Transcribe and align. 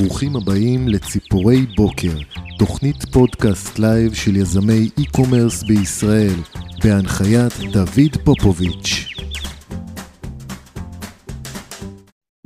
ברוכים 0.00 0.36
הבאים 0.36 0.88
לציפורי 0.88 1.56
בוקר, 1.76 2.16
תוכנית 2.58 2.96
פודקאסט 3.12 3.78
לייב 3.78 4.14
של 4.14 4.36
יזמי 4.36 4.90
e-commerce 5.00 5.66
בישראל, 5.68 6.36
בהנחיית 6.84 7.52
דוד 7.72 8.24
פופוביץ'. 8.24 9.08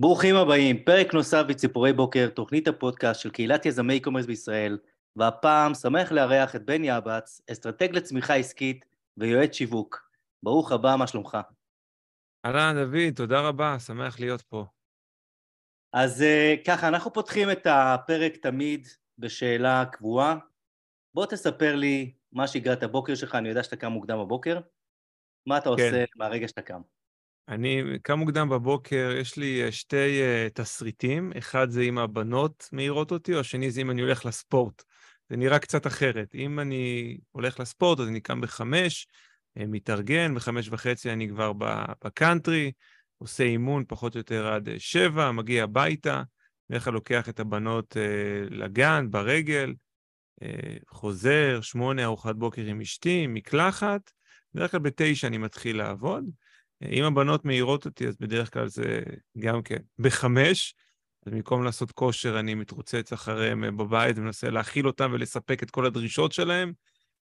ברוכים 0.00 0.36
הבאים, 0.36 0.84
פרק 0.84 1.14
נוסף 1.14 1.42
בציפורי 1.48 1.92
בוקר, 1.92 2.28
תוכנית 2.28 2.68
הפודקאסט 2.68 3.20
של 3.20 3.30
קהילת 3.30 3.66
יזמי 3.66 4.00
e-commerce 4.02 4.26
בישראל, 4.26 4.78
והפעם 5.16 5.74
שמח 5.74 6.12
לארח 6.12 6.56
את 6.56 6.64
בן 6.64 6.84
יעבץ, 6.84 7.40
אסטרטג 7.52 7.96
לצמיחה 7.96 8.34
עסקית 8.34 8.84
ויועץ 9.16 9.54
שיווק. 9.54 10.10
ברוך 10.42 10.72
הבא, 10.72 10.96
מה 10.98 11.06
שלומך? 11.06 11.38
אהלן, 12.46 12.76
דוד, 12.84 13.14
תודה 13.14 13.40
רבה, 13.40 13.78
שמח 13.78 14.20
להיות 14.20 14.42
פה. 14.42 14.66
אז 15.92 16.22
אה, 16.22 16.54
ככה, 16.66 16.88
אנחנו 16.88 17.12
פותחים 17.12 17.50
את 17.50 17.66
הפרק 17.70 18.36
תמיד 18.36 18.88
בשאלה 19.18 19.84
קבועה. 19.92 20.36
בוא 21.14 21.26
תספר 21.26 21.76
לי 21.76 22.12
מה 22.32 22.46
שגרת 22.46 22.82
הבוקר 22.82 23.14
שלך, 23.14 23.34
אני 23.34 23.48
יודע 23.48 23.62
שאתה 23.62 23.76
קם 23.76 23.92
מוקדם 23.92 24.18
בבוקר. 24.18 24.60
מה 25.46 25.58
אתה 25.58 25.64
כן. 25.64 25.70
עושה 25.70 26.04
מהרגע 26.16 26.48
שאתה 26.48 26.62
קם? 26.62 26.80
אני 27.48 27.82
קם 28.02 28.18
מוקדם 28.18 28.48
בבוקר, 28.48 29.10
יש 29.20 29.36
לי 29.36 29.64
אה, 29.64 29.72
שתי 29.72 30.20
uh, 30.20 30.50
תסריטים, 30.54 31.32
אחד 31.38 31.70
זה 31.70 31.80
אם 31.80 31.98
הבנות 31.98 32.68
מעירות 32.72 33.12
אותי, 33.12 33.34
או 33.34 33.40
השני 33.40 33.70
זה 33.70 33.80
אם 33.80 33.90
אני 33.90 34.02
הולך 34.02 34.26
לספורט. 34.26 34.82
זה 35.28 35.36
נראה 35.36 35.58
קצת 35.58 35.86
אחרת. 35.86 36.34
אם 36.34 36.60
אני 36.60 37.16
הולך 37.30 37.60
לספורט, 37.60 38.00
אז 38.00 38.08
אני 38.08 38.20
קם 38.20 38.40
בחמש, 38.40 39.06
מתארגן, 39.56 40.34
בחמש 40.34 40.68
וחצי 40.68 41.12
אני 41.12 41.28
כבר 41.28 41.52
בקאנטרי, 42.04 42.72
עושה 43.20 43.44
אימון 43.44 43.84
פחות 43.88 44.14
או 44.14 44.18
יותר 44.20 44.46
עד 44.46 44.68
שבע, 44.78 45.30
מגיע 45.30 45.64
הביתה, 45.64 46.22
בדרך 46.70 46.84
כלל 46.84 46.92
לוקח 46.92 47.28
את 47.28 47.40
הבנות 47.40 47.96
אה, 47.96 48.46
לגן, 48.50 49.06
ברגל, 49.10 49.74
אה, 50.42 50.76
חוזר, 50.88 51.60
שמונה, 51.62 52.04
ארוחת 52.04 52.34
בוקר 52.36 52.62
עם 52.62 52.80
אשתי, 52.80 53.26
מקלחת, 53.26 54.10
בדרך 54.54 54.70
כלל 54.70 54.80
בתשע 54.80 55.26
אני 55.26 55.38
מתחיל 55.38 55.76
לעבוד. 55.76 56.24
אה, 56.82 56.88
אם 56.88 57.04
הבנות 57.04 57.44
מעירות 57.44 57.84
אותי, 57.84 58.08
אז 58.08 58.16
בדרך 58.20 58.52
כלל 58.52 58.68
זה 58.68 59.02
גם 59.38 59.62
כן 59.62 59.78
בחמש, 59.98 60.74
אז 61.26 61.32
במקום 61.32 61.64
לעשות 61.64 61.92
כושר, 61.92 62.40
אני 62.40 62.54
מתרוצץ 62.54 63.12
אחריהם 63.12 63.76
בבית 63.76 64.18
ומנסה 64.18 64.50
להכיל 64.50 64.86
אותם 64.86 65.10
ולספק 65.12 65.62
את 65.62 65.70
כל 65.70 65.86
הדרישות 65.86 66.32
שלהם, 66.32 66.72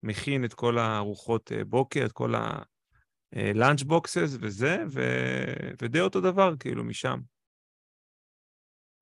מכין 0.03 0.45
את 0.45 0.53
כל 0.53 0.78
הארוחות 0.78 1.52
בוקר, 1.67 2.06
את 2.06 2.11
כל 2.11 2.35
ה... 2.35 2.59
לאנץ' 3.55 3.83
בוקסס 3.83 4.38
וזה, 4.41 4.77
ו... 4.89 5.02
ודי 5.81 5.99
אותו 5.99 6.22
דבר, 6.22 6.53
כאילו, 6.59 6.83
משם. 6.83 7.19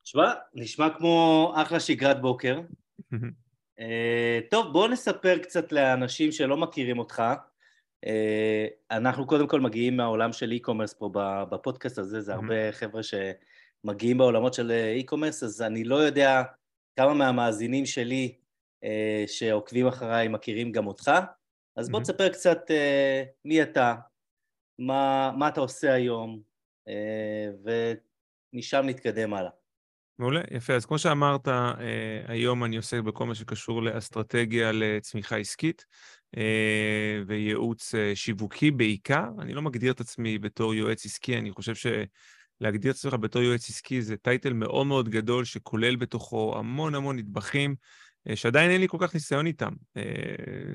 תשמע, 0.07 0.33
נשמע 0.53 0.89
כמו 0.97 1.53
אחלה 1.55 1.79
שגרת 1.79 2.21
בוקר. 2.21 2.59
uh, 3.13 3.15
טוב, 4.51 4.73
בואו 4.73 4.87
נספר 4.87 5.37
קצת 5.37 5.71
לאנשים 5.71 6.31
שלא 6.31 6.57
מכירים 6.57 6.99
אותך. 6.99 7.23
Uh, 8.05 8.09
אנחנו 8.91 9.27
קודם 9.27 9.47
כל 9.47 9.61
מגיעים 9.61 9.97
מהעולם 9.97 10.33
של 10.33 10.51
e-commerce 10.51 10.97
פה 10.97 11.09
בפודקאסט 11.49 11.97
הזה, 11.97 12.21
זה 12.21 12.33
הרבה 12.33 12.71
חבר'ה 12.71 13.01
שמגיעים 13.03 14.17
בעולמות 14.17 14.53
של 14.53 14.71
e-commerce, 15.01 15.45
אז 15.45 15.61
אני 15.61 15.83
לא 15.83 15.95
יודע 15.95 16.43
כמה 16.95 17.13
מהמאזינים 17.13 17.85
שלי 17.85 18.35
uh, 18.85 18.87
שעוקבים 19.27 19.87
אחריי 19.87 20.27
מכירים 20.27 20.71
גם 20.71 20.87
אותך, 20.87 21.11
אז 21.75 21.89
בוא 21.89 21.99
תספר 21.99 22.29
קצת 22.29 22.59
uh, 22.67 23.27
מי 23.45 23.61
אתה, 23.61 23.95
מה, 24.79 25.31
מה 25.37 25.47
אתה 25.47 25.61
עושה 25.61 25.93
היום, 25.93 26.41
אה, 26.87 27.73
ומשם 28.53 28.83
נתקדם 28.85 29.33
הלאה. 29.33 29.49
מעולה, 30.19 30.41
יפה. 30.51 30.73
אז 30.73 30.85
כמו 30.85 30.99
שאמרת, 30.99 31.47
אה, 31.47 31.73
היום 32.27 32.63
אני 32.63 32.77
עוסק 32.77 32.99
בכל 32.99 33.25
מה 33.25 33.35
שקשור 33.35 33.83
לאסטרטגיה 33.83 34.71
לצמיחה 34.71 35.37
עסקית 35.37 35.85
אה, 36.37 37.21
וייעוץ 37.27 37.93
שיווקי 38.13 38.71
בעיקר. 38.71 39.25
אני 39.39 39.53
לא 39.53 39.61
מגדיר 39.61 39.91
את 39.91 39.99
עצמי 39.99 40.39
בתור 40.39 40.73
יועץ 40.73 41.05
עסקי, 41.05 41.37
אני 41.37 41.51
חושב 41.51 41.73
שלהגדיר 41.75 42.91
את 42.91 42.95
עצמך 42.95 43.13
בתור 43.13 43.41
יועץ 43.41 43.69
עסקי 43.69 44.01
זה 44.01 44.17
טייטל 44.17 44.53
מאוד 44.53 44.87
מאוד 44.87 45.09
גדול 45.09 45.45
שכולל 45.45 45.95
בתוכו 45.95 46.55
המון 46.57 46.95
המון 46.95 47.17
נדבכים 47.17 47.75
שעדיין 48.35 48.71
אין 48.71 48.81
לי 48.81 48.87
כל 48.87 48.97
כך 48.99 49.13
ניסיון 49.13 49.47
איתם. 49.47 49.73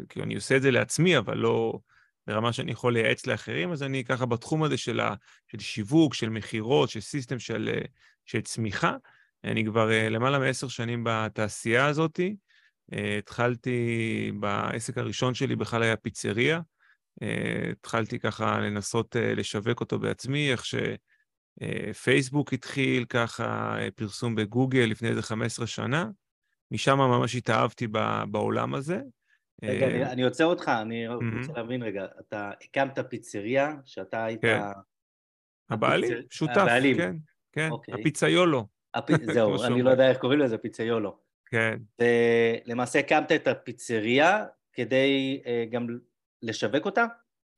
כאילו, 0.09 0.25
אני 0.25 0.35
עושה 0.35 0.57
את 0.57 0.63
זה 0.63 0.71
לעצמי, 0.71 1.19
אבל 1.19 1.39
לא... 1.39 1.79
ברמה 2.27 2.53
שאני 2.53 2.73
יכול 2.73 2.93
לייעץ 2.93 3.27
לאחרים, 3.27 3.73
אז 3.73 3.83
אני 3.83 4.05
ככה 4.05 4.27
בתחום 4.27 4.63
הזה 4.63 4.77
של, 4.77 5.01
ה, 5.01 5.15
של 5.49 5.59
שיווק, 5.59 6.15
של 6.15 6.29
מכירות, 6.29 6.91
של 6.91 7.01
סיסטם 7.01 7.39
של, 7.39 7.71
אה, 7.75 7.81
של 8.27 8.41
צמיחה. 8.41 8.97
אני 9.45 9.65
כבר 9.65 9.91
אה, 9.91 10.09
למעלה 10.09 10.39
מעשר 10.39 10.69
שנים 10.69 11.05
בתעשייה 11.07 11.87
הזאת. 11.87 12.21
אה, 12.93 13.19
התחלתי, 13.19 14.33
בעסק 14.41 14.99
הראשון 14.99 15.35
שלי 15.35 15.57
בכלל 15.57 15.83
היה 15.83 15.97
פיצריה. 15.97 16.61
התחלתי 17.73 18.19
ככה 18.19 18.61
לנסות 18.61 19.17
לשווק 19.37 19.81
אותו 19.81 19.99
בעצמי, 19.99 20.53
איך 20.53 20.65
שפייסבוק 21.95 22.53
התחיל 22.53 23.05
ככה, 23.05 23.77
פרסום 23.95 24.35
בגוגל 24.35 24.81
לפני 24.81 25.09
איזה 25.09 25.23
15 25.23 25.67
שנה. 25.67 26.07
משם 26.71 26.99
ממש 26.99 27.35
התאהבתי 27.35 27.87
בעולם 28.31 28.75
הזה. 28.75 29.01
רגע, 29.63 29.87
אני, 29.87 30.05
אה, 30.05 30.13
אני 30.13 30.23
עוצר 30.23 30.45
אותך, 30.45 30.69
אני 30.83 31.09
רוצה 31.09 31.53
להבין 31.57 31.83
רגע, 31.83 32.07
אתה 32.21 32.51
הקמת 32.65 32.99
פיצריה, 33.09 33.75
שאתה 33.85 34.25
היית... 34.25 34.43
כן. 34.43 34.61
הבעלים. 35.71 36.17
שותף, 36.31 36.57
הבעלים. 36.57 36.97
כן, 36.97 37.17
כן, 37.53 37.71
אוקיי. 37.71 37.95
הפיצאיולו. 37.95 38.67
הפ... 38.95 39.11
זהו, 39.35 39.65
אני 39.65 39.83
לא 39.83 39.91
יודע 39.91 40.11
איך 40.11 40.19
קוראים 40.19 40.41
לזה, 40.41 40.59
פיצאיולו. 40.59 41.19
כן. 41.47 41.79
ולמעשה 42.01 42.99
הקמת 42.99 43.33
את 43.33 43.47
הפיצריה 43.47 44.45
כדי 44.73 45.43
uh, 45.45 45.73
גם 45.73 45.87
לשווק 46.43 46.85
אותה? 46.85 47.07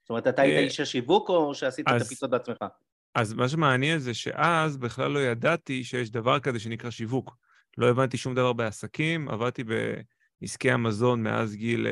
זאת 0.02 0.10
אומרת, 0.10 0.26
אתה 0.26 0.42
היית 0.42 0.56
אה, 0.56 0.60
איש 0.60 0.80
השיווק 0.80 1.28
או 1.28 1.54
שעשית 1.54 1.88
את 1.88 2.02
הפיצות 2.02 2.30
בעצמך? 2.30 2.64
אז 3.14 3.32
מה 3.32 3.48
שמעניין 3.48 3.98
זה 3.98 4.14
שאז 4.14 4.76
בכלל 4.76 5.10
לא 5.10 5.18
ידעתי 5.18 5.84
שיש 5.84 6.10
דבר 6.10 6.40
כזה 6.40 6.60
שנקרא 6.60 6.90
שיווק. 6.90 7.36
לא 7.78 7.90
הבנתי 7.90 8.16
שום 8.16 8.34
דבר 8.34 8.52
בעסקים, 8.52 9.28
עבדתי 9.28 9.64
ב... 9.64 9.70
עסקי 10.44 10.70
המזון 10.70 11.22
מאז 11.22 11.54
גיל 11.54 11.86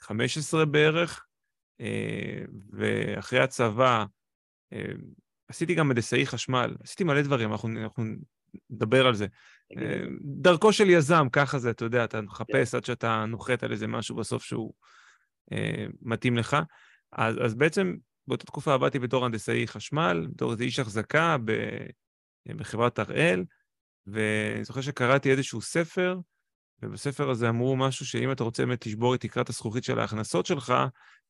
15 0.00 0.60
אה, 0.60 0.66
בערך, 0.66 1.26
אה, 1.80 2.44
ואחרי 2.72 3.40
הצבא 3.40 4.04
אה, 4.72 4.92
עשיתי 5.48 5.74
גם 5.74 5.90
הנדסאי 5.90 6.26
חשמל, 6.26 6.76
עשיתי 6.82 7.04
מלא 7.04 7.22
דברים, 7.22 7.52
אנחנו, 7.52 7.68
אנחנו 7.68 8.04
נדבר 8.70 9.06
על 9.06 9.14
זה. 9.14 9.26
דרכו 10.22 10.72
של 10.72 10.90
יזם, 10.90 11.26
ככה 11.32 11.58
זה, 11.58 11.70
אתה 11.70 11.84
יודע, 11.84 12.04
אתה 12.04 12.20
מחפש 12.20 12.70
כן. 12.70 12.76
עד 12.76 12.84
שאתה 12.84 13.24
נוחת 13.28 13.62
על 13.62 13.72
איזה 13.72 13.86
משהו 13.86 14.16
בסוף 14.16 14.44
שהוא 14.44 14.72
מתאים 16.02 16.36
לך. 16.36 16.56
אז, 17.12 17.36
אז 17.44 17.54
בעצם 17.54 17.96
באותה 18.26 18.46
תקופה 18.46 18.74
עבדתי 18.74 18.98
בתור 18.98 19.24
הנדסאי 19.24 19.66
חשמל, 19.66 20.26
בתור 20.34 20.52
איזה 20.52 20.64
איש 20.64 20.78
החזקה 20.78 21.36
בחברת 22.48 22.98
הראל, 22.98 23.44
ואני 24.06 24.64
זוכר 24.64 24.80
שקראתי 24.80 25.30
איזשהו 25.30 25.60
ספר, 25.60 26.18
ובספר 26.82 27.30
הזה 27.30 27.48
אמרו 27.48 27.76
משהו 27.76 28.06
שאם 28.06 28.32
אתה 28.32 28.44
רוצה 28.44 28.66
באמת 28.66 28.86
לשבור 28.86 29.14
את 29.14 29.20
תקרת 29.20 29.48
הזכוכית 29.48 29.84
של 29.84 29.98
ההכנסות 29.98 30.46
שלך, 30.46 30.74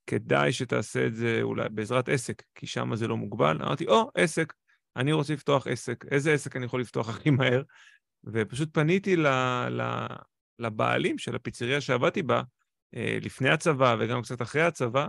כדאי 0.06 0.52
שתעשה 0.52 1.06
את 1.06 1.14
זה 1.14 1.38
אולי 1.42 1.68
בעזרת 1.68 2.08
עסק, 2.08 2.42
כי 2.54 2.66
שם 2.66 2.96
זה 2.96 3.08
לא 3.08 3.16
מוגבל. 3.16 3.62
אמרתי, 3.62 3.86
או, 3.86 4.02
oh, 4.02 4.10
עסק, 4.14 4.52
אני 4.96 5.12
רוצה 5.12 5.32
לפתוח 5.32 5.66
עסק, 5.66 6.04
איזה 6.10 6.32
עסק 6.32 6.56
אני 6.56 6.64
יכול 6.64 6.80
לפתוח 6.80 7.08
הכי 7.08 7.30
מהר? 7.30 7.62
ופשוט 8.24 8.68
פניתי 8.72 9.16
ל, 9.16 9.26
ל, 9.68 10.06
לבעלים 10.58 11.18
של 11.18 11.34
הפיצריה 11.34 11.80
שעבדתי 11.80 12.22
בה, 12.22 12.42
אה, 12.94 13.18
לפני 13.22 13.50
הצבא 13.50 13.96
וגם 14.00 14.22
קצת 14.22 14.42
אחרי 14.42 14.62
הצבא, 14.62 15.06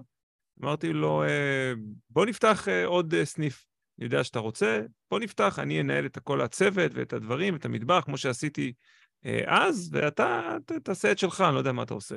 אמרתי 0.64 0.94
לו, 0.94 1.24
אה, 1.24 1.74
בוא 2.09 2.26
נפתח 2.26 2.68
אה, 2.68 2.86
עוד 2.86 3.14
סניף. 3.24 3.66
אני 4.00 4.06
יודע 4.06 4.24
שאתה 4.24 4.40
רוצה, 4.40 4.82
בוא 5.12 5.20
נפתח, 5.20 5.59
אני 5.59 5.82
אנהל 5.82 6.06
את 6.06 6.18
כל 6.20 6.42
הצוות 6.42 6.92
ואת 6.96 7.14
הדברים, 7.14 7.56
את 7.56 7.66
המטבח, 7.66 8.02
כמו 8.06 8.18
שעשיתי 8.18 8.74
אז, 9.46 9.90
ואתה 9.93 10.58
ת, 10.66 10.72
תעשה 10.72 11.11
את 11.11 11.20
שלך, 11.20 11.41
אני 11.41 11.53
לא 11.53 11.59
יודע 11.59 11.72
מה 11.72 11.84
אתה 11.84 11.93
עושה, 11.93 12.16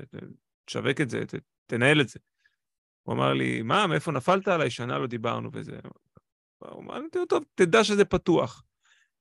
תשווק 0.65 1.01
את 1.01 1.11
זה, 1.11 1.27
ת, 1.27 1.35
תנהל 1.67 2.01
את 2.01 2.09
זה. 2.09 2.19
הוא 3.03 3.15
אמר 3.15 3.33
לי, 3.33 3.63
מה, 3.63 3.87
מאיפה 3.87 4.13
נפלת 4.13 4.49
עליי? 4.49 4.71
שנה 4.71 4.99
לא 4.99 5.07
דיברנו 5.07 5.51
וזה. 5.53 5.79
הוא 6.59 6.83
אמר 6.83 6.99
לי, 6.99 7.07
טוב, 7.29 7.45
תדע 7.55 7.85
שזה 7.85 8.05
פתוח. 8.05 8.65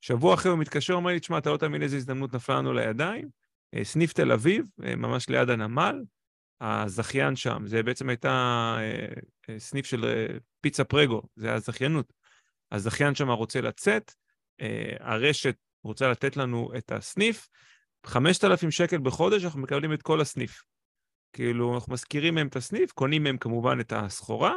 שבוע 0.02 0.34
אחרי 0.34 0.52
הוא 0.52 0.60
מתקשר, 0.60 0.94
הוא 0.94 1.00
אומר 1.00 1.12
לי, 1.12 1.20
תשמע, 1.20 1.38
אתה 1.38 1.52
לא 1.52 1.58
תאמין 1.58 1.82
איזה 1.82 1.98
הזדמנות 1.98 2.36
נפלה 2.36 2.58
לנו 2.58 2.74
לידיים. 2.74 3.30
אה, 3.74 3.84
סניף 3.84 4.14
תל 4.14 4.32
אביב, 4.32 4.66
אה, 4.84 4.96
ממש 4.96 5.30
ליד 5.30 5.50
הנמל, 5.50 6.04
הזכיין 6.62 7.36
שם, 7.36 7.64
זה 7.66 7.84
בעצם 7.84 8.10
הייתה 8.10 8.78
סניף 9.58 9.86
של 9.86 10.06
פיצה 10.62 10.84
פרגו, 10.84 11.22
זה 11.36 11.54
הזכיינות. 11.54 12.14
הזכיין 12.72 13.16
שם 13.16 13.30
רוצה 13.30 13.62
לצאת, 13.62 14.14
הרשת 15.00 15.56
רוצה 15.84 16.08
לתת 16.08 16.38
לנו 16.38 16.72
את 16.78 16.92
הסניף, 16.92 17.50
5,000 18.06 18.72
שקל 18.72 18.98
בחודש, 18.98 19.44
אנחנו 19.44 19.60
מקבלים 19.60 19.94
את 19.94 20.02
כל 20.02 20.22
הסניף. 20.22 20.64
כאילו, 21.34 21.76
אנחנו 21.76 21.94
מזכירים 21.94 22.36
מהם 22.36 22.48
את 22.48 22.56
הסניף, 22.56 22.92
קונים 22.92 23.24
מהם 23.24 23.38
כמובן 23.38 23.80
את 23.80 23.94
הסחורה, 23.96 24.54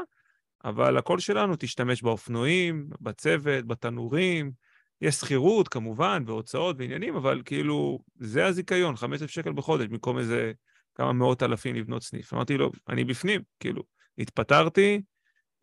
אבל 0.64 0.96
הכל 0.96 1.18
שלנו, 1.18 1.54
תשתמש 1.58 2.02
באופנועים, 2.02 2.88
בצוות, 3.00 3.64
בתנורים, 3.64 4.52
יש 5.00 5.14
שכירות 5.14 5.68
כמובן, 5.68 6.22
והוצאות 6.26 6.76
ועניינים, 6.78 7.16
אבל 7.16 7.42
כאילו, 7.44 7.98
זה 8.16 8.46
הזיכיון, 8.46 8.96
5,000 8.96 9.30
שקל 9.30 9.52
בחודש, 9.52 9.86
במקום 9.86 10.18
איזה 10.18 10.52
כמה 10.94 11.12
מאות 11.12 11.42
אלפים 11.42 11.74
לבנות 11.74 12.02
סניף. 12.02 12.34
אמרתי 12.34 12.56
לו, 12.56 12.70
אני 12.88 13.04
בפנים, 13.04 13.40
כאילו, 13.60 13.82
התפטרתי, 14.18 15.02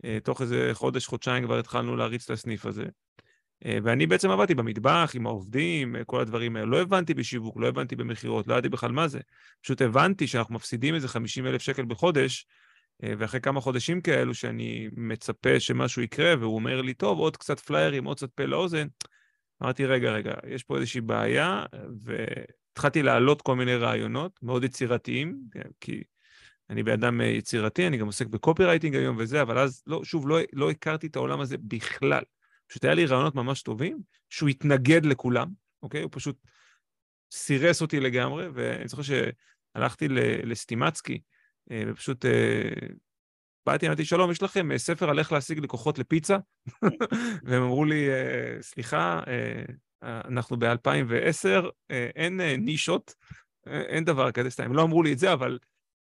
אה, 0.06 0.18
תוך 0.24 0.42
איזה 0.42 0.70
חודש, 0.74 1.06
חודשיים 1.06 1.46
כבר 1.46 1.60
התחלנו 1.60 1.96
להריץ 1.96 2.24
את 2.24 2.30
הסניף 2.30 2.66
הזה. 2.66 2.86
אה, 3.66 3.78
ואני 3.84 4.08
בעצם 4.08 4.30
עבדתי 4.30 4.56
במטבח 4.56 5.12
עם 5.16 5.28
העובדים, 5.28 5.96
אה, 5.96 6.04
כל 6.04 6.22
הדברים 6.22 6.56
האלה. 6.56 6.68
לא 6.68 6.82
הבנתי 6.82 7.14
בשיווק, 7.14 7.58
לא 7.58 7.68
הבנתי 7.68 7.96
במכירות, 7.96 8.48
לא 8.48 8.54
ידעתי 8.54 8.70
בכלל 8.70 8.92
מה 8.92 9.08
זה. 9.08 9.20
פשוט 9.62 9.82
הבנתי 9.82 10.28
שאנחנו 10.28 10.56
מפסידים 10.56 10.96
איזה 10.96 11.08
50 11.08 11.48
אלף 11.48 11.62
שקל 11.62 11.86
בחודש, 11.86 12.46
ואחרי 13.00 13.42
כמה 13.42 13.62
חודשים 13.62 14.02
כאלו 14.02 14.34
שאני 14.34 14.90
מצפה 14.98 15.60
שמשהו 15.60 16.02
יקרה, 16.02 16.34
והוא 16.40 16.56
אומר 16.56 16.82
לי, 16.82 16.94
טוב, 16.94 17.20
עוד 17.20 17.38
קצת 17.38 17.60
פליירים, 17.60 18.06
עוד 18.06 18.18
קצת 18.18 18.32
פה 18.32 18.46
לאוזן, 18.46 18.88
אמרתי, 19.64 19.86
רגע, 19.86 20.12
רגע, 20.12 20.34
יש 20.48 20.64
פה 20.64 20.78
איזושהי 20.78 21.02
בעיה, 21.02 21.66
והתחלתי 22.04 23.04
להעלות 23.04 23.42
כל 23.42 23.56
מיני 23.56 23.76
רעיונות 23.76 24.40
מאוד 24.44 24.64
יצירתיים, 24.64 25.38
כי 25.82 26.04
אני 26.70 26.84
באדם 26.84 27.22
יצירתי, 27.22 27.88
אני 27.88 27.98
גם 27.98 28.06
עוסק 28.06 28.28
בקופי 28.28 28.66
רייטינג 28.66 28.96
היום 28.96 29.16
וזה, 29.20 29.42
אבל 29.42 29.58
אז, 29.58 29.84
לא, 29.88 30.04
שוב, 30.04 30.28
לא, 30.28 30.38
לא 30.54 30.70
הכרתי 30.70 31.08
את 31.08 31.16
העולם 31.16 31.40
הזה 31.40 31.58
בכלל. 31.58 32.24
פשוט 32.68 32.86
היה 32.86 32.94
לי 32.94 33.06
רעיונות 33.06 33.36
ממש 33.36 33.62
טובים, 33.62 34.00
שהוא 34.30 34.50
התנגד 34.50 35.06
לכולם, 35.06 35.48
אוקיי? 35.84 36.02
הוא 36.02 36.10
פשוט 36.14 36.38
סירס 37.32 37.82
אותי 37.82 38.00
לגמרי, 38.00 38.48
ואני 38.54 38.88
זוכר 38.88 39.02
שהלכתי 39.02 40.08
לסטימצקי, 40.44 41.22
אה, 41.72 41.84
ופשוט 41.88 42.26
אה, 42.26 42.88
באתי, 43.66 43.88
אמרתי, 43.88 44.06
שלום, 44.06 44.32
יש 44.32 44.44
לכם 44.44 44.72
אה, 44.72 44.78
ספר 44.78 45.10
על 45.10 45.20
איך 45.20 45.32
להשיג 45.32 45.60
לקוחות 45.60 46.00
לפיצה? 46.00 46.38
והם 47.46 47.64
אמרו 47.64 47.86
לי, 47.86 48.08
סליחה, 48.62 49.22
אנחנו 50.02 50.58
ב-2010, 50.60 51.70
אין 51.90 52.42
נישות, 52.42 53.14
אין 53.66 54.04
דבר 54.04 54.32
כזה, 54.32 54.50
סתם, 54.50 54.64
הם 54.64 54.74
לא 54.74 54.82
אמרו 54.82 55.04
לי 55.04 55.14
את 55.14 55.20
זה, 55.20 55.34
אבל 55.34 55.60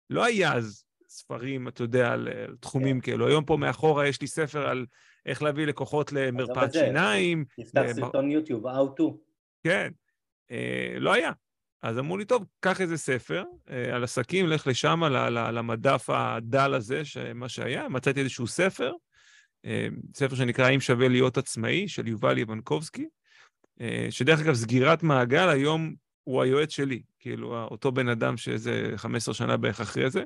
לא 0.09 0.25
היה 0.25 0.53
אז 0.53 0.83
ספרים, 1.09 1.67
אתה 1.67 1.83
יודע, 1.83 2.11
על, 2.11 2.27
תחומים 2.59 3.01
כן. 3.01 3.11
כאלו. 3.11 3.27
היום 3.27 3.45
פה 3.45 3.57
מאחורה 3.57 4.07
יש 4.07 4.21
לי 4.21 4.27
ספר 4.27 4.67
על 4.67 4.85
איך 5.25 5.43
להביא 5.43 5.65
לקוחות 5.65 6.11
למרפאת 6.11 6.73
שיניים. 6.73 7.45
נפתח 7.57 7.81
סרטון 7.91 8.31
יוטיוב, 8.31 8.67
How 8.67 8.99
to. 8.99 9.03
כן, 9.63 9.91
אה, 10.51 10.95
לא 10.99 11.13
היה. 11.13 11.31
אז 11.81 11.99
אמרו 11.99 12.17
לי, 12.17 12.25
טוב, 12.25 12.45
קח 12.59 12.81
איזה 12.81 12.97
ספר 12.97 13.43
אה, 13.69 13.95
על 13.95 14.03
עסקים, 14.03 14.47
לך 14.47 14.67
לשם, 14.67 15.03
למדף 15.29 16.09
הדל 16.09 16.73
הזה, 16.73 17.01
מה 17.35 17.49
שהיה. 17.49 17.89
מצאתי 17.89 18.19
איזשהו 18.19 18.47
ספר, 18.47 18.91
אה, 19.65 19.87
ספר 20.15 20.35
שנקרא 20.35 20.65
"האם 20.65 20.79
שווה 20.79 21.07
להיות 21.07 21.37
עצמאי", 21.37 21.87
של 21.87 22.07
יובל 22.07 22.37
יבנקובסקי, 22.37 23.07
אה, 23.81 24.07
שדרך 24.09 24.39
אגב, 24.39 24.53
סגירת 24.53 25.03
מעגל, 25.03 25.49
היום 25.49 25.95
הוא 26.23 26.41
היועץ 26.41 26.69
שלי, 26.69 27.01
כאילו, 27.19 27.63
אותו 27.71 27.91
בן 27.91 28.09
אדם 28.09 28.37
שאיזה 28.37 28.91
15 28.95 29.33
שנה 29.33 29.57
בערך 29.57 29.81
אחרי 29.81 30.09
זה. 30.09 30.23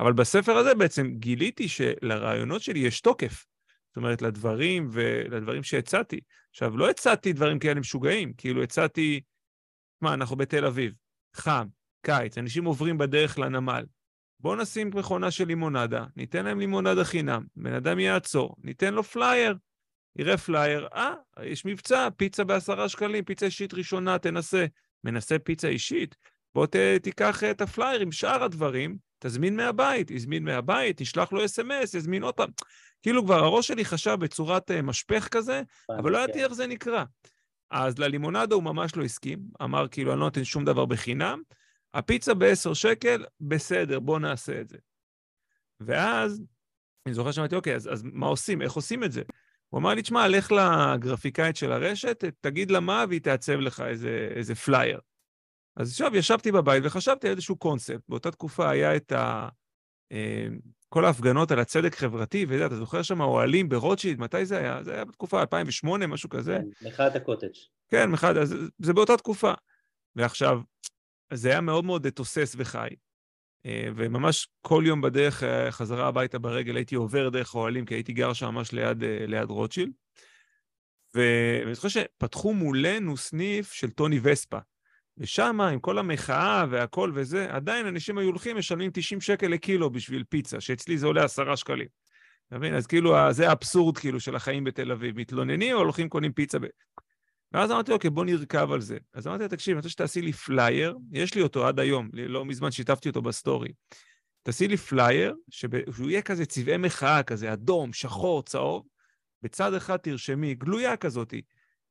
אבל 0.00 0.12
בספר 0.12 0.56
הזה 0.56 0.74
בעצם 0.74 1.10
גיליתי 1.14 1.68
שלרעיונות 1.68 2.62
שלי 2.62 2.78
יש 2.78 3.00
תוקף. 3.00 3.46
זאת 3.90 3.96
אומרת, 3.96 4.22
לדברים 4.22 4.88
ולדברים 4.92 5.62
שהצעתי. 5.62 6.20
עכשיו, 6.50 6.76
לא 6.76 6.90
הצעתי 6.90 7.32
דברים 7.32 7.58
כאלה 7.58 7.80
משוגעים, 7.80 8.32
כאילו 8.32 8.62
הצעתי, 8.62 9.20
מה, 10.00 10.14
אנחנו 10.14 10.36
בתל 10.36 10.66
אביב, 10.66 10.92
חם, 11.34 11.66
קיץ, 12.02 12.38
אנשים 12.38 12.64
עוברים 12.64 12.98
בדרך 12.98 13.38
לנמל. 13.38 13.84
בואו 14.40 14.56
נשים 14.56 14.90
מכונה 14.94 15.30
של 15.30 15.46
לימונדה, 15.46 16.04
ניתן 16.16 16.44
להם 16.44 16.60
לימונדה 16.60 17.04
חינם, 17.04 17.44
בן 17.56 17.74
אדם 17.74 17.98
יעצור, 17.98 18.56
ניתן 18.64 18.94
לו 18.94 19.02
פלייר. 19.02 19.56
יראה 20.16 20.36
פלייר, 20.36 20.88
אה, 20.94 21.14
יש 21.42 21.64
מבצע, 21.64 22.08
פיצה 22.16 22.44
בעשרה 22.44 22.88
שקלים, 22.88 23.24
פיצה 23.24 23.46
אישית 23.46 23.74
ראשונה, 23.74 24.18
תנסה. 24.18 24.66
מנסה 25.04 25.38
פיצה 25.38 25.68
אישית, 25.68 26.16
בוא 26.54 26.66
ת, 26.66 26.76
תיקח 27.02 27.44
את 27.44 27.60
הפלייר 27.60 28.00
עם 28.00 28.12
שאר 28.12 28.44
הדברים, 28.44 28.96
תזמין 29.18 29.56
מהבית, 29.56 30.10
הזמין 30.10 30.44
מהבית, 30.44 30.96
תשלח 30.96 31.32
לו 31.32 31.44
SMS, 31.44 31.94
יזמין 31.94 32.22
עוד 32.22 32.34
פעם. 32.34 32.50
כאילו 33.02 33.24
כבר 33.24 33.44
הראש 33.44 33.68
שלי 33.68 33.84
חשב 33.84 34.16
בצורת 34.20 34.70
אה, 34.70 34.82
משפך 34.82 35.28
כזה, 35.28 35.62
אבל 35.90 36.12
לא 36.12 36.18
ידעתי 36.18 36.38
כן. 36.38 36.44
איך 36.44 36.52
זה 36.52 36.66
נקרא. 36.66 37.04
אז 37.70 37.98
ללימונדה 37.98 38.54
הוא 38.54 38.62
ממש 38.62 38.96
לא 38.96 39.04
הסכים, 39.04 39.38
אמר 39.62 39.88
כאילו, 39.88 40.12
אני 40.12 40.20
לא 40.20 40.26
נותן 40.26 40.44
שום 40.44 40.64
דבר 40.64 40.84
בחינם, 40.86 41.42
הפיצה 41.94 42.34
ב-10 42.34 42.74
שקל, 42.74 43.24
בסדר, 43.40 44.00
בוא 44.00 44.18
נעשה 44.18 44.60
את 44.60 44.68
זה. 44.68 44.76
ואז, 45.80 46.42
אני 47.06 47.14
זוכר 47.14 47.32
שאמרתי, 47.32 47.54
אוקיי, 47.54 47.74
אז, 47.74 47.92
אז 47.92 48.02
מה 48.02 48.26
עושים? 48.26 48.62
איך 48.62 48.72
עושים 48.72 49.04
את 49.04 49.12
זה? 49.12 49.22
הוא 49.68 49.80
אמר 49.80 49.94
לי, 49.94 50.02
תשמע, 50.02 50.28
לך 50.28 50.52
לגרפיקאית 50.52 51.56
של 51.56 51.72
הרשת, 51.72 52.24
תגיד 52.40 52.70
לה 52.70 52.80
מה, 52.80 53.04
והיא 53.08 53.20
תעצב 53.20 53.52
לך 53.52 53.80
איזה, 53.80 54.28
איזה 54.36 54.54
פלייר. 54.54 55.00
אז 55.76 55.90
עכשיו 55.90 56.16
ישבתי 56.16 56.52
בבית 56.52 56.82
וחשבתי 56.86 57.26
על 57.26 57.32
איזשהו 57.32 57.56
קונספט. 57.56 58.00
באותה 58.08 58.30
תקופה 58.30 58.70
היה 58.70 58.96
את 58.96 59.12
ה... 59.12 59.48
כל 60.92 61.04
ההפגנות 61.04 61.50
על 61.50 61.58
הצדק 61.58 61.94
חברתי, 61.94 62.46
ואתה 62.48 62.66
אתה 62.66 62.76
זוכר 62.76 63.02
שם 63.02 63.20
אוהלים 63.20 63.68
ברוטשילד, 63.68 64.20
מתי 64.20 64.44
זה 64.44 64.58
היה? 64.58 64.82
זה 64.82 64.94
היה 64.94 65.04
בתקופה 65.04 65.40
2008, 65.40 66.06
משהו 66.06 66.28
כזה. 66.28 66.58
כן, 66.80 66.88
מחאת 66.88 67.16
הקוטג'. 67.16 67.48
כן, 67.88 68.10
מחאת, 68.10 68.36
זה, 68.42 68.56
זה 68.78 68.92
באותה 68.92 69.16
תקופה. 69.16 69.52
ועכשיו, 70.16 70.60
זה 71.32 71.50
היה 71.50 71.60
מאוד 71.60 71.84
מאוד 71.84 72.08
תוסס 72.08 72.54
וחי. 72.58 72.88
אה, 73.66 73.88
וממש 73.96 74.48
כל 74.60 74.82
יום 74.86 75.00
בדרך 75.00 75.42
אה, 75.42 75.72
חזרה 75.72 76.08
הביתה 76.08 76.38
ברגל 76.38 76.76
הייתי 76.76 76.94
עובר 76.94 77.28
דרך 77.28 77.54
האוהלים, 77.54 77.84
כי 77.84 77.94
הייתי 77.94 78.12
גר 78.12 78.32
שם 78.32 78.46
ממש 78.46 78.72
ליד, 78.72 79.02
אה, 79.04 79.26
ליד 79.26 79.50
רוטשילד. 79.50 79.92
ואני 81.14 81.74
זוכר 81.74 81.88
שפתחו 81.88 82.54
מולנו 82.54 83.16
סניף 83.16 83.72
של 83.72 83.90
טוני 83.90 84.20
וספה. 84.22 84.58
ושם, 85.18 85.60
עם 85.60 85.80
כל 85.80 85.98
המחאה 85.98 86.64
והכל 86.70 87.12
וזה, 87.14 87.46
עדיין 87.50 87.86
אנשים 87.86 88.18
היו 88.18 88.28
הולכים, 88.28 88.56
משלמים 88.56 88.90
90 88.94 89.20
שקל 89.20 89.46
לקילו 89.46 89.90
בשביל 89.90 90.24
פיצה, 90.28 90.60
שאצלי 90.60 90.98
זה 90.98 91.06
עולה 91.06 91.24
10 91.24 91.54
שקלים. 91.54 91.86
אתה 92.48 92.58
מבין? 92.58 92.74
אז 92.74 92.86
כאילו, 92.86 93.32
זה 93.32 93.48
האבסורד 93.48 93.98
כאילו 93.98 94.20
של 94.20 94.36
החיים 94.36 94.64
בתל 94.64 94.92
אביב. 94.92 95.18
מתלוננים 95.18 95.76
או 95.76 95.80
הולכים 95.80 96.08
קונים 96.08 96.32
פיצה 96.32 96.58
ב... 96.58 96.66
ואז 97.52 97.70
אמרתי, 97.70 97.92
אוקיי, 97.92 98.10
בוא 98.10 98.24
נרכב 98.24 98.72
על 98.72 98.80
זה. 98.80 98.98
אז 99.14 99.26
אמרתי 99.26 99.48
תקשיב, 99.48 99.72
אני 99.72 99.78
רוצה 99.78 99.88
שתעשי 99.88 100.22
לי 100.22 100.32
פלייר, 100.32 100.96
יש 101.12 101.34
לי 101.34 101.42
אותו 101.42 101.66
עד 101.66 101.80
היום, 101.80 102.10
לא 102.12 102.44
מזמן 102.44 102.70
שיתפתי 102.70 103.08
אותו 103.08 103.22
בסטורי. 103.22 103.72
תעשי 104.42 104.68
לי 104.68 104.76
פלייר, 104.76 105.34
שהוא 105.50 106.10
יהיה 106.10 106.22
כזה 106.22 106.46
צבעי 106.46 106.76
מחאה, 106.76 107.22
כזה 107.22 107.52
אדום, 107.52 107.92
שחור, 107.92 108.42
צהוב. 108.42 108.86
בצד 109.42 109.74
אחד 109.74 109.96
תרשמי, 109.96 110.54
גלויה 110.54 110.96
כזאתי, 110.96 111.42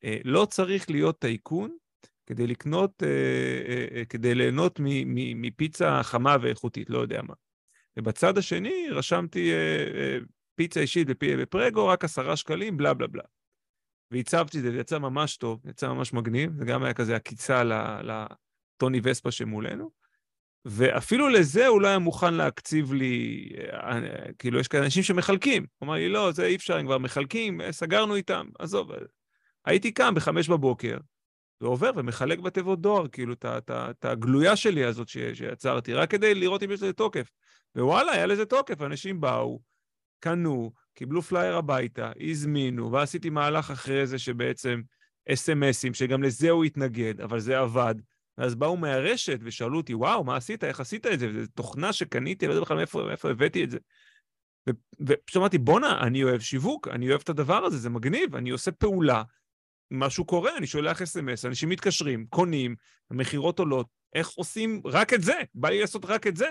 אה, 0.04 0.18
לא 0.26 0.46
צריך 0.46 0.90
להיות 0.90 1.20
טייקון 1.20 1.78
כדי 2.30 2.48
לקנות, 2.48 3.04
אה, 3.04 3.98
אה, 3.98 4.06
כדי 4.06 4.36
ליהנות 4.36 4.80
מפיצה 5.36 6.04
חמה 6.04 6.36
ואיכותית, 6.42 6.90
לא 6.90 7.00
יודע 7.00 7.22
מה. 7.22 7.34
ובצד 7.98 8.38
השני 8.38 8.88
רשמתי 8.92 9.52
פיצה 10.56 10.80
אישית 10.80 11.08
בפרגו, 11.22 11.88
רק 11.88 12.04
עשרה 12.04 12.36
שקלים, 12.36 12.78
בלה 12.78 12.94
בלה 12.94 13.08
בלה. 13.08 13.24
והצבתי 14.12 14.58
את 14.58 14.64
זה, 14.64 14.72
זה 14.72 14.80
יצא 14.80 15.00
ממש 15.00 15.38
טוב, 15.38 15.60
יצא 15.66 15.88
ממש 15.88 16.14
מגניב, 16.14 16.52
זה 16.58 16.66
גם 16.66 16.84
היה 16.84 16.94
כזה 16.94 17.16
עקיצה 17.16 17.64
לטוני 18.04 19.00
וספה 19.04 19.32
שמולנו. 19.32 19.92
ואפילו 20.66 21.30
לזה 21.30 21.68
הוא 21.68 21.82
לא 21.82 21.88
היה 21.88 22.00
מוכן 22.00 22.34
להקציב 22.34 22.94
לי, 22.94 23.50
אה, 23.74 24.00
כאילו, 24.40 24.60
יש 24.60 24.68
כאלה 24.68 24.86
אנשים 24.86 25.04
שמחלקים. 25.04 25.66
הוא 25.78 25.88
אמר 25.88 25.96
לי, 25.96 26.10
לא, 26.10 26.32
זה 26.32 26.46
אי 26.46 26.56
אפשר, 26.56 26.78
הם 26.78 26.86
כבר 26.86 26.98
מחלקים, 26.98 27.62
אה, 27.62 27.72
סגרנו 27.72 28.16
איתם, 28.16 28.48
עזוב. 28.60 28.92
הייתי 29.66 29.92
קם 29.92 30.16
בחמש 30.16 30.50
בבוקר, 30.50 30.98
ועובר 31.62 31.92
ומחלק 31.96 32.40
בתיבות 32.40 32.82
דואר, 32.82 33.08
כאילו, 33.08 33.34
את 33.70 34.06
הגלויה 34.06 34.56
שלי 34.56 34.84
הזאת 34.84 35.08
שיצרתי, 35.08 35.94
רק 35.94 36.12
כדי 36.12 36.36
לראות 36.36 36.64
אם 36.64 36.72
יש 36.72 36.82
לזה 36.82 36.94
תוקף. 36.94 37.32
ווואלה, 37.78 38.12
היה 38.12 38.26
לזה 38.26 38.46
תוקף, 38.46 38.82
אנשים 38.82 39.22
באו, 39.22 39.60
קנו, 40.20 40.72
קיבלו 40.94 41.22
פלייר 41.22 41.56
הביתה, 41.56 42.12
הזמינו, 42.30 42.92
ועשיתי 42.92 43.30
מהלך 43.30 43.72
אחרי 43.72 44.08
זה 44.08 44.20
שבעצם 44.20 44.82
אס.אם.אסים, 45.34 45.94
שגם 45.94 46.24
לזה 46.24 46.50
הוא 46.50 46.66
התנגד, 46.66 47.22
אבל 47.22 47.40
זה 47.40 47.60
עבד. 47.60 47.96
ואז 48.38 48.56
באו 48.56 48.78
מהרשת 48.78 49.40
ושאלו 49.44 49.78
אותי, 49.78 49.94
וואו, 49.94 50.24
מה 50.24 50.36
עשית? 50.36 50.64
איך 50.64 50.80
עשית 50.80 51.06
את 51.06 51.20
זה? 51.20 51.44
זו 51.44 51.52
תוכנה 51.56 51.94
שקניתי, 51.94 52.48
לא 52.48 52.52
יודע 52.52 52.62
בכלל 52.62 52.78
מאיפה, 52.78 53.04
מאיפה 53.04 53.30
הבאתי 53.30 53.64
את 53.64 53.70
זה. 53.70 53.78
ופשוט 55.00 55.38
אמרתי, 55.38 55.58
בואנה, 55.58 56.02
אני 56.02 56.24
אוהב 56.24 56.40
שיווק, 56.40 56.88
אני 56.88 57.10
אוהב 57.10 57.22
את 57.24 57.30
הדבר 57.30 57.66
הזה, 57.66 57.78
זה 57.78 57.90
מגניב, 57.90 58.36
אני 58.36 58.50
עושה 58.50 58.72
פעולה, 58.72 59.24
משהו 59.92 60.26
קורה, 60.26 60.58
אני 60.58 60.68
שולח 60.68 61.02
אס.אם.אס, 61.02 61.46
אנשים 61.46 61.70
מתקשרים, 61.70 62.26
קונים, 62.30 62.76
המכירות 63.12 63.60
עולות, 63.60 63.88
איך 64.16 64.30
עושים 64.30 64.82
רק 64.86 65.14
את 65.14 65.22
זה? 65.22 65.34
בא 65.56 65.70
לי 65.70 65.82
לעשות 65.82 66.06
רק 66.06 66.28
את 66.28 66.38
זה. 66.38 66.50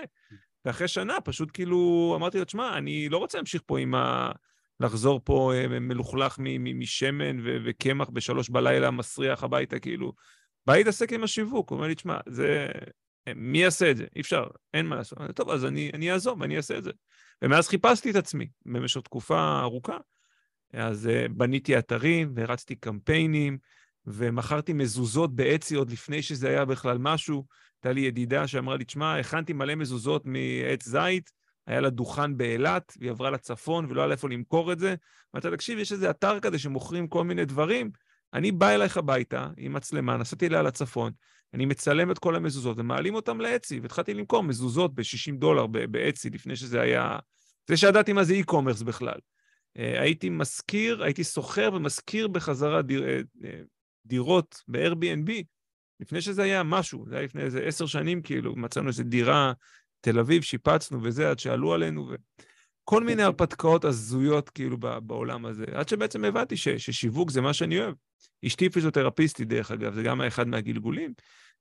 ואחרי 0.65 0.87
שנה 0.87 1.21
פשוט 1.21 1.49
כאילו 1.53 2.13
אמרתי 2.17 2.37
לו, 2.39 2.45
תשמע, 2.45 2.77
אני 2.77 3.09
לא 3.09 3.17
רוצה 3.17 3.37
להמשיך 3.37 3.61
פה 3.65 3.79
עם 3.79 3.95
ה... 3.95 4.31
לחזור 4.79 5.21
פה 5.23 5.53
אה, 5.55 5.79
מלוכלך 5.79 6.37
משמן 6.39 7.37
וקמח 7.65 8.09
בשלוש 8.09 8.49
בלילה, 8.49 8.91
מסריח 8.91 9.43
הביתה, 9.43 9.79
כאילו. 9.79 10.13
בא 10.65 10.75
להתעסק 10.75 11.13
עם 11.13 11.23
השיווק, 11.23 11.69
הוא 11.69 11.77
אומר 11.77 11.87
לי, 11.87 11.95
תשמע, 11.95 12.17
זה... 12.29 12.67
מי 13.35 13.57
יעשה 13.57 13.91
את 13.91 13.97
זה? 13.97 14.05
אי 14.15 14.21
אפשר, 14.21 14.47
אין 14.73 14.85
מה 14.85 14.95
לעשות. 14.95 15.17
טוב, 15.35 15.49
אז 15.49 15.65
אני, 15.65 15.91
אני 15.93 16.11
אעזוב 16.11 16.41
ואני 16.41 16.57
אעשה 16.57 16.77
את 16.77 16.83
זה. 16.83 16.91
ומאז 17.41 17.67
חיפשתי 17.67 18.11
את 18.11 18.15
עצמי 18.15 18.47
במשך 18.65 19.01
תקופה 19.01 19.59
ארוכה. 19.61 19.97
אז 20.73 21.09
uh, 21.11 21.31
בניתי 21.31 21.77
אתרים 21.77 22.31
והרצתי 22.35 22.75
קמפיינים, 22.75 23.57
ומכרתי 24.05 24.73
מזוזות 24.73 25.35
באצי 25.35 25.75
עוד 25.75 25.91
לפני 25.91 26.21
שזה 26.21 26.49
היה 26.49 26.65
בכלל 26.65 26.97
משהו. 26.97 27.45
הייתה 27.75 27.93
לי 27.93 28.01
ידידה 28.01 28.47
שאמרה 28.47 28.77
לי, 28.77 28.83
תשמע, 28.83 29.19
הכנתי 29.19 29.53
מלא 29.53 29.75
מזוזות 29.75 30.25
מעץ 30.25 30.87
זית, 30.87 31.31
היה 31.67 31.81
לה 31.81 31.89
דוכן 31.89 32.37
באילת, 32.37 32.93
והיא 32.99 33.11
עברה 33.11 33.31
לצפון 33.31 33.85
ולא 33.89 34.01
היה 34.01 34.07
לה 34.07 34.13
איפה 34.13 34.29
למכור 34.29 34.71
את 34.71 34.79
זה. 34.79 34.95
אמרתי 35.35 35.47
תקשיב, 35.51 35.79
יש 35.79 35.91
איזה 35.91 36.09
אתר 36.09 36.39
כזה 36.39 36.59
שמוכרים 36.59 37.07
כל 37.07 37.23
מיני 37.23 37.45
דברים, 37.45 37.91
אני 38.33 38.51
בא 38.51 38.69
אלייך 38.69 38.97
הביתה 38.97 39.47
עם 39.57 39.73
מצלמה, 39.73 40.17
נסעתי 40.17 40.47
אליה 40.47 40.61
לצפון, 40.61 41.11
אני 41.53 41.65
מצלם 41.65 42.11
את 42.11 42.19
כל 42.19 42.35
המזוזות 42.35 42.77
ומעלים 42.79 43.15
אותם 43.15 43.41
לאצי, 43.41 43.79
והתחלתי 43.79 44.13
למכור 44.13 44.43
מזוזות 44.43 44.95
ב-60 44.95 45.35
דולר 45.39 45.67
באצי, 45.67 46.29
לפני 46.29 46.55
שזה 46.55 46.81
היה... 46.81 47.19
זה 47.67 47.77
שידעתי 47.77 48.13
מה 48.13 48.23
זה 48.23 48.33
e-commerce 48.33 48.83
בכלל. 48.83 49.19
אה, 49.79 50.01
הייתי 50.01 50.29
משכיר, 50.29 51.03
הייתי 51.03 51.23
סוחר 51.23 51.69
ומשכיר 51.73 52.27
בחזרה 52.27 52.81
דיר, 52.81 53.03
אה, 53.03 53.19
אה, 53.43 53.59
דירות 54.05 54.63
ב-Airbnb, 54.67 55.31
לפני 55.99 56.21
שזה 56.21 56.43
היה 56.43 56.63
משהו, 56.63 57.05
זה 57.09 57.15
היה 57.15 57.23
לפני 57.23 57.41
איזה 57.41 57.59
עשר 57.63 57.85
שנים, 57.85 58.21
כאילו, 58.21 58.55
מצאנו 58.55 58.87
איזו 58.87 59.03
דירה, 59.03 59.53
תל 60.01 60.19
אביב, 60.19 60.41
שיפצנו 60.41 61.03
וזה, 61.03 61.29
עד 61.29 61.39
שעלו 61.39 61.73
עלינו, 61.73 62.09
וכל 62.11 63.03
מיני 63.03 63.23
הרפתקאות 63.23 63.85
הזויות, 63.85 64.49
כאילו, 64.49 64.77
בעולם 64.77 65.45
הזה, 65.45 65.65
עד 65.73 65.89
שבעצם 65.89 66.25
הבנתי 66.25 66.57
ש, 66.57 66.69
ששיווק 66.69 67.31
זה 67.31 67.41
מה 67.41 67.53
שאני 67.53 67.79
אוהב. 67.79 67.95
אשתי 68.45 68.69
פיזיותרפיסטית, 68.69 69.47
דרך 69.47 69.71
אגב, 69.71 69.93
זה 69.93 70.03
גם 70.03 70.21
אחד 70.21 70.47
מהגלגולים, 70.47 71.13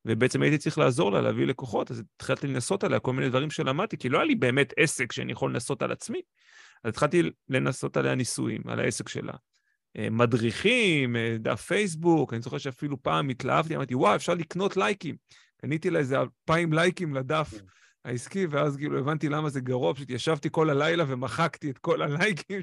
ובעצם 0.05 0.43
הייתי 0.43 0.59
צריך 0.59 0.79
לעזור 0.79 1.13
לה 1.13 1.21
להביא 1.21 1.47
לקוחות, 1.47 1.91
אז 1.91 2.03
התחלתי 2.17 2.47
לנסות 2.47 2.85
עליה 2.85 3.01
כל 3.01 3.13
מיני 3.13 3.29
דברים 3.29 3.51
שלמדתי, 3.51 3.97
כי 3.97 4.09
לא 4.09 4.19
היה 4.19 4.27
לי 4.27 4.35
באמת 4.35 4.73
עסק 4.77 5.13
שאני 5.13 5.33
יכול 5.33 5.51
לנסות 5.51 5.83
על 5.83 5.93
עצמי. 5.93 6.21
אז 6.85 6.89
התחלתי 6.89 7.23
לנסות 7.49 7.97
עליה 7.97 8.15
ניסויים, 8.15 8.63
על 8.69 8.81
העסק 8.81 9.09
שלה. 9.09 9.33
אה, 9.99 10.11
מדריכים, 10.11 11.17
אה, 11.17 11.37
דף 11.39 11.61
פייסבוק, 11.61 12.35
אני 12.35 12.43
זוכר 12.43 12.59
שאפילו 12.59 13.03
פעם 13.03 13.29
התלהבתי, 13.29 13.77
אמרתי, 13.77 13.95
וואו, 13.95 14.17
אפשר 14.17 14.35
לקנות 14.35 14.77
לייקים. 14.77 15.17
קניתי 15.57 15.91
לה 15.91 15.99
איזה 15.99 16.21
אלפיים 16.21 16.73
לייקים 16.73 17.15
לדף 17.15 17.51
כן. 17.51 17.65
העסקי, 18.05 18.47
ואז 18.47 18.77
כאילו 18.77 18.99
הבנתי 18.99 19.29
למה 19.29 19.49
זה 19.49 19.61
גרוע, 19.61 19.95
פשוט 19.95 20.11
ישבתי 20.11 20.49
כל 20.53 20.71
הלילה 20.71 21.05
ומחקתי 21.09 21.71
את 21.71 21.79
כל 21.79 22.03
הלייקים 22.03 22.63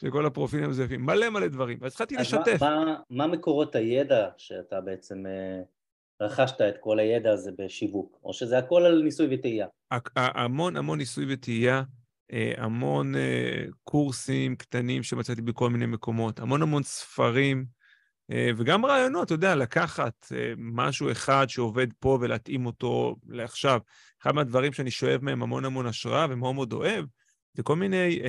של 0.00 0.10
כל 0.10 0.26
הפרופילים 0.26 0.64
המזויפים, 0.64 1.06
מלא 1.06 1.30
מלא 1.30 1.46
דברים, 1.46 1.78
ואז 1.80 1.92
התחלתי 1.92 2.16
לשתף. 2.16 2.58
מה, 2.60 2.84
מה, 2.84 2.96
מה 3.10 3.26
מקורות 3.26 3.74
הידע 3.74 4.28
שאתה 4.36 4.80
בעצם 4.80 5.26
אה, 5.26 5.62
רכשת 6.20 6.60
את 6.60 6.74
כל 6.80 6.98
הידע 6.98 7.32
הזה 7.32 7.50
בשיווק, 7.58 8.18
או 8.24 8.32
שזה 8.32 8.58
הכל 8.58 8.82
על 8.82 9.02
ניסוי 9.02 9.34
וטעייה? 9.34 9.66
המון 10.16 10.76
המון 10.76 10.98
ניסוי 10.98 11.24
וטעייה. 11.28 11.82
אה, 12.32 12.52
המון 12.56 13.16
אה, 13.16 13.64
קורסים 13.84 14.56
קטנים 14.56 15.02
שמצאתי 15.02 15.42
בכל 15.42 15.70
מיני 15.70 15.86
מקומות, 15.86 16.40
המון 16.40 16.62
המון 16.62 16.82
ספרים, 16.82 17.66
אה, 18.30 18.50
וגם 18.56 18.86
רעיונות, 18.86 19.26
אתה 19.26 19.34
יודע, 19.34 19.54
לקחת 19.54 20.26
משהו 20.56 21.12
אחד 21.12 21.46
שעובד 21.48 21.86
פה 22.00 22.18
ולהתאים 22.20 22.66
אותו 22.66 23.16
לעכשיו. 23.26 23.80
אחד 24.22 24.32
מהדברים 24.32 24.72
שאני 24.72 24.90
שואב 24.90 25.24
מהם 25.24 25.42
המון 25.42 25.64
המון 25.64 25.86
השראה 25.86 26.26
ומאוד 26.30 26.54
מאוד 26.54 26.72
אוהב, 26.72 27.04
זה 27.54 27.62
כל 27.62 27.76
מיני 27.76 28.20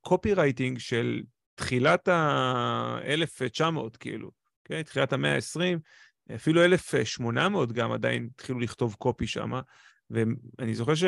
קופי 0.00 0.34
רייטינג 0.34 0.78
של 0.78 1.22
תחילת 1.54 2.08
ה-1900, 2.08 3.96
כאילו, 4.00 4.30
כן? 4.64 4.82
תחילת 4.82 5.12
המאה 5.12 5.34
ה-20, 5.34 5.78
אפילו 6.34 6.64
1800 6.64 7.72
גם 7.72 7.92
עדיין 7.92 8.28
התחילו 8.34 8.60
לכתוב 8.60 8.94
קופי 8.94 9.26
שם, 9.26 9.52
ואני 10.10 10.74
זוכר 10.74 10.94
ש... 10.94 11.04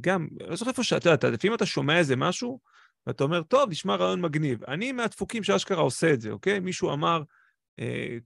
גם, 0.00 0.28
לא 0.48 0.56
זוכר 0.56 0.70
איפה 0.70 0.84
שאתה, 0.84 1.10
יודע, 1.10 1.30
לפעמים 1.30 1.54
אתה 1.54 1.66
שומע 1.66 1.98
איזה 1.98 2.16
משהו, 2.16 2.60
ואתה 3.06 3.24
אומר, 3.24 3.42
טוב, 3.42 3.70
נשמע 3.70 3.94
רעיון 3.94 4.20
מגניב. 4.20 4.64
אני 4.64 4.92
מהדפוקים 4.92 5.42
שאשכרה 5.42 5.82
עושה 5.82 6.12
את 6.12 6.20
זה, 6.20 6.30
אוקיי? 6.30 6.60
מישהו 6.60 6.92
אמר, 6.92 7.22
אה, 7.78 8.18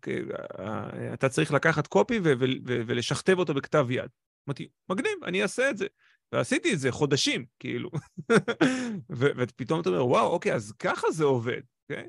אה, 0.59 1.15
אתה 1.15 1.29
צריך 1.29 1.53
לקחת 1.53 1.87
קופי 1.87 2.21
ולשכתב 2.65 3.39
אותו 3.39 3.55
בכתב 3.55 3.87
יד. 3.91 4.11
אמרתי, 4.49 4.69
מגניב, 4.89 5.25
אני 5.25 5.43
אעשה 5.43 5.71
את 5.71 5.77
זה. 5.77 5.87
ועשיתי 6.33 6.73
את 6.73 6.79
זה 6.79 6.93
חודשים, 6.93 7.45
כאילו. 7.59 7.91
ופתאום 9.37 9.81
אתה 9.81 9.89
אומר, 9.89 10.07
וואו, 10.07 10.27
אוקיי, 10.27 10.55
אז 10.55 10.73
ככה 10.73 11.11
זה 11.11 11.25
עובד, 11.25 11.61
אוקיי? 11.83 12.09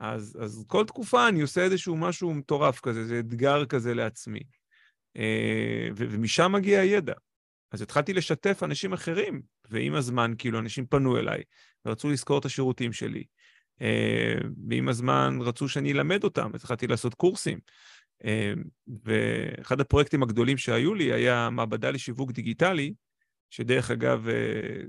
אז, 0.00 0.38
אז 0.40 0.64
כל 0.66 0.84
תקופה 0.86 1.28
אני 1.28 1.40
עושה 1.40 1.60
איזשהו 1.60 1.96
משהו 1.96 2.34
מטורף 2.34 2.80
כזה, 2.80 3.04
זה 3.04 3.18
אתגר 3.18 3.66
כזה 3.66 3.94
לעצמי. 3.94 4.40
אה, 5.16 5.88
ומשם 5.96 6.52
מגיע 6.52 6.80
הידע. 6.80 7.14
אז 7.72 7.82
התחלתי 7.82 8.12
לשתף 8.12 8.62
אנשים 8.62 8.92
אחרים, 8.92 9.42
ועם 9.70 9.94
הזמן, 9.94 10.32
כאילו, 10.38 10.58
אנשים 10.58 10.86
פנו 10.86 11.18
אליי 11.18 11.42
ורצו 11.86 12.10
לזכור 12.10 12.38
את 12.38 12.44
השירותים 12.44 12.92
שלי. 12.92 13.24
אה, 13.82 14.34
ועם 14.68 14.88
הזמן 14.88 15.38
רצו 15.40 15.68
שאני 15.68 15.92
אלמד 15.92 16.24
אותם, 16.24 16.50
התחלתי 16.54 16.86
לעשות 16.86 17.14
קורסים. 17.14 17.58
אה, 18.24 18.52
ואחד 19.04 19.80
הפרויקטים 19.80 20.22
הגדולים 20.22 20.56
שהיו 20.56 20.94
לי 20.94 21.12
היה 21.12 21.50
מעבדה 21.50 21.90
לשיווק 21.90 22.32
דיגיטלי, 22.32 22.94
שדרך 23.50 23.90
אגב, 23.90 24.28
אה, 24.28 24.34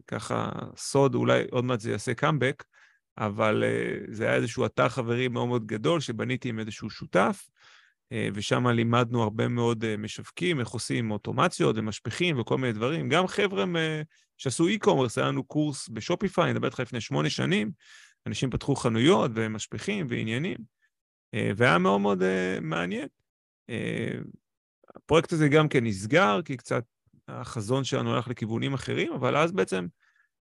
ככה 0.08 0.50
סוד, 0.78 1.16
אולי 1.16 1.44
עוד 1.52 1.66
מעט 1.66 1.80
זה 1.80 1.92
יעשה 1.92 2.14
קאמבק, 2.14 2.64
אבל 3.18 3.64
זה 4.08 4.28
היה 4.28 4.36
איזשהו 4.36 4.66
אתר 4.66 4.90
חברים 4.90 5.34
מאוד 5.34 5.48
מאוד 5.48 5.66
גדול 5.66 6.00
שבניתי 6.00 6.50
עם 6.50 6.60
איזשהו 6.60 6.90
שותף, 6.90 7.48
ושם 8.34 8.68
לימדנו 8.68 9.24
הרבה 9.24 9.48
מאוד 9.48 9.84
אה, 9.84 9.98
משווקים, 9.98 10.60
איך 10.60 10.70
עושים 10.70 11.12
אוטומציות 11.12 11.76
ומשפכים 11.78 12.40
וכל 12.40 12.58
מיני 12.58 12.74
דברים. 12.74 13.10
גם 13.10 13.28
חבר'ה 13.28 13.66
שעשו 14.38 14.68
e-commerce, 14.68 15.14
היה 15.18 15.28
לנו 15.28 15.44
קורס 15.44 15.90
בשופיפיי, 15.90 16.44
אני 16.44 16.54
מדבר 16.54 16.68
איתך 16.68 16.80
לפני 16.80 17.02
שמונה 17.02 17.30
שנים, 17.30 17.72
אנשים 18.28 18.50
פתחו 18.50 18.76
חנויות 18.76 19.32
ומשפכים 19.36 20.08
ועניינים, 20.10 20.58
אה, 21.34 21.52
והיה 21.56 21.78
מאוד 21.78 22.02
מאוד 22.02 22.24
מעניין. 22.62 23.08
הפרויקט 24.96 25.34
הזה 25.34 25.48
גם 25.48 25.70
כן 25.70 25.84
נסגר, 25.84 26.42
כי 26.46 26.58
קצת 26.58 26.84
החזון 27.28 27.84
שלנו 27.84 28.14
הלך 28.14 28.28
לכיוונים 28.28 28.74
אחרים, 28.74 29.14
אבל 29.14 29.38
אז 29.38 29.52
בעצם, 29.52 29.88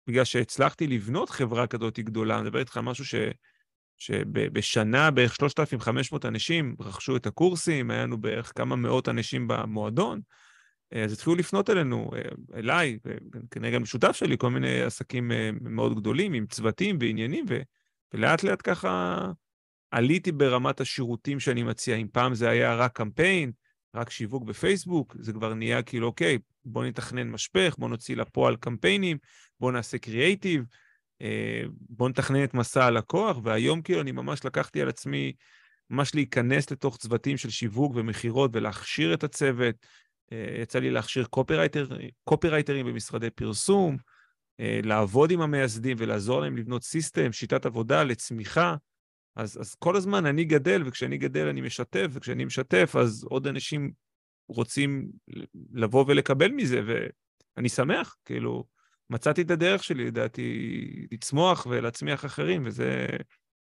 בגלל 0.08 0.24
שהצלחתי 0.24 0.88
לבנות 0.88 1.30
חברה 1.30 1.68
כזאת 1.68 2.00
גדולה, 2.00 2.36
אני 2.36 2.44
מדבר 2.44 2.60
איתך 2.60 2.78
על 2.78 2.84
משהו 2.84 3.06
ש... 3.06 3.16
שבשנה 3.98 5.12
בערך 5.12 5.36
3,500 5.36 6.26
אנשים 6.26 6.76
רכשו 6.80 7.16
את 7.16 7.26
הקורסים, 7.26 7.92
היה 7.92 8.04
לנו 8.04 8.18
בערך 8.18 8.52
כמה 8.56 8.76
מאות 8.76 9.10
אנשים 9.10 9.48
במועדון, 9.48 10.22
אז 10.92 11.14
התחילו 11.14 11.36
לפנות 11.36 11.70
אלינו, 11.70 12.12
אליי, 12.56 12.98
וכנראה 13.06 13.72
גם 13.72 13.86
שותף 13.86 14.12
שלי, 14.12 14.38
כל 14.38 14.50
מיני 14.50 14.82
עסקים 14.82 15.32
אה, 15.32 15.50
מאוד 15.62 15.96
גדולים 15.96 16.34
עם 16.34 16.46
צוותים 16.48 16.98
ועניינים, 17.02 17.46
ו... 17.50 17.60
ולאט 18.14 18.44
לאט 18.44 18.62
ככה 18.64 19.18
עליתי 19.92 20.32
ברמת 20.32 20.82
השירותים 20.82 21.40
שאני 21.40 21.64
מציע. 21.64 21.96
אם 21.96 22.08
פעם 22.12 22.36
זה 22.36 22.50
היה 22.50 22.76
רק 22.76 22.96
קמפיין, 22.96 23.52
רק 23.96 24.10
שיווק 24.10 24.44
בפייסבוק, 24.44 25.16
זה 25.20 25.34
כבר 25.34 25.54
נהיה 25.54 25.84
כאילו, 25.84 26.08
אוקיי, 26.08 26.38
בוא 26.66 26.86
נתכנן 26.86 27.30
משפך, 27.30 27.76
בוא 27.78 27.90
נוציא 27.90 28.16
לפועל 28.16 28.56
קמפיינים, 28.56 29.18
בוא 29.60 29.72
נעשה 29.72 29.98
קריאייטיב. 29.98 30.64
אה, 31.22 31.64
בוא 31.90 32.10
נתכנן 32.10 32.44
את 32.44 32.54
מסע 32.54 32.86
הלקוח, 32.86 33.38
והיום 33.44 33.82
כאילו 33.82 34.02
אני 34.02 34.12
ממש 34.12 34.46
לקחתי 34.46 34.82
על 34.82 34.90
עצמי 34.90 35.34
ממש 35.90 36.16
להיכנס 36.16 36.72
לתוך 36.72 36.98
צוותים 36.98 37.38
של 37.38 37.50
שיווק 37.50 37.92
ומכירות 37.96 38.52
ולהכשיר 38.54 39.14
את 39.14 39.24
הצוות. 39.24 39.76
אה, 40.32 40.56
יצא 40.62 40.80
לי 40.80 40.92
להכשיר 40.92 41.26
קופירייטר, 41.26 41.88
קופירייטרים 42.24 42.86
במשרדי 42.86 43.30
פרסום, 43.30 43.98
אה, 44.60 44.80
לעבוד 44.84 45.32
עם 45.32 45.42
המייסדים 45.42 45.98
ולעזור 46.00 46.42
להם 46.42 46.58
לבנות 46.58 46.84
system, 46.84 47.32
שיטת 47.32 47.66
עבודה 47.66 48.04
לצמיחה. 48.04 48.76
אז, 49.36 49.62
אז 49.62 49.76
כל 49.76 49.96
הזמן 49.96 50.26
אני 50.26 50.44
גדל, 50.44 50.84
וכשאני 50.86 51.18
גדל 51.18 51.48
אני 51.48 51.62
משתף, 51.62 52.08
וכשאני 52.12 52.46
משתף 52.46 52.96
אז 53.00 53.24
עוד 53.24 53.48
אנשים 53.48 53.92
רוצים 54.48 55.08
לבוא 55.72 56.06
ולקבל 56.08 56.52
מזה, 56.52 56.82
ואני 56.86 57.70
שמח, 57.70 58.16
כאילו, 58.26 58.64
מצאתי 59.10 59.42
את 59.42 59.52
הדרך 59.52 59.84
שלי, 59.84 60.06
לדעתי, 60.06 60.82
לצמוח 61.12 61.68
ולהצמיח 61.70 62.26
אחרים, 62.26 62.64
וזה 62.66 63.08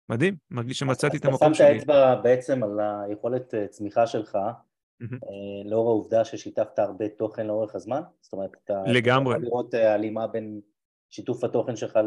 מדהים, 0.09 0.35
מרגיש 0.51 0.79
שמצאתי 0.79 1.17
את 1.17 1.25
המקום 1.25 1.53
שלי. 1.53 1.65
אתה 1.65 1.73
שמת 1.73 1.81
אצבע 1.81 2.15
בעצם 2.15 2.63
על 2.63 2.79
היכולת 2.79 3.53
אה, 3.53 3.67
צמיחה 3.67 4.07
שלך, 4.07 4.35
mm-hmm. 4.35 5.17
לאור 5.65 5.89
העובדה 5.89 6.25
ששיתפת 6.25 6.79
הרבה 6.79 7.09
תוכן 7.09 7.47
לאורך 7.47 7.75
הזמן? 7.75 8.01
זאת 8.21 8.33
אומרת, 8.33 8.51
אתה 8.63 8.83
לגמרי. 8.87 9.33
יכול 9.33 9.45
לראות 9.45 9.75
אה, 9.75 9.93
הלימה 9.93 10.27
בין 10.27 10.61
שיתוף 11.09 11.43
התוכן 11.43 11.75
שלך 11.75 11.99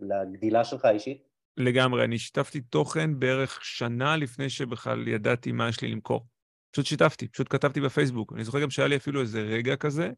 לגדילה 0.00 0.64
שלך 0.64 0.84
האישית? 0.84 1.22
לגמרי, 1.56 2.04
אני 2.04 2.18
שיתפתי 2.18 2.60
תוכן 2.60 3.18
בערך 3.18 3.64
שנה 3.64 4.16
לפני 4.16 4.50
שבכלל 4.50 5.08
ידעתי 5.08 5.52
מה 5.52 5.68
יש 5.68 5.80
לי 5.80 5.88
למכור. 5.88 6.26
פשוט 6.72 6.86
שיתפתי, 6.86 7.28
פשוט 7.28 7.46
כתבתי 7.50 7.80
בפייסבוק. 7.80 8.32
אני 8.32 8.44
זוכר 8.44 8.60
גם 8.60 8.70
שהיה 8.70 8.88
לי 8.88 8.96
אפילו 8.96 9.20
איזה 9.20 9.40
רגע 9.40 9.76
כזה, 9.76 10.10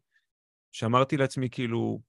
שאמרתי 0.71 1.17
לעצמי, 1.17 1.49
כאילו, 1.49 1.99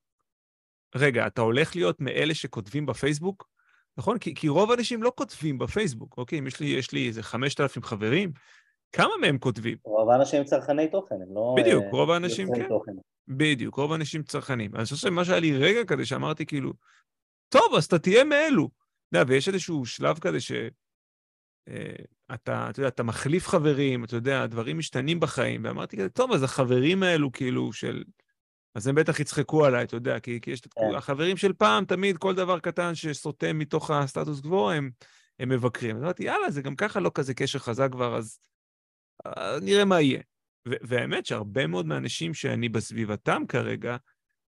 רגע, 0.96 1.26
אתה 1.26 1.40
הולך 1.40 1.76
להיות 1.76 2.00
מאלה 2.00 2.34
שכותבים 2.34 2.86
בפייסבוק? 2.86 3.48
נכון? 3.96 4.18
כי, 4.18 4.34
כי 4.34 4.48
רוב 4.48 4.70
האנשים 4.70 5.02
לא 5.02 5.12
כותבים 5.14 5.58
בפייסבוק, 5.58 6.18
אוקיי? 6.18 6.38
אם 6.38 6.46
יש 6.46 6.60
לי, 6.60 6.66
יש 6.66 6.92
לי 6.92 7.08
איזה 7.08 7.22
5,000 7.22 7.82
חברים, 7.82 8.32
כמה 8.92 9.12
מהם 9.20 9.38
כותבים? 9.38 9.76
רוב 9.84 10.10
האנשים 10.10 10.38
הם 10.38 10.44
צרכני 10.44 10.88
תוכן, 10.88 11.14
הם 11.14 11.34
לא... 11.34 11.54
בדיוק, 11.56 11.84
רוב 11.90 12.10
האנשים, 12.10 12.48
כן. 12.54 12.68
תוכן. 12.68 12.92
בדיוק, 13.28 13.74
רוב 13.74 13.92
האנשים 13.92 14.22
צרכנים. 14.22 14.74
אני 14.74 14.84
חושב 14.84 14.96
שמה 14.96 15.24
שהיה 15.24 15.40
לי 15.40 15.56
רגע 15.58 15.84
כזה 15.84 16.06
שאמרתי 16.06 16.46
כאילו, 16.46 16.72
טוב, 17.48 17.74
אז 17.76 17.84
אתה 17.84 17.98
תהיה 17.98 18.24
מאלו. 18.24 18.68
אתה 19.08 19.18
יודע, 19.18 19.32
ויש 19.32 19.48
איזשהו 19.48 19.86
שלב 19.86 20.18
כזה 20.18 20.40
ש... 20.40 20.52
אתה, 22.34 22.66
אתה 22.70 22.80
יודע, 22.80 22.88
אתה 22.88 23.02
מחליף 23.02 23.48
חברים, 23.48 24.04
אתה 24.04 24.16
יודע, 24.16 24.42
הדברים 24.42 24.78
משתנים 24.78 25.20
בחיים, 25.20 25.64
ואמרתי 25.64 25.96
כזה, 25.96 26.08
טוב, 26.08 26.32
אז 26.32 26.42
החברים 26.42 27.02
האלו, 27.02 27.32
כאילו, 27.32 27.72
של... 27.72 28.04
אז 28.75 28.87
הם 28.87 28.95
בטח 28.95 29.21
יצחקו 29.21 29.64
עליי, 29.64 29.85
אתה 29.85 29.97
יודע, 29.97 30.21
כי, 30.21 30.40
כי 30.40 30.50
יש 30.50 30.61
את 30.61 30.78
yeah. 30.78 30.97
החברים 30.97 31.37
של 31.37 31.52
פעם, 31.52 31.85
תמיד 31.85 32.19
כל 32.19 32.35
דבר 32.35 32.59
קטן 32.59 32.95
שסוטה 32.95 33.52
מתוך 33.52 33.90
הסטטוס 33.90 34.40
קוו, 34.40 34.71
הם, 34.71 34.90
הם 35.38 35.49
מבקרים. 35.49 35.97
אז 35.97 36.02
אמרתי, 36.02 36.25
יאללה, 36.25 36.50
זה 36.50 36.62
גם 36.62 36.76
ככה 36.76 37.00
לא 37.00 37.11
כזה 37.14 37.35
קשר 37.35 37.59
חזק 37.59 37.88
כבר, 37.93 38.16
אז 38.16 38.38
uh, 39.28 39.31
נראה 39.62 39.85
מה 39.85 40.00
יהיה. 40.00 40.21
והאמת 40.66 41.26
שהרבה 41.26 41.66
מאוד 41.66 41.87
מהאנשים 41.87 42.35
שאני 42.35 42.69
בסביבתם 42.69 43.43
כרגע, 43.49 43.97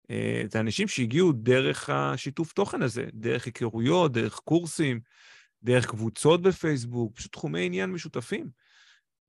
uh, 0.02 0.14
זה 0.52 0.60
אנשים 0.60 0.88
שהגיעו 0.88 1.32
דרך 1.32 1.90
השיתוף 1.90 2.52
תוכן 2.52 2.82
הזה, 2.82 3.06
דרך 3.12 3.46
היכרויות, 3.46 4.12
דרך 4.12 4.34
קורסים, 4.34 5.00
דרך 5.62 5.86
קבוצות 5.86 6.42
בפייסבוק, 6.42 7.16
פשוט 7.16 7.32
תחומי 7.32 7.66
עניין 7.66 7.90
משותפים. 7.90 8.48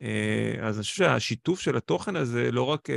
Uh, 0.04 0.62
אז 0.62 0.76
אני 0.76 0.84
חושב 0.84 0.96
שהשיתוף 0.96 1.60
של 1.60 1.78
התוכן 1.78 2.16
הזה 2.16 2.52
לא 2.52 2.64
רק 2.64 2.90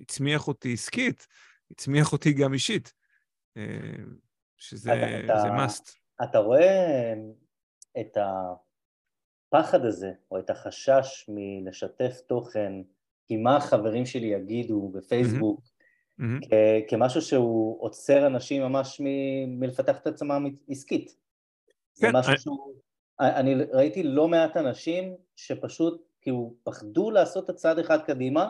הצמיח 0.00 0.48
אותי 0.48 0.72
עסקית, 0.72 1.26
הצמיח 1.70 2.12
אותי 2.12 2.32
גם 2.32 2.54
אישית, 2.54 2.94
שזה 4.56 4.92
אתה, 5.24 5.40
זה 5.40 5.48
must. 5.48 5.96
אתה 6.22 6.38
רואה 6.38 7.14
את 8.00 8.16
הפחד 9.48 9.84
הזה, 9.84 10.12
או 10.30 10.38
את 10.38 10.50
החשש 10.50 11.24
מלשתף 11.28 12.20
תוכן, 12.26 12.72
כי 13.26 13.36
מה 13.36 13.56
החברים 13.56 14.06
שלי 14.06 14.26
יגידו 14.26 14.88
בפייסבוק, 14.88 15.60
mm-hmm. 15.60 16.46
כ- 16.48 16.90
כמשהו 16.90 17.22
שהוא 17.22 17.82
עוצר 17.82 18.26
אנשים 18.26 18.62
ממש 18.62 19.00
מ- 19.00 19.60
מלפתח 19.60 19.98
את 19.98 20.06
עצמם 20.06 20.44
עסקית. 20.68 21.16
זה 21.94 22.06
כן, 22.06 22.16
משהו 22.16 22.32
I... 22.32 22.38
שהוא... 22.38 22.74
אני 23.20 23.54
ראיתי 23.54 24.02
לא 24.02 24.28
מעט 24.28 24.56
אנשים 24.56 25.16
שפשוט 25.36 26.08
כאילו 26.22 26.54
פחדו 26.62 27.10
לעשות 27.10 27.44
את 27.44 27.50
הצעד 27.50 27.78
אחד 27.78 28.02
קדימה, 28.06 28.48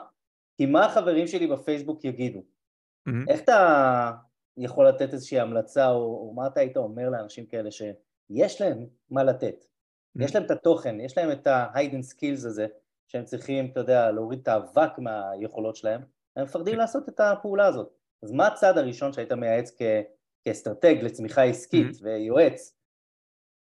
כי 0.58 0.66
מה 0.66 0.86
החברים 0.86 1.26
שלי 1.26 1.46
בפייסבוק 1.46 2.04
יגידו? 2.04 2.38
Mm-hmm. 2.38 3.12
איך 3.28 3.40
אתה 3.40 4.10
יכול 4.56 4.88
לתת 4.88 5.12
איזושהי 5.12 5.40
המלצה, 5.40 5.88
או, 5.88 5.96
או 5.96 6.32
מה 6.36 6.46
אתה 6.46 6.60
היית 6.60 6.76
אומר 6.76 7.08
לאנשים 7.08 7.46
כאלה 7.46 7.70
שיש 7.70 8.60
להם 8.60 8.86
מה 9.10 9.24
לתת? 9.24 9.64
Mm-hmm. 9.64 10.24
יש 10.24 10.34
להם 10.34 10.44
את 10.44 10.50
התוכן, 10.50 11.00
יש 11.00 11.18
להם 11.18 11.32
את 11.32 11.46
ה-hidden 11.46 12.14
skills 12.14 12.46
הזה, 12.46 12.66
שהם 13.08 13.24
צריכים, 13.24 13.66
אתה 13.72 13.80
יודע, 13.80 14.10
להוריד 14.10 14.38
את 14.42 14.48
האבק 14.48 14.98
מהיכולות 14.98 15.76
שלהם, 15.76 16.00
הם 16.36 16.44
מפחדים 16.44 16.74
mm-hmm. 16.74 16.78
לעשות 16.78 17.08
את 17.08 17.20
הפעולה 17.20 17.66
הזאת. 17.66 17.92
אז 18.22 18.32
מה 18.32 18.46
הצעד 18.46 18.78
הראשון 18.78 19.12
שהיית 19.12 19.32
מייעץ 19.32 19.70
כ- 19.78 20.02
כאסטרטג 20.44 20.96
לצמיחה 21.02 21.42
עסקית 21.42 21.86
mm-hmm. 21.86 22.04
ויועץ? 22.04 22.74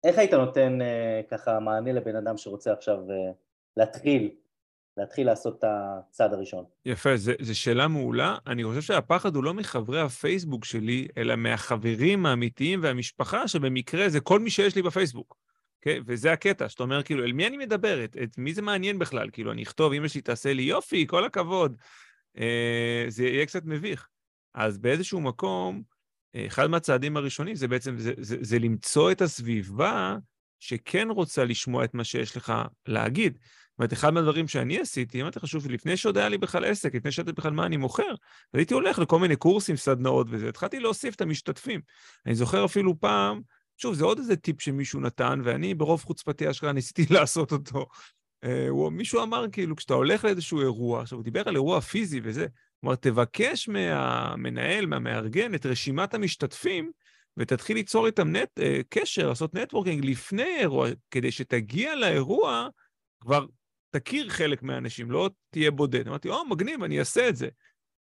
איך 0.03 0.17
היית 0.17 0.33
נותן 0.33 0.79
uh, 0.81 1.27
ככה 1.29 1.59
מענה 1.59 1.91
לבן 1.91 2.15
אדם 2.15 2.37
שרוצה 2.37 2.73
עכשיו 2.73 2.97
uh, 2.97 3.33
להתחיל 3.77 4.35
להתחיל 4.97 5.27
לעשות 5.27 5.59
את 5.59 5.63
הצעד 5.67 6.33
הראשון. 6.33 6.65
יפה, 6.85 7.17
זו 7.17 7.59
שאלה 7.59 7.87
מעולה. 7.87 8.37
אני 8.47 8.63
חושב 8.63 8.81
שהפחד 8.81 9.35
הוא 9.35 9.43
לא 9.43 9.53
מחברי 9.53 10.01
הפייסבוק 10.01 10.65
שלי, 10.65 11.07
אלא 11.17 11.35
מהחברים 11.35 12.25
האמיתיים 12.25 12.79
והמשפחה, 12.83 13.47
שבמקרה 13.47 14.09
זה 14.09 14.19
כל 14.19 14.39
מי 14.39 14.49
שיש 14.49 14.75
לי 14.75 14.81
בפייסבוק. 14.81 15.35
Okay? 15.35 15.47
אוקיי? 15.79 15.99
וזה 16.05 16.31
הקטע, 16.31 16.69
שאתה 16.69 16.83
אומר, 16.83 17.03
כאילו, 17.03 17.23
אל 17.23 17.33
מי 17.33 17.47
אני 17.47 17.57
מדבר? 17.57 18.03
את, 18.05 18.37
מי 18.37 18.53
זה 18.53 18.61
מעניין 18.61 18.99
בכלל? 18.99 19.29
כאילו, 19.31 19.51
אני 19.51 19.63
אכתוב, 19.63 19.93
אמא 19.93 20.07
שלי 20.07 20.21
תעשה 20.21 20.53
לי 20.53 20.63
יופי, 20.63 21.07
כל 21.07 21.25
הכבוד. 21.25 21.77
אה, 22.37 23.05
זה 23.07 23.25
יהיה 23.25 23.45
קצת 23.45 23.65
מביך. 23.65 24.07
אז 24.53 24.77
באיזשהו 24.77 25.21
מקום, 25.21 25.81
אה, 26.35 26.45
אחד 26.47 26.67
מהצעדים 26.67 27.17
הראשונים 27.17 27.55
זה 27.55 27.67
בעצם, 27.67 27.97
זה, 27.97 28.13
זה, 28.17 28.37
זה 28.41 28.59
למצוא 28.59 29.11
את 29.11 29.21
הסביבה 29.21 30.17
שכן 30.59 31.07
רוצה 31.09 31.45
לשמוע 31.45 31.83
את 31.83 31.93
מה 31.93 32.03
שיש 32.03 32.37
לך 32.37 32.53
להגיד. 32.87 33.37
אומרת, 33.79 33.93
אחד 33.93 34.13
מהדברים 34.13 34.47
שאני 34.47 34.79
עשיתי, 34.79 35.21
אמרתי 35.21 35.39
לך 35.39 35.47
שוב, 35.47 35.67
לפני 35.67 35.97
שעוד 35.97 36.17
היה 36.17 36.29
לי 36.29 36.37
בכלל 36.37 36.65
עסק, 36.65 36.95
לפני 36.95 37.11
שידעתי 37.11 37.35
בכלל 37.35 37.51
מה 37.51 37.65
אני 37.65 37.77
מוכר, 37.77 38.13
הייתי 38.53 38.73
הולך 38.73 38.99
לכל 38.99 39.19
מיני 39.19 39.35
קורסים, 39.35 39.75
סדנאות 39.75 40.27
וזה, 40.29 40.49
התחלתי 40.49 40.79
להוסיף 40.79 41.15
את 41.15 41.21
המשתתפים. 41.21 41.81
אני 42.25 42.35
זוכר 42.35 42.65
אפילו 42.65 42.99
פעם, 42.99 43.41
שוב, 43.77 43.93
זה 43.93 44.05
עוד 44.05 44.19
איזה 44.19 44.35
טיפ 44.35 44.61
שמישהו 44.61 44.99
נתן, 44.99 45.41
ואני 45.43 45.73
ברוב 45.73 46.03
חוצפתי 46.03 46.49
אשכרה 46.49 46.71
ניסיתי 46.71 47.05
לעשות 47.13 47.51
אותו. 47.51 47.85
Uh, 48.45 48.89
מישהו 48.91 49.23
אמר, 49.23 49.45
כאילו, 49.51 49.75
כשאתה 49.75 49.93
הולך 49.93 50.25
לאיזשהו 50.25 50.61
אירוע, 50.61 51.01
עכשיו, 51.01 51.17
הוא 51.17 51.23
דיבר 51.23 51.49
על 51.49 51.55
אירוע 51.55 51.81
פיזי 51.81 52.19
וזה, 52.23 52.47
כלומר, 52.81 52.95
תבקש 52.95 53.67
מהמנהל, 53.67 54.85
מהמארגן, 54.85 55.55
את 55.55 55.65
רשימת 55.65 56.13
המשתתפים, 56.13 56.91
ותתחיל 57.37 57.77
ליצור 57.77 58.05
איתם 58.05 58.35
נט, 58.35 58.59
uh, 58.59 58.63
קשר, 58.89 59.29
לעשות 59.29 59.53
נטוורקינג 59.53 60.05
לפני 60.05 60.43
האירוע, 60.57 60.89
כדי 61.11 61.31
שתגיע 61.31 61.95
לאירוע, 61.95 62.67
כבר 63.21 63.45
תכיר 63.89 64.29
חלק 64.29 64.63
מהאנשים, 64.63 65.11
לא 65.11 65.29
תהיה 65.49 65.71
בודד. 65.71 66.07
אמרתי, 66.07 66.29
או, 66.29 66.45
מגניב, 66.45 66.83
אני 66.83 66.99
אעשה 66.99 67.29
את 67.29 67.35
זה. 67.35 67.47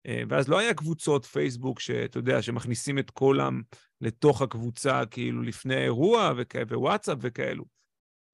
אה, 0.08 0.22
ואז 0.30 0.48
לא 0.48 0.58
היה 0.58 0.74
קבוצות 0.74 1.26
פייסבוק 1.26 1.80
שאתה 1.80 2.18
יודע, 2.18 2.42
שמכניסים 2.42 3.00
את 3.00 3.10
כולם 3.10 3.62
לתוך 4.02 4.42
הקבוצה, 4.42 5.02
כאילו 5.12 5.42
לפני 5.42 5.76
האירוע, 5.76 6.34
וכ... 6.38 6.56
ווואטסאפ 6.70 7.18
וכאלו. 7.22 7.66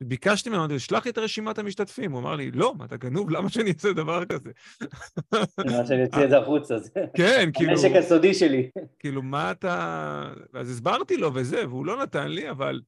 ביקשתי 0.04 0.50
ממנו, 0.50 0.62
אמרתי, 0.62 0.80
שלח 0.80 1.06
לי 1.06 1.12
את 1.12 1.18
רשימת 1.18 1.58
המשתתפים. 1.58 2.12
הוא 2.12 2.20
אמר 2.20 2.36
לי, 2.36 2.52
לא, 2.52 2.74
מה, 2.78 2.86
אתה 2.86 2.98
גנוב? 2.98 3.30
למה 3.30 3.50
שאני 3.50 3.72
אעשה 3.72 3.94
דבר 3.94 4.26
כזה? 4.26 4.50
למה 5.68 5.86
שאני 5.86 6.04
אוציא 6.04 6.24
את 6.24 6.30
זה 6.30 6.38
החוצה, 6.38 6.80
זה 6.80 6.90
כן, 7.18 7.50
כאילו... 7.54 7.72
הנשק 7.72 7.96
הסודי 7.96 8.34
שלי. 8.34 8.70
כאילו, 9.00 9.22
מה 9.22 9.52
אתה... 9.52 10.34
אז 10.54 10.72
הסברתי 10.72 11.18
לו 11.18 11.34
וזה, 11.34 11.68
והוא 11.68 11.86
לא 11.86 12.04
נתן 12.04 12.28
לי, 12.28 12.50
אבל, 12.50 12.82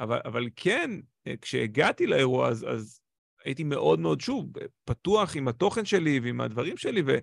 אבל, 0.00 0.20
אבל 0.24 0.48
כן, 0.56 0.90
אה, 1.26 1.34
כשהגעתי 1.42 2.06
לאירוע, 2.06 2.48
אז, 2.48 2.66
אז 2.68 2.99
הייתי 3.44 3.64
מאוד 3.64 4.00
מאוד, 4.00 4.20
שוב, 4.20 4.46
פתוח 4.84 5.36
עם 5.36 5.48
התוכן 5.48 5.84
שלי 5.84 6.20
ועם 6.20 6.40
הדברים 6.40 6.76
שלי, 6.76 7.02
ואתה 7.02 7.20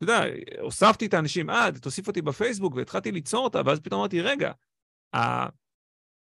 יודע, 0.00 0.22
הוספתי 0.60 1.06
את 1.06 1.14
האנשים, 1.14 1.50
אה, 1.50 1.68
תוסיף 1.80 2.08
אותי 2.08 2.22
בפייסבוק, 2.22 2.74
והתחלתי 2.74 3.12
ליצור 3.12 3.44
אותה, 3.44 3.60
ואז 3.64 3.80
פתאום 3.80 4.00
אמרתי, 4.00 4.20
רגע, 4.20 4.52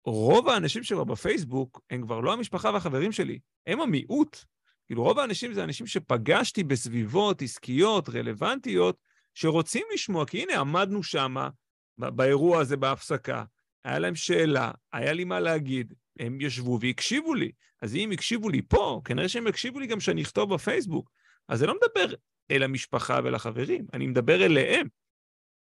רוב 0.05 0.49
האנשים 0.49 0.83
שכבר 0.83 1.05
בפייסבוק 1.05 1.81
הם 1.91 2.03
כבר 2.03 2.21
לא 2.21 2.33
המשפחה 2.33 2.71
והחברים 2.71 3.13
שלי, 3.13 3.39
הם 3.67 3.81
המיעוט. 3.81 4.37
כאילו, 4.87 5.03
רוב 5.03 5.19
האנשים 5.19 5.55
זה 5.55 5.65
אנשים 5.65 5.87
שפגשתי 5.87 6.65
בסביבות 6.65 7.43
עסקיות, 7.43 8.09
רלוונטיות, 8.09 8.97
שרוצים 9.35 9.83
לשמוע, 9.95 10.27
כי 10.27 10.43
הנה, 10.43 10.61
עמדנו 10.61 11.03
שם, 11.03 11.35
באירוע 11.99 12.61
הזה 12.61 12.77
בהפסקה, 12.77 13.45
היה 13.85 13.99
להם 13.99 14.15
שאלה, 14.15 14.71
היה 14.93 15.13
לי 15.13 15.25
מה 15.25 15.41
להגיד, 15.41 15.95
הם 16.19 16.41
ישבו 16.41 16.79
והקשיבו 16.81 17.35
לי. 17.35 17.53
אז 17.83 17.95
אם 17.95 18.11
הקשיבו 18.13 18.49
לי 18.49 18.63
פה, 18.63 19.01
כנראה 19.05 19.29
שהם 19.29 19.47
יקשיבו 19.47 19.81
לי 19.81 19.87
גם 19.87 20.01
שאני 20.01 20.23
אכתוב 20.23 20.55
בפייסבוק. 20.55 21.11
אז 21.49 21.59
זה 21.59 21.67
לא 21.67 21.75
מדבר 21.75 22.15
אל 22.51 22.63
המשפחה 22.63 23.21
ולחברים, 23.25 23.87
אני 23.93 24.07
מדבר 24.07 24.45
אליהם. 24.45 24.87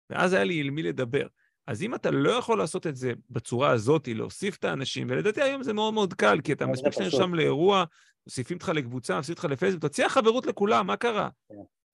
ואז 0.10 0.34
היה 0.34 0.44
לי 0.44 0.62
אל 0.62 0.70
מי 0.70 0.84
לדבר. 0.84 1.28
אז 1.68 1.82
אם 1.82 1.96
אתה 1.96 2.12
לא 2.12 2.32
יכול 2.32 2.58
לעשות 2.58 2.88
את 2.88 2.96
זה 2.96 3.14
בצורה 3.30 3.72
הזאת, 3.72 4.08
להוסיף 4.08 4.58
את 4.58 4.64
האנשים, 4.64 5.08
ולדעתי 5.10 5.42
היום 5.42 5.64
זה 5.64 5.74
מאוד 5.74 5.94
מאוד 5.94 6.14
קל, 6.14 6.42
כי 6.44 6.54
אתה 6.54 6.66
מספיק 6.66 6.92
שאתה 6.92 7.04
נרשם 7.04 7.34
לאירוע, 7.34 7.84
מוסיפים 8.28 8.58
אותך 8.58 8.70
לקבוצה, 8.70 9.18
מוסיפים 9.18 9.34
אותך 9.34 9.46
לפייסבוק, 9.46 9.86
תציע 9.86 10.10
חברות 10.10 10.46
לכולם, 10.46 10.88
מה 10.88 10.98
קרה? 10.98 11.30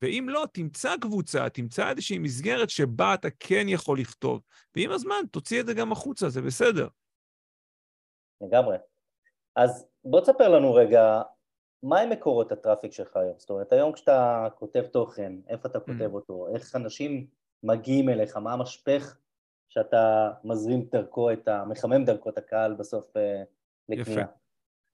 ואם 0.01 0.25
לא, 0.29 0.45
תמצא 0.53 0.97
קבוצה, 1.01 1.49
תמצא 1.49 1.89
איזושהי 1.89 2.17
מסגרת 2.17 2.69
שבה 2.69 3.13
אתה 3.13 3.27
כן 3.39 3.65
יכול 3.67 3.99
לכתוב, 3.99 4.41
ועם 4.75 4.91
הזמן 4.91 5.15
תוציא 5.31 5.61
את 5.61 5.65
זה 5.65 5.73
גם 5.73 5.91
החוצה, 5.91 6.29
זה 6.29 6.41
בסדר. 6.41 6.87
לגמרי. 8.41 8.77
אז 9.55 9.87
בוא 10.03 10.21
תספר 10.21 10.49
לנו 10.49 10.73
רגע, 10.73 11.21
מהם 11.83 12.09
מקורות 12.09 12.51
הטראפיק 12.51 12.91
שלך 12.91 13.17
היום? 13.17 13.35
זאת 13.37 13.49
אומרת, 13.49 13.71
היום 13.71 13.91
כשאתה 13.91 14.47
כותב 14.55 14.83
תוכן, 14.85 15.33
איפה 15.47 15.67
אתה 15.67 15.79
כותב 15.79 16.09
mm. 16.11 16.13
אותו? 16.13 16.47
איך 16.55 16.75
אנשים 16.75 17.27
מגיעים 17.63 18.09
אליך? 18.09 18.37
מה 18.37 18.53
המשפך 18.53 19.17
שאתה 19.69 20.31
מזרים 20.43 20.81
דרכו 20.91 21.31
את 21.31 21.47
ה... 21.47 21.65
מחמם 21.65 22.05
דרכו 22.05 22.29
את 22.29 22.37
הקהל 22.37 22.73
בסוף 22.73 23.17
אה, 23.17 23.43
לקנייה? 23.89 24.21
יפה. 24.21 24.40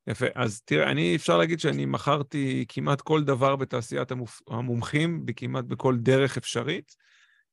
יפה. 0.07 0.25
אז 0.35 0.61
תראה, 0.61 0.91
אני, 0.91 1.15
אפשר 1.15 1.37
להגיד 1.37 1.59
שאני 1.59 1.85
מכרתי 1.85 2.65
כמעט 2.69 3.01
כל 3.01 3.23
דבר 3.23 3.55
בתעשיית. 3.55 4.11
המומחים, 4.47 5.25
כמעט 5.35 5.65
בכל 5.65 5.97
דרך 5.97 6.37
אפשרית. 6.37 6.95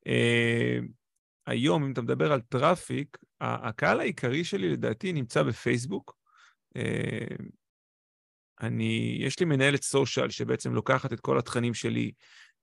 Uh, 0.08 0.84
היום, 1.46 1.84
אם 1.84 1.92
אתה 1.92 2.02
מדבר 2.02 2.32
על 2.32 2.40
traffic, 2.40 3.18
הקהל 3.40 4.00
העיקרי 4.00 4.44
שלי 4.44 4.68
לדעתי 4.68 5.12
נמצא 5.12 5.42
בפייסבוק. 5.42 6.16
Uh, 6.78 7.42
אני, 8.60 9.18
יש 9.20 9.40
לי 9.40 9.46
מנהלת 9.46 9.82
סושיאל 9.82 10.30
שבעצם 10.30 10.74
לוקחת 10.74 11.12
את 11.12 11.20
כל 11.20 11.38
התכנים 11.38 11.74
שלי, 11.74 12.12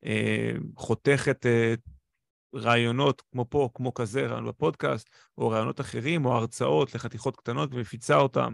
uh, 0.06 0.10
חותכת 0.76 1.46
uh, 1.46 1.80
רעיונות 2.56 3.22
כמו 3.32 3.46
פה, 3.50 3.70
כמו 3.74 3.94
כזה, 3.94 4.28
רעיון 4.28 4.48
בפודקאסט, 4.48 5.10
או 5.38 5.50
רעיונות 5.50 5.82
אחרים, 5.82 6.26
או 6.26 6.34
הרצאות 6.34 6.96
לחתיכות 6.96 7.36
קטנות 7.38 7.74
ומפיצה 7.74 8.16
אותם. 8.16 8.54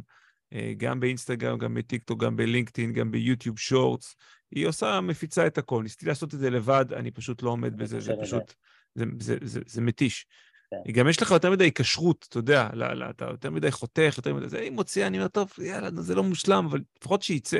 אה, 0.53 0.73
גם 0.77 0.99
באינסטגרם, 0.99 1.57
גם 1.57 1.73
בטיקטוק, 1.73 2.23
גם 2.23 2.35
בלינקדאין, 2.35 2.93
גם 2.93 3.11
ביוטיוב 3.11 3.59
Shorts. 3.59 4.15
היא 4.51 4.67
עושה, 4.67 5.01
מפיצה 5.01 5.47
את 5.47 5.57
הכל. 5.57 5.83
ניסיתי 5.83 6.05
לעשות 6.05 6.33
את 6.33 6.39
זה 6.39 6.49
לבד, 6.49 6.85
אני 6.93 7.11
פשוט 7.11 7.43
לא 7.43 7.49
עומד 7.49 7.77
בזה, 7.77 7.99
זה 7.99 8.13
פשוט, 8.21 8.53
זה, 8.95 9.05
זה, 9.19 9.37
זה, 9.41 9.59
זה 9.65 9.81
מתיש. 9.81 10.25
כן. 10.71 10.91
גם 10.91 11.09
יש 11.09 11.21
לך 11.21 11.31
יותר 11.31 11.51
מדי 11.51 11.71
כשרות, 11.71 12.25
אתה 12.29 12.37
יודע, 12.37 12.69
לא, 12.73 12.93
לא, 12.93 13.09
אתה 13.09 13.25
יותר 13.25 13.51
מדי 13.51 13.71
חותך, 13.71 14.13
יותר 14.17 14.33
מדי 14.33 14.49
זה, 14.49 14.59
היא 14.59 14.71
מוציאה, 14.71 15.07
אני 15.07 15.17
אומר, 15.17 15.27
טוב, 15.27 15.53
יאללה, 15.61 15.89
זה 15.91 16.15
לא 16.15 16.23
מושלם, 16.23 16.65
אבל 16.69 16.79
לפחות 16.97 17.21
שיצא. 17.21 17.59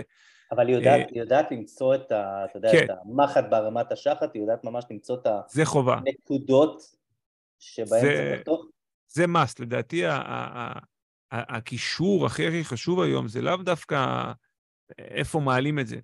אבל 0.52 0.67
היא 0.67 0.76
יודעת, 0.76 1.08
היא 1.10 1.21
יודעת 1.21 1.52
למצוא 1.52 1.95
את, 1.95 2.12
ה, 2.12 2.45
אתה 2.45 2.58
יודע, 2.58 2.71
כן. 2.71 2.86
את 2.86 2.89
המחט 3.06 3.45
ברמת 3.50 3.91
השחת, 3.91 4.34
היא 4.34 4.41
יודעת 4.41 4.63
ממש 4.63 4.86
למצוא 4.91 5.15
את 5.15 5.23
זה. 5.23 5.30
הנקודות 6.08 6.82
שבהן 7.60 8.02
צריך 8.02 8.39
לחתוך. 8.39 8.65
זה 9.08 9.26
must, 9.26 9.56
לדעתי 9.60 10.04
הקישור 11.32 12.26
הכי 12.26 12.48
הכי 12.48 12.63
חשוב 12.63 13.02
היום 13.02 13.28
זה 13.28 13.42
לאו 13.42 13.56
דווקא 13.56 14.32
איפה 14.98 15.40
מעלים 15.40 15.80
את 15.80 15.88
זה, 15.88 15.98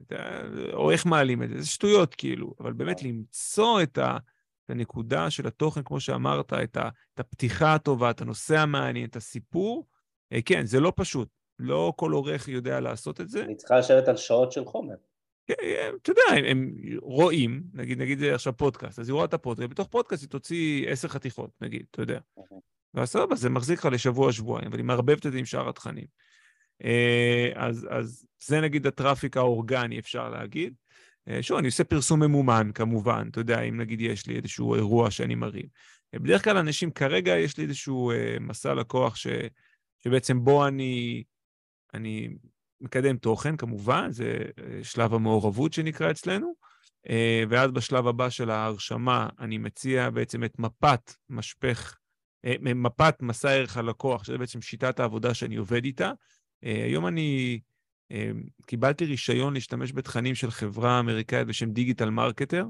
או 0.74 0.92
איך 0.92 1.06
מעלים 1.06 1.44
את 1.44 1.50
זה, 1.50 1.62
זה 1.62 1.68
שטויות 1.68 2.16
כאילו, 2.16 2.54
אבל 2.60 2.74
באמת. 2.74 3.04
למצוא 3.04 3.82
את, 3.82 3.98
ה, 3.98 4.18
את 4.66 4.70
הנקודה 4.70 5.30
של 5.30 5.48
התוכן, 5.48 5.84
כמו 5.84 6.00
שאמרת, 6.00 6.54
את, 6.54 6.78
ה, 6.78 6.90
את 7.14 7.20
הפתיחה 7.20 7.76
הטובה, 7.76 8.10
את 8.10 8.22
הנושא 8.22 8.58
המעניין, 8.58 9.10
את 9.10 9.16
הסיפור, 9.16 9.88
אה, 10.34 10.42
כן, 10.46 10.66
זה 10.66 10.80
לא 10.80 10.94
פשוט, 10.96 11.30
לא 11.60 11.94
כל 11.96 12.12
עורך 12.12 12.48
יודע 12.48 12.80
לעשות 12.80 13.22
את 13.22 13.30
זה. 13.30 13.44
אני 13.44 13.56
צריכה 13.56 13.80
לשבת 13.80 14.08
על 14.08 14.18
שעות 14.18 14.52
של 14.52 14.66
חומר. 14.66 14.96
כן, 15.48 15.54
אה, 15.62 15.90
אתה 16.02 16.12
יודע, 16.12 16.22
הם, 16.30 16.46
הם 16.46 16.76
רואים, 17.02 17.64
נגיד, 17.74 18.02
נגיד 18.02 18.20
זה 18.20 18.36
עכשיו 18.36 18.58
פודקאסט, 18.58 19.00
אז 19.00 19.10
היא 19.10 19.14
רואה 19.14 19.26
את 19.26 19.34
הפודקאסט, 19.34 19.66
ובתוך 19.66 19.88
פודקאסט 19.88 20.24
היא 20.24 20.30
תוציא 20.30 20.90
עשר 20.90 21.08
חתיכות, 21.08 21.50
נגיד, 21.62 21.86
אתה 21.92 22.02
יודע. 22.02 22.20
ואז 22.94 23.10
סבבה, 23.10 23.36
זה 23.36 23.50
מחזיק 23.50 23.80
לך 23.80 23.86
לשבוע-שבועיים, 23.86 24.68
אבל 24.68 24.78
היא 24.78 24.86
מערבבת 24.86 25.26
את 25.26 25.32
זה 25.32 25.38
עם 25.38 25.46
שאר 25.46 25.70
התכנים. 25.70 26.06
אה, 26.84 27.50
אז, 27.56 27.88
אז 27.90 28.26
זה 28.44 28.62
נגיד 28.62 28.88
הטראפיק 28.88 29.38
האורגני, 29.38 30.00
אפשר 30.00 30.30
להגיד. 30.30 30.74
אה, 31.28 31.44
שוב, 31.44 31.58
אני 31.58 31.68
עושה 31.68 31.84
פרסום 31.84 32.24
ממומן, 32.24 32.72
כמובן, 32.76 33.28
אתה 33.32 33.40
יודע, 33.40 33.62
אם 33.62 33.82
נגיד 33.82 34.02
יש 34.02 34.28
לי 34.28 34.36
איזשהו 34.36 34.76
אירוע 34.76 35.12
שאני 35.12 35.36
מרים. 35.36 35.66
אה, 36.14 36.20
בדרך 36.20 36.44
כלל 36.44 36.58
אנשים, 36.58 36.92
כרגע 36.92 37.38
יש 37.38 37.58
לי 37.58 37.64
איזשהו 37.64 38.12
מסע 38.40 38.74
לקוח 38.74 39.16
ש, 39.16 39.28
שבעצם 40.04 40.44
בו 40.44 40.68
אני, 40.68 41.24
אני 41.94 42.30
מקדם 42.82 43.18
תוכן, 43.18 43.58
כמובן, 43.58 44.12
זה 44.12 44.38
שלב 44.84 45.14
המעורבות 45.14 45.74
שנקרא 45.74 46.12
אצלנו, 46.12 46.54
ואז 47.50 47.72
בשלב 47.72 48.08
הבא 48.08 48.30
של 48.30 48.50
ההרשמה 48.50 49.30
אני 49.40 49.58
מציע 49.58 50.10
בעצם 50.10 50.44
את 50.44 50.60
מפת 50.60 51.14
משפך, 51.30 51.98
מפת 52.60 53.16
מסע 53.22 53.52
ערך 53.52 53.78
הלקוח, 53.78 54.24
שזה 54.24 54.38
בעצם 54.38 54.62
שיטת 54.62 55.00
העבודה 55.00 55.34
שאני 55.34 55.56
עובד 55.56 55.86
איתה, 55.86 56.12
אה, 56.64 56.84
היום 56.86 57.08
אני 57.08 57.60
אה, 58.12 58.32
קיבלתי 58.66 59.06
רישיון 59.06 59.54
להשתמש 59.54 59.94
בתכנים 59.94 60.36
של 60.36 60.52
חברה 60.52 61.00
אמריקאית 61.00 61.48
בשם 61.48 61.72
דיגיטל 61.72 62.10
מרקטר. 62.10 62.66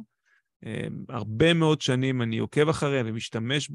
אה, 0.65 0.87
הרבה 1.09 1.53
מאוד 1.53 1.81
שנים 1.81 2.21
אני 2.21 2.37
עוקב 2.37 2.69
אחריהם 2.69 3.05
ומשתמש 3.09 3.71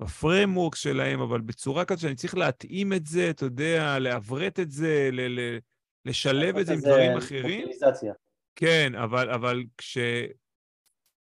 ב 0.00 0.07
framework 0.07 0.74
שלהם, 0.74 1.20
אבל 1.20 1.40
בצורה 1.40 1.84
כזאת 1.84 2.00
שאני 2.00 2.14
צריך 2.14 2.36
להתאים 2.36 2.92
את 2.92 3.06
זה, 3.06 3.30
אתה 3.30 3.44
יודע, 3.44 3.98
לעברת 3.98 4.60
את 4.60 4.70
זה, 4.70 5.08
ל- 5.12 5.40
ל- 5.40 5.58
לשלב 6.04 6.56
את 6.56 6.66
זה 6.66 6.72
עם 6.72 6.80
דברים 6.80 7.16
אחרים. 7.16 7.68
כן, 8.56 8.92
אבל, 8.94 9.30
אבל 9.30 9.64
כש... 9.78 9.98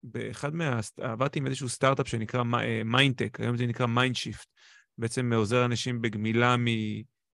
באחד 0.03 0.55
מה... 0.55 0.79
עבדתי 0.97 1.39
עם 1.39 1.47
איזשהו 1.47 1.69
סטארט-אפ 1.69 2.07
שנקרא 2.07 2.43
מיינטק, 2.85 3.39
היום 3.39 3.57
זה 3.57 3.65
נקרא 3.65 3.85
מיינדשיפט. 3.85 4.47
בעצם 4.97 5.33
עוזר 5.33 5.65
אנשים 5.65 6.01
בגמילה. 6.01 6.55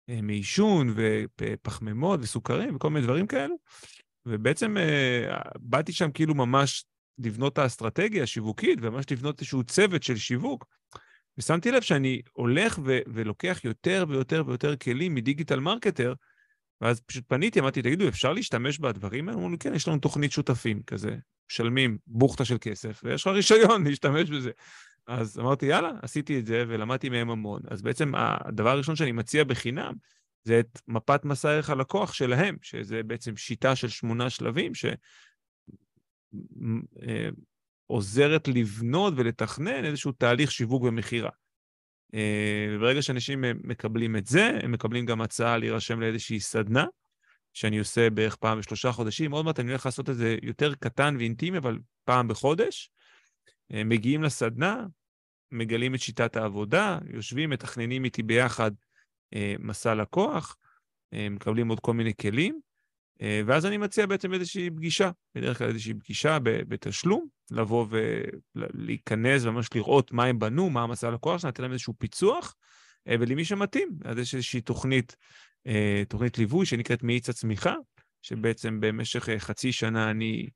אה, 0.10 0.22
מעישון 0.22 0.96
ופחמימות 0.96 2.20
וסוכרים 2.24 2.76
וכל 2.76 2.90
מיני 2.90 3.06
דברים 3.06 3.28
כאלו. 3.28 3.56
ובעצם 4.26 4.78
אה, 4.78 5.42
באתי 5.60 5.94
שם 5.94 6.12
כאילו 6.12 6.36
ממש 6.36 6.86
לבנות 7.18 7.54
את 7.54 7.58
האסטרטגיה 7.58 8.24
השיווקית 8.24 8.80
וממש 8.82 9.06
לבנות 9.12 9.40
איזשהו 9.40 9.64
צוות 9.64 10.04
של 10.04 10.18
שיווק. 10.18 10.66
ושמתי 11.38 11.72
לב 11.72 11.82
שאני 11.82 12.22
הולך 12.34 12.80
ו- 12.86 13.00
ולוקח 13.08 13.60
יותר 13.64 14.06
ויותר 14.10 14.44
ויותר 14.48 14.76
כלים 14.76 15.16
מדיגיטל 15.16 15.60
מרקטר, 15.60 16.14
ואז 16.82 17.00
פשוט 17.00 17.24
פניתי, 17.28 17.60
אמרתי, 17.60 17.82
תגידו, 17.82 18.08
אפשר 18.08 18.34
להשתמש 18.34 18.80
בדברים 18.80 19.30
האלה? 19.30 19.38
אמרו 19.40 19.50
לי, 19.50 19.58
כן, 19.58 19.74
יש 19.74 19.88
לנו 19.88 20.00
תוכנית 20.00 20.32
שותפים 20.32 20.84
כזה, 20.84 21.16
משלמים 21.52 21.98
בוכטה 22.08 22.46
של 22.46 22.58
כסף, 22.62 23.02
ויש 23.04 23.22
לך 23.22 23.34
רישיון 23.34 23.84
להשתמש 23.88 24.30
בזה. 24.30 24.52
אז 25.08 25.40
אמרתי, 25.40 25.66
יאללה, 25.66 25.92
עשיתי 26.02 26.40
את 26.40 26.46
זה 26.46 26.64
ולמדתי 26.68 27.10
מהם 27.10 27.30
המון. 27.30 27.62
אז 27.68 27.82
בעצם 27.82 28.12
הדבר 28.16 28.70
הראשון 28.70 28.96
שאני 28.96 29.12
מציע 29.12 29.44
בחינם 29.44 29.94
זה 30.44 30.60
את 30.60 30.82
מפת 30.88 31.26
מסע 31.26 31.50
ערך 31.50 31.70
הלקוח 31.70 32.14
שלהם, 32.14 32.58
שזה 32.62 33.04
בעצם 33.04 33.38
שיטה 33.38 33.76
של 33.76 33.90
שמונה 33.90 34.30
שלבים 34.30 34.72
שעוזרת 37.90 38.48
אה, 38.48 38.54
לבנות 38.54 39.14
ולתכנן 39.18 39.86
איזשהו 39.86 40.12
תהליך 40.12 40.52
שיווק 40.52 40.84
ומכירה. 40.84 41.30
אה, 42.14 42.78
ברגע 42.80 43.02
שאנשים 43.02 43.44
מקבלים 43.64 44.16
את 44.16 44.26
זה, 44.26 44.60
הם 44.64 44.72
מקבלים 44.72 45.06
גם 45.06 45.22
הצעה 45.22 45.58
להירשם 45.58 46.00
לאיזושהי 46.00 46.40
סדנה, 46.40 46.86
שאני 47.54 47.80
עושה 47.80 48.10
בערך 48.10 48.36
פעם 48.36 48.60
בשלושה 48.60 48.92
חודשים. 48.92 49.32
עוד 49.32 49.46
מעט 49.46 49.60
אני 49.60 49.70
הולך 49.70 49.86
לעשות 49.86 50.10
את 50.10 50.16
זה 50.16 50.38
יותר 50.42 50.76
קטן 50.76 51.16
ואינטימי, 51.18 51.58
אבל 51.58 51.80
פעם 52.04 52.28
בחודש. 52.28 52.90
אה, 53.74 53.84
מגיעים 53.84 54.24
לסדנה, 54.24 54.86
מגלים 55.52 55.96
את 55.96 56.00
שיטת 56.00 56.36
העבודה, 56.36 56.98
יושבים, 57.14 57.50
מתכננים 57.50 58.06
איתי 58.06 58.24
ביחד 58.24 58.72
אה, 59.34 59.56
מסע 59.60 59.96
לקוח, 59.96 60.58
מקבלים 61.14 61.68
עוד 61.68 61.80
כל 61.80 61.94
מיני 61.94 62.14
כלים, 62.22 62.60
ואז 63.22 63.66
אני 63.66 63.78
מציע 63.78 64.06
בעצם 64.06 64.34
איזושהי 64.34 64.70
פגישה, 64.70 65.12
בדרך 65.36 65.58
כלל 65.58 65.68
איזושהי 65.68 65.94
פגישה 65.94 66.38
בתשלום, 66.44 67.28
לבוא 67.52 67.86
ולהיכנס 68.56 69.46
וממש 69.46 69.68
לראות 69.76 70.12
מה 70.12 70.26
הם 70.26 70.40
בנו, 70.40 70.70
מה 70.70 70.84
המסע 70.84 71.12
לקוח 71.12 71.42
שלנו, 71.42 71.50
לתת 71.50 71.60
להם 71.60 71.72
איזשהו 71.72 71.94
פיצוח, 71.98 72.56
ולמי 73.08 73.46
שמתאים, 73.46 73.90
אז 74.06 74.18
יש 74.18 74.36
איזושהי 74.36 74.62
תוכנית, 74.62 75.16
תוכנית 76.08 76.38
ליווי 76.38 76.66
שנקראת 76.66 77.04
מאיץ 77.04 77.30
הצמיחה, 77.30 77.76
שבעצם 78.22 78.80
במשך 78.80 79.30
חצי 79.38 79.72
שנה 79.72 80.12
אני 80.12 80.48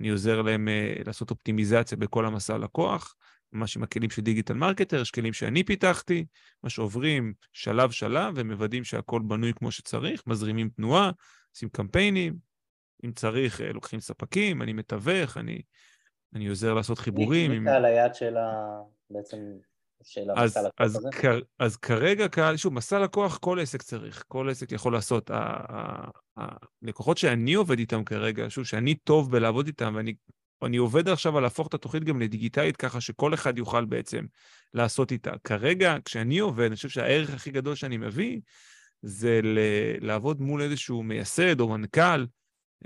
אני 0.00 0.08
עוזר 0.08 0.42
להם 0.42 0.68
לעשות 1.06 1.30
אופטימיזציה 1.30 1.98
בכל 1.98 2.26
המסע 2.26 2.58
לקוח, 2.58 3.14
ממש 3.52 3.76
עם 3.76 3.82
הכלים 3.82 4.10
של 4.10 4.22
דיגיטל 4.22 4.54
מרקטר, 4.54 5.00
יש 5.00 5.10
כלים 5.10 5.32
שאני 5.32 5.64
פיתחתי, 5.64 6.24
מה 6.62 6.70
שעוברים 6.70 7.32
שלב-שלב 7.52 8.32
ומוודאים 8.36 8.84
שהכל 8.84 9.22
בנוי 9.24 9.52
כמו 9.56 9.70
שצריך, 9.70 10.22
מזרימים 10.26 10.68
תנועה, 10.68 11.10
עושים 11.56 11.68
קמפיינים, 11.68 12.36
אם 13.04 13.12
צריך, 13.12 13.60
uh, 13.60 13.64
לוקחים 13.64 14.00
ספקים, 14.00 14.62
אני 14.62 14.72
מתווך, 14.72 15.36
אני, 15.36 15.62
אני 16.34 16.46
עוזר 16.46 16.74
לעשות 16.74 16.98
חיבורים. 16.98 17.50
מי 17.50 17.70
קהל 17.70 17.84
היעד 17.84 18.14
של 18.14 18.36
ה... 18.36 18.66
בעצם 19.10 19.36
של 20.02 20.20
לקוח 20.20 20.38
אז, 20.38 20.96
הזה? 20.96 21.08
כ, 21.12 21.24
אז 21.58 21.76
כרגע, 21.76 22.28
קהל, 22.28 22.56
שוב, 22.56 22.72
מסע 22.72 22.98
לקוח 22.98 23.38
כל 23.38 23.60
עסק 23.60 23.82
צריך, 23.82 24.24
כל 24.28 24.48
עסק 24.50 24.72
יכול 24.72 24.92
לעשות. 24.92 25.30
הלקוחות 26.82 27.18
שאני 27.18 27.54
עובד 27.54 27.78
איתם 27.78 28.04
כרגע, 28.04 28.46
שוב, 28.48 28.64
שאני 28.64 28.94
טוב 28.94 29.32
בלעבוד 29.32 29.66
איתם, 29.66 29.92
ואני 29.96 30.14
אני 30.62 30.76
עובד 30.76 31.08
עכשיו 31.08 31.36
על 31.36 31.42
להפוך 31.42 31.68
את 31.68 31.74
התוכנית 31.74 32.04
גם 32.04 32.20
לדיגיטלית, 32.20 32.76
ככה 32.76 33.00
שכל 33.00 33.34
אחד 33.34 33.58
יוכל 33.58 33.84
בעצם 33.84 34.24
לעשות 34.74 35.12
איתה. 35.12 35.32
כרגע, 35.44 35.96
כשאני 36.04 36.38
עובד, 36.38 36.66
אני 36.66 36.76
חושב 36.76 36.88
שהערך 36.88 37.34
הכי 37.34 37.50
גדול 37.50 37.74
שאני 37.74 37.96
מביא, 37.96 38.40
זה 39.02 39.40
לעבוד 40.00 40.40
מול 40.40 40.62
איזשהו 40.62 41.02
מייסד 41.02 41.60
או 41.60 41.68
מנכ"ל 41.68 42.26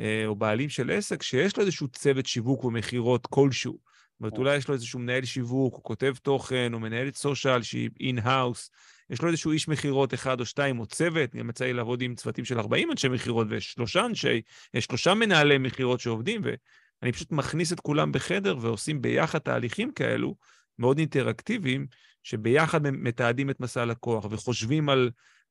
אה, 0.01 0.27
או 0.27 0.37
בעלים 0.37 0.68
של 0.68 0.90
עסק, 0.90 1.23
שיש 1.23 1.57
לו 1.57 1.62
איזשהו 1.62 1.88
צוות 1.88 2.27
שיווק 2.27 2.64
ומכירות 2.64 3.27
כלשהו. 3.27 3.73
זאת 3.73 4.20
אומרת, 4.20 4.38
אולי 4.38 4.57
יש 4.57 4.68
לו 4.68 4.75
איזשהו 4.75 4.99
מנהל 4.99 5.25
שיווק, 5.25 5.75
או 5.75 5.83
כותב 5.83 6.14
תוכן, 6.23 6.75
או 6.75 6.81
מנהלת 6.81 7.16
סושיאל 7.16 7.62
שהיא 7.62 7.90
in-house, 8.00 8.70
יש 9.11 9.23
לו 9.23 9.29
איזשהו 9.29 9.53
איש 9.53 9.68
מכירות 9.68 10.14
אחד 10.14 10.40
או 10.40 10.46
שתיים, 10.46 10.81
או 10.81 10.87
צוות, 10.87 11.35
גם 11.35 11.51
יצא 11.51 11.64
לי 11.64 11.73
לעבוד 11.73 12.03
עם 12.03 12.14
צוותים 12.14 12.44
של 12.44 12.59
40 12.59 12.90
אנשי 12.90 13.09
מכירות, 13.09 13.46
ויש 13.51 13.73
שלושה 13.73 14.07
אנשי, 14.07 14.40
יש 14.75 14.85
שלושה 14.85 15.14
מנהלי 15.14 15.59
מכירות 15.59 16.01
שעובדים, 16.01 16.42
ואני 16.44 17.12
פשוט 17.12 17.33
מכניס 17.33 17.73
את 17.73 17.81
כולם 17.81 18.12
בחדר 18.12 18.57
ועושים 18.61 19.03
ביחד 19.03 19.38
תהליכים 19.38 19.92
כאלו, 19.92 20.35
מאוד 20.79 20.99
אינטראקטיביים, 20.99 21.87
שביחד 22.23 22.90
מתעדים 22.90 23.51
את 23.51 23.61
מסע 23.61 23.83
הלקוח, 23.83 24.25
וחושבים 24.31 24.88
על, 24.88 25.11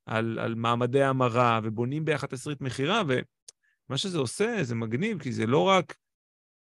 על, 0.10 0.40
על 0.40 0.56
מעמדי 0.56 1.04
המרה, 1.04 1.60
ובונים 1.64 2.06
ביחד 2.06 2.28
תסריט 2.28 2.62
מכירה, 2.62 3.02
ומה 3.08 3.98
שזה 3.98 4.18
עושה, 4.18 4.64
זה 4.64 4.76
מגניב, 4.76 5.22
כי 5.22 5.32
זה 5.32 5.46
לא 5.46 5.64
רק... 5.64 5.96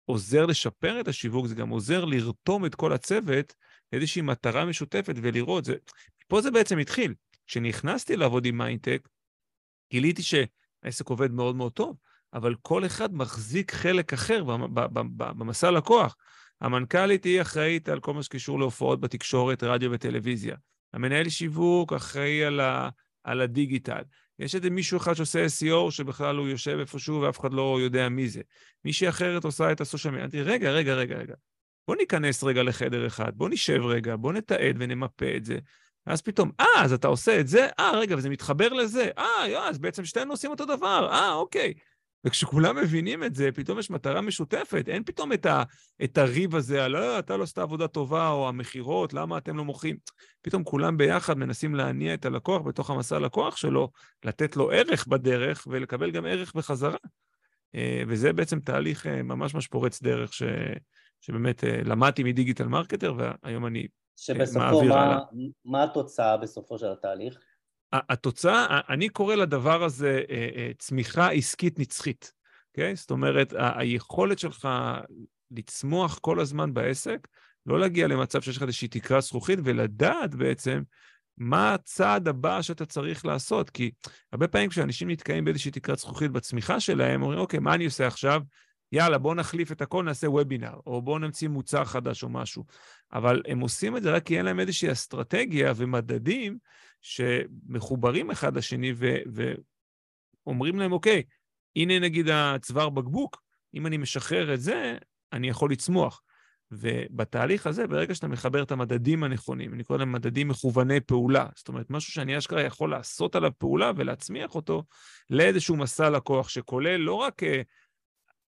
עוזר 0.05 0.47
לשפר 0.47 1.01
את 1.01 1.09
השיווק, 1.09 1.47
זה 1.47 1.55
גם 1.55 1.68
עוזר 1.68 2.05
לרתום 2.05 2.66
את 2.66 2.75
כל 2.75 2.92
הצוות 2.92 3.55
לאיזושהי 3.92 4.23
מטרה 4.23 4.64
משותפת 4.64 5.14
ולראות. 5.23 5.64
זה... 5.64 5.75
פה 6.29 6.40
זה 6.40 6.51
בעצם 6.51 6.79
התחיל. 6.79 7.14
כשנכנסתי 7.47 8.16
לעבוד 8.16 8.47
עם 8.47 8.59
מיינטק, 8.59 9.09
גיליתי 9.90 10.23
שהעסק 10.23 11.09
עובד 11.09 11.31
מאוד 11.31 11.57
מאוד 11.57 11.73
טוב, 11.73 11.97
אבל 12.33 12.55
כל 12.62 12.87
אחד 12.87 13.14
מחזיק 13.14 13.73
חלק 13.73 14.12
אחר 14.12 14.44
במסע 15.14 15.70
לקוח. 15.70 16.16
המנכ"לית 16.61 17.25
היא 17.25 17.42
אחראית 17.42 17.88
על 17.88 18.01
כל 18.01 18.14
מה 18.14 18.23
שקשור 18.23 18.59
להופעות 18.59 19.01
בתקשורת, 19.01 19.62
רדיו 19.62 19.90
וטלוויזיה. 19.92 20.57
המנהל 20.92 21.29
שיווק 21.29 21.92
אחראי 21.92 22.44
על, 22.44 22.61
ה, 22.61 22.88
על 23.24 23.40
הדיגיטל. 23.40 24.02
יש 24.38 24.54
איזה 24.54 24.70
מישהו 24.70 24.96
אחד 24.96 25.14
שעושה 25.14 25.46
SEO 25.46 25.90
שבכלל 25.90 26.37
הוא 26.37 26.48
יושב 26.48 26.78
איפשהו 26.80 27.20
ואף 27.20 27.40
אחד 27.40 27.52
לא 27.52 27.78
יודע 27.80 28.08
מי 28.08 28.28
זה. 28.28 28.40
מישהי 28.84 29.08
אחרת 29.08 29.44
עושה 29.44 29.72
את 29.72 29.80
הסושיאל 29.80 30.12
מדיה. 30.12 30.24
אמרתי, 30.24 30.42
רגע, 30.42 30.70
רגע, 30.70 30.94
רגע, 30.94 31.16
רגע. 31.16 31.34
בוא 31.88 31.96
ניכנס 31.96 32.44
רגע 32.44 32.62
לחדר 32.62 33.06
אחד, 33.06 33.32
בוא 33.34 33.48
נשב 33.48 33.82
רגע, 33.84 34.16
בוא 34.16 34.32
נתעד 34.32 34.76
ונמפה 34.78 35.37
את 35.37 35.44
זה. 35.44 35.58
ואז 36.06 36.22
פתאום, 36.22 36.50
אה, 36.60 36.82
אז 36.84 36.92
אתה 36.92 37.08
עושה 37.08 37.40
את 37.40 37.48
זה? 37.48 37.68
אה, 37.78 37.98
רגע, 37.98 38.16
וזה 38.18 38.30
מתחבר 38.30 38.68
לזה. 38.68 39.10
אה, 39.18 39.68
אז 39.68 39.78
בעצם 39.78 40.04
שתינו 40.04 40.32
עושים 40.32 40.50
אותו 40.50 40.64
דבר. 40.64 41.08
אה, 41.12 41.32
אוקיי. 41.32 41.74
וכשכולם 42.24 42.76
מבינים 42.76 43.24
את 43.24 43.34
זה, 43.34 43.48
פתאום 43.54 43.78
יש 43.78 43.90
מטרה 43.90 44.20
משותפת. 44.20 44.84
אין 44.88 45.04
פתאום 45.04 45.32
את, 45.32 45.46
ה, 45.46 45.62
את 46.04 46.18
הריב 46.18 46.56
הזה 46.56 46.84
על, 46.84 46.96
אה, 46.96 47.18
אתה 47.18 47.37
לא 47.37 47.42
עשית 47.42 47.58
עבודה 47.58 47.88
טובה, 47.88 48.28
או 48.28 48.48
המכירות, 48.48 49.14
למה 49.14 49.38
אתם 49.38 49.56
לא 49.56 49.64
מוכרים? 49.64 49.96
פתאום 50.42 50.64
כולם 50.64 50.96
ביחד 50.96 51.38
מנסים 51.38 51.74
להניע 51.74 52.14
את 52.14 52.24
הלקוח 52.24 52.62
בתוך 52.62 52.90
המסע 52.90 53.18
לקוח 53.18 53.56
שלו, 53.56 53.90
לתת 54.24 54.56
לו 54.56 54.70
ערך 54.70 55.06
בדרך 55.06 55.66
ולקבל 55.70 56.10
גם 56.10 56.26
ערך 56.26 56.54
בחזרה. 56.54 56.96
אה, 57.74 58.02
וזה 58.08 58.32
בעצם 58.32 58.60
תהליך 58.60 59.06
אה, 59.06 59.22
ממש 59.22 59.54
ממש 59.54 59.66
פורץ 59.66 60.02
דרך, 60.02 60.32
ש, 60.32 60.42
שבאמת 61.20 61.64
למדתי 61.84 62.22
מדיגיטל 62.22 62.66
מרקטר, 62.66 63.14
והיום 63.18 63.66
אני 63.66 63.87
שבסופו, 64.16 64.84
מה, 64.84 65.18
מה 65.64 65.82
התוצאה 65.82 66.37
בסופו 66.37 66.78
של 66.78 66.92
התהליך? 66.92 67.38
התוצאה, 67.92 68.81
אני 68.88 69.09
קורא 69.09 69.35
לדבר 69.35 69.85
הזה 69.85 70.23
צמיחה 70.79 71.31
עסקית 71.31 71.79
נצחית, 71.79 72.33
אוקיי? 72.70 72.92
Okay? 72.92 72.97
זאת 72.97 73.11
אומרת, 73.11 73.55
היכולת 73.59 74.38
שלך 74.38 74.68
לצמוח 75.51 76.18
כל 76.18 76.40
הזמן 76.40 76.75
בעסק, 76.75 77.29
לא 77.66 77.81
להגיע 77.81 78.07
למצב 78.07 78.40
שיש 78.40 78.57
לך 78.57 78.62
איזושהי 78.62 78.88
תקרה 78.88 79.20
זכוכית, 79.20 79.59
ולדעת 79.64 80.35
בעצם 80.35 80.83
מה 81.38 81.75
הצעד 81.75 82.29
הבא 82.29 82.62
שאתה 82.62 82.87
צריך 82.87 83.27
לעשות. 83.27 83.70
כי 83.70 83.90
הרבה 84.33 84.49
פעמים 84.49 84.70
כשאנשים 84.70 85.11
נתקעים 85.11 85.44
באיזושהי 85.44 85.70
תקרת 85.70 85.99
זכוכית 85.99 86.31
בצמיחה 86.31 86.81
שלהם, 86.81 87.23
אומרים, 87.23 87.38
אוקיי, 87.38 87.61
מה 87.61 87.75
אני 87.75 87.85
עושה 87.85 88.07
עכשיו? 88.07 88.42
יאללה, 88.92 89.18
בואו 89.18 89.35
נחליף 89.35 89.73
את 89.73 89.83
הכל, 89.83 90.05
נעשה 90.05 90.31
וובינר, 90.31 90.75
או 90.87 91.03
בואו 91.03 91.18
נמציא 91.18 91.49
מוצר 91.49 91.85
חדש 91.85 92.23
או 92.23 92.29
משהו. 92.29 92.64
אבל 93.12 93.42
הם 93.47 93.61
עושים 93.61 93.97
את 93.97 94.03
זה 94.03 94.12
רק 94.12 94.27
כי 94.27 94.38
אין 94.38 94.44
להם 94.44 94.61
איזושהי 94.61 94.92
אסטרטגיה 94.92 95.73
ומדדים 95.77 96.59
שמחוברים 97.05 98.31
אחד 98.31 98.57
לשני 98.57 98.93
ואומרים 100.47 100.79
להם, 100.79 100.93
אוקיי, 100.93 101.23
הנה 101.77 101.99
נגיד 101.99 102.29
הצוואר 102.33 102.88
בקבוק, 102.88 103.43
אם 103.75 103.87
אני 103.87 103.97
משחרר 103.97 104.55
את 104.55 104.61
זה, 104.61 104.99
אני 105.33 105.49
יכול 105.49 105.73
לצמוח. 105.73 106.23
ובתהליך 106.71 107.67
הזה, 107.67 107.87
ברגע 107.87 108.14
שאתה 108.14 108.29
מחבר 108.29 108.62
את 108.62 108.71
המדדים 108.71 109.25
הנכונים, 109.25 109.75
אני 109.75 109.85
קורא 109.85 109.99
להם 109.99 110.12
מדדים 110.12 110.49
מכווני 110.49 111.01
פעולה, 111.01 111.47
זאת 111.57 111.69
אומרת, 111.69 111.90
משהו 111.90 112.12
שאני 112.12 112.38
אשכרה 112.38 112.62
יכול 112.62 112.90
לעשות 112.90 113.37
עליו 113.37 113.51
פעולה 113.59 113.93
ולהצמיח 113.97 114.55
אותו 114.55 114.85
לאיזשהו 115.31 115.77
מסע 115.77 116.11
לקוח 116.11 116.49
שכולל 116.49 116.97
לא 116.97 117.14
רק... 117.14 117.43
אה, 117.43 117.62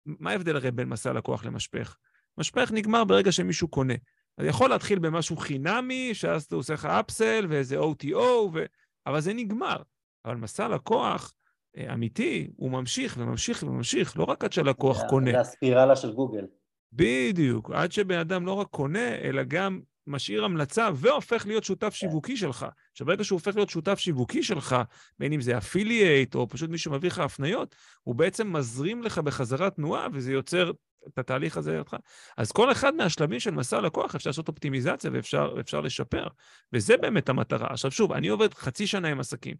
מה 0.06 0.30
ההבדל 0.30 0.56
הרי 0.56 0.70
בין 0.70 0.88
מסע 0.88 1.12
לקוח 1.12 1.44
למשפך? 1.44 1.96
משפך 2.38 2.70
נגמר 2.72 3.04
ברגע 3.04 3.32
שמישהו 3.32 3.68
קונה. 3.68 3.94
אז 4.40 4.46
יכול 4.46 4.70
להתחיל 4.70 4.98
במשהו 4.98 5.36
חינמי, 5.36 6.10
שאז 6.14 6.42
אתה 6.42 6.56
עושה 6.56 6.74
לך 6.74 6.86
אפסל 6.86 7.46
ואיזה 7.48 7.78
OTO, 7.78 8.16
ו... 8.54 8.64
אבל 9.06 9.20
זה 9.20 9.32
נגמר. 9.34 9.76
אבל 10.24 10.36
מסע 10.36 10.68
לקוח 10.68 11.32
אה, 11.76 11.94
אמיתי, 11.94 12.50
הוא 12.56 12.70
ממשיך 12.70 13.16
וממשיך 13.18 13.62
וממשיך, 13.62 14.18
לא 14.18 14.24
רק 14.24 14.44
עד 14.44 14.52
שהלקוח 14.52 15.02
קונה. 15.08 15.30
זה 15.32 15.40
הספירלה 15.40 15.96
של 15.96 16.12
גוגל. 16.12 16.46
בדיוק, 16.92 17.70
עד 17.70 17.92
שבן 17.92 18.18
אדם 18.18 18.46
לא 18.46 18.52
רק 18.52 18.66
קונה, 18.66 19.14
אלא 19.14 19.42
גם 19.42 19.80
משאיר 20.06 20.44
המלצה 20.44 20.88
והופך 20.94 21.46
להיות 21.46 21.64
שותף 21.64 21.94
שיווקי 21.94 22.36
שלך. 22.36 22.66
עכשיו, 22.92 23.06
ברגע 23.06 23.24
שהוא 23.24 23.36
הופך 23.36 23.56
להיות 23.56 23.70
שותף 23.70 23.98
שיווקי 23.98 24.42
שלך, 24.42 24.76
בין 25.18 25.32
אם 25.32 25.40
זה 25.40 25.58
אפילייט 25.58 26.34
או 26.34 26.48
פשוט 26.48 26.70
מישהו 26.70 26.92
מביא 26.92 27.08
לך 27.08 27.18
הפניות, 27.18 27.74
הוא 28.02 28.14
בעצם 28.14 28.52
מזרים 28.52 29.02
לך 29.02 29.18
בחזרה 29.18 29.70
תנועה, 29.70 30.06
וזה 30.12 30.32
יוצר 30.32 30.70
את 31.08 31.18
התהליך 31.18 31.56
הזה 31.56 31.78
אותך. 31.78 31.96
אז 32.36 32.52
כל 32.52 32.72
אחד 32.72 32.94
מהשלבים 32.94 33.40
של 33.40 33.50
מסע 33.50 33.80
לקוח 33.80 34.14
אפשר 34.14 34.30
לעשות 34.30 34.48
אופטימיזציה 34.48 35.10
ואפשר 35.56 35.80
לשפר, 35.80 36.26
וזה 36.72 36.96
באמת 36.96 37.28
המטרה. 37.28 37.66
עכשיו 37.70 37.90
שוב, 37.90 38.12
אני 38.12 38.28
עובד 38.28 38.54
חצי 38.54 38.86
שנה 38.86 39.08
עם 39.08 39.20
עסקים. 39.20 39.56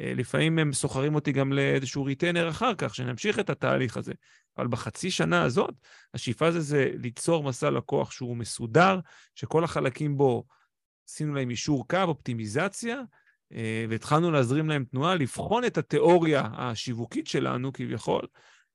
אה, 0.00 0.12
לפעמים 0.16 0.58
הם 0.58 0.72
סוחרים 0.72 1.14
אותי 1.14 1.32
גם 1.32 1.52
לאיזשהו 1.52 2.04
ריטיינר 2.04 2.48
אחר 2.48 2.74
כך, 2.74 2.94
שנמשיך 2.94 3.38
את 3.38 3.50
התהליך 3.50 3.96
הזה. 3.96 4.12
אבל 4.58 4.66
בחצי 4.66 5.10
שנה 5.10 5.42
הזאת, 5.42 5.74
השאיפה 6.14 6.50
זה, 6.50 6.60
זה 6.60 6.90
ליצור 7.02 7.44
מסע 7.44 7.70
לקוח 7.70 8.10
שהוא 8.10 8.36
מסודר, 8.36 9.00
שכל 9.34 9.64
החלקים 9.64 10.16
בו, 10.16 10.44
עשינו 11.08 11.34
להם 11.34 11.50
אישור 11.50 11.88
קו, 11.88 12.02
אופטימיזציה, 12.02 13.00
אה, 13.52 13.84
והתחלנו 13.88 14.30
להזרים 14.30 14.68
להם 14.68 14.84
תנועה, 14.84 15.14
לבחון 15.14 15.64
את 15.64 15.78
התיאוריה 15.78 16.42
השיווקית 16.52 17.26
שלנו 17.26 17.72
כביכול, 17.72 18.26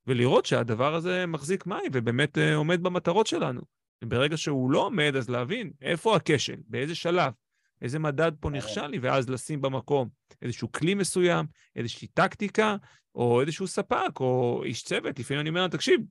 ולראות 0.07 0.45
שהדבר 0.45 0.95
הזה 0.95 1.25
מחזיק 1.25 1.65
מים 1.65 1.91
ובאמת 1.93 2.37
אה, 2.37 2.55
עומד 2.55 2.83
במטרות 2.83 3.27
שלנו. 3.27 3.61
וברגע 4.03 4.37
שהוא 4.37 4.71
לא 4.71 4.79
עומד, 4.79 5.15
אז 5.15 5.29
להבין 5.29 5.71
איפה 5.81 6.15
הכשל, 6.15 6.55
באיזה 6.67 6.95
שלב, 6.95 7.33
איזה 7.81 7.99
מדד 7.99 8.31
פה 8.39 8.49
נכשל 8.49 8.87
לי, 8.87 8.99
ואז 8.99 9.29
לשים 9.29 9.61
במקום 9.61 10.09
איזשהו 10.41 10.71
כלי 10.71 10.93
מסוים, 10.93 11.45
איזושהי 11.75 12.07
טקטיקה, 12.07 12.75
או 13.15 13.41
איזשהו 13.41 13.67
ספק, 13.67 14.19
או 14.19 14.61
איש 14.65 14.83
צוות. 14.83 15.19
לפעמים 15.19 15.41
אני 15.41 15.49
אומר, 15.49 15.67
תקשיב, 15.67 16.01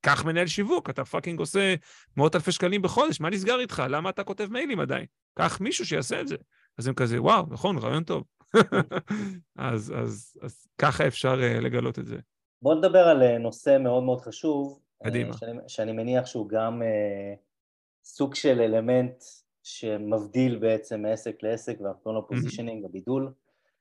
קח 0.00 0.24
מנהל 0.24 0.46
שיווק, 0.46 0.90
אתה 0.90 1.04
fucking 1.04 1.38
עושה 1.38 1.74
מאות 2.16 2.36
אלפי 2.36 2.52
שקלים 2.52 2.82
בחודש, 2.82 3.20
מה 3.20 3.30
נסגר 3.30 3.60
איתך? 3.60 3.82
למה 3.88 4.10
אתה 4.10 4.24
כותב 4.24 4.46
מיילים 4.50 4.80
עדיין? 4.80 5.06
קח 5.38 5.60
מישהו 5.60 5.86
שיעשה 5.86 6.20
את 6.20 6.28
זה. 6.28 6.36
אז 6.78 6.86
הם 6.86 6.94
כזה, 6.94 7.22
וואו, 7.22 7.46
נכון, 7.50 7.78
רעיון 7.78 8.04
טוב. 8.04 8.24
אז, 9.56 9.94
אז, 9.96 10.36
אז 10.42 10.66
ככה 10.78 11.06
אפשר 11.06 11.34
uh, 11.34 11.60
לגלות 11.60 11.98
את 11.98 12.06
זה. 12.06 12.16
בוא 12.62 12.74
נדבר 12.74 13.08
על 13.08 13.22
uh, 13.22 13.38
נושא 13.38 13.78
מאוד 13.80 14.02
מאוד 14.02 14.20
חשוב. 14.20 14.80
קדימה. 15.04 15.34
Uh, 15.34 15.38
שאני, 15.38 15.58
שאני 15.68 15.92
מניח 15.92 16.26
שהוא 16.26 16.48
גם 16.48 16.82
uh, 16.82 17.38
סוג 18.04 18.34
של 18.34 18.60
אלמנט 18.60 19.24
שמבדיל 19.62 20.58
בעצם 20.58 21.02
מעסק 21.02 21.42
לעסק 21.42 21.76
ואנחנו 21.80 22.00
קוראים 22.00 22.22
לו 22.22 22.28
positioning, 22.28 22.84
הבידול. 22.84 23.32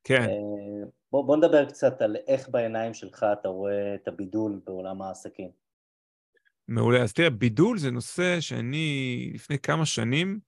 כן. 0.03 0.21
אה, 0.21 0.87
בוא, 1.11 1.25
בוא 1.25 1.37
נדבר 1.37 1.65
קצת 1.65 2.01
על 2.01 2.15
איך 2.27 2.49
בעיניים 2.49 2.93
שלך 2.93 3.25
אתה 3.33 3.47
רואה 3.47 3.95
את 3.95 4.07
הבידול 4.07 4.59
בעולם 4.65 5.01
העסקים. 5.01 5.49
מעולה. 6.67 7.03
אז 7.03 7.13
תראה, 7.13 7.29
בידול 7.29 7.77
זה 7.77 7.91
נושא 7.91 8.41
שאני 8.41 9.31
לפני 9.33 9.59
כמה 9.59 9.85
שנים 9.85 10.39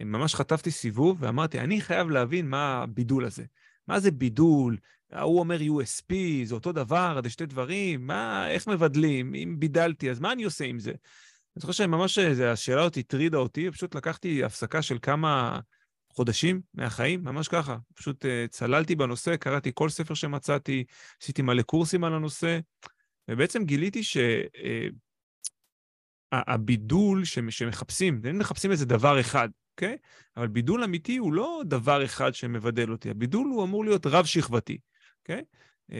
ממש 0.00 0.34
חטפתי 0.34 0.70
סיבוב 0.70 1.16
ואמרתי, 1.20 1.60
אני 1.60 1.80
חייב 1.80 2.10
להבין 2.10 2.48
מה 2.48 2.82
הבידול 2.82 3.24
הזה. 3.24 3.44
מה 3.88 4.00
זה 4.00 4.10
בידול? 4.10 4.76
ההוא 5.12 5.40
אומר 5.40 5.58
USP, 5.58 6.14
זה 6.44 6.54
אותו 6.54 6.72
דבר, 6.72 7.20
זה 7.22 7.30
שתי 7.30 7.46
דברים, 7.46 8.06
מה, 8.06 8.50
איך 8.50 8.68
מבדלים? 8.68 9.34
אם 9.34 9.54
בידלתי, 9.58 10.10
אז 10.10 10.20
מה 10.20 10.32
אני 10.32 10.44
עושה 10.44 10.64
עם 10.64 10.78
זה? 10.78 10.90
אני 10.90 11.60
זוכר 11.60 11.72
שממש 11.72 12.18
אה, 12.18 12.52
השאלה 12.52 12.80
הזאת 12.80 12.96
הטרידה 12.96 13.38
אותי, 13.38 13.70
פשוט 13.70 13.94
לקחתי 13.94 14.44
הפסקה 14.44 14.82
של 14.82 14.98
כמה 15.02 15.60
חודשים 16.14 16.60
מהחיים, 16.74 17.24
ממש 17.24 17.48
ככה. 17.48 17.76
פשוט 17.94 18.24
uh, 18.24 18.28
צללתי 18.50 18.94
בנושא, 18.94 19.36
קראתי 19.36 19.70
כל 19.74 19.88
ספר 19.88 20.14
שמצאתי, 20.14 20.84
עשיתי 21.22 21.42
מלא 21.42 21.62
קורסים 21.62 22.04
על 22.04 22.14
הנושא, 22.14 22.58
ובעצם 23.28 23.64
גיליתי 23.64 24.02
שהבידול 26.32 27.18
אה, 27.18 27.22
uh, 27.22 27.26
שמחפשים, 27.50 28.20
הם 28.24 28.38
מחפשים 28.38 28.70
איזה 28.70 28.86
דבר 28.86 29.20
אחד, 29.20 29.48
אוקיי? 29.72 29.96
אבל 30.36 30.48
בידול 30.48 30.84
אמיתי 30.84 31.16
הוא 31.16 31.32
לא 31.32 31.62
דבר 31.64 32.04
אחד 32.04 32.34
שמבדל 32.34 32.90
אותי, 32.90 33.10
הבידול 33.10 33.46
הוא 33.46 33.64
אמור 33.64 33.84
להיות 33.84 34.06
רב-שכבתי, 34.06 34.78
אוקיי? 35.20 35.42
Uh, 35.90 35.94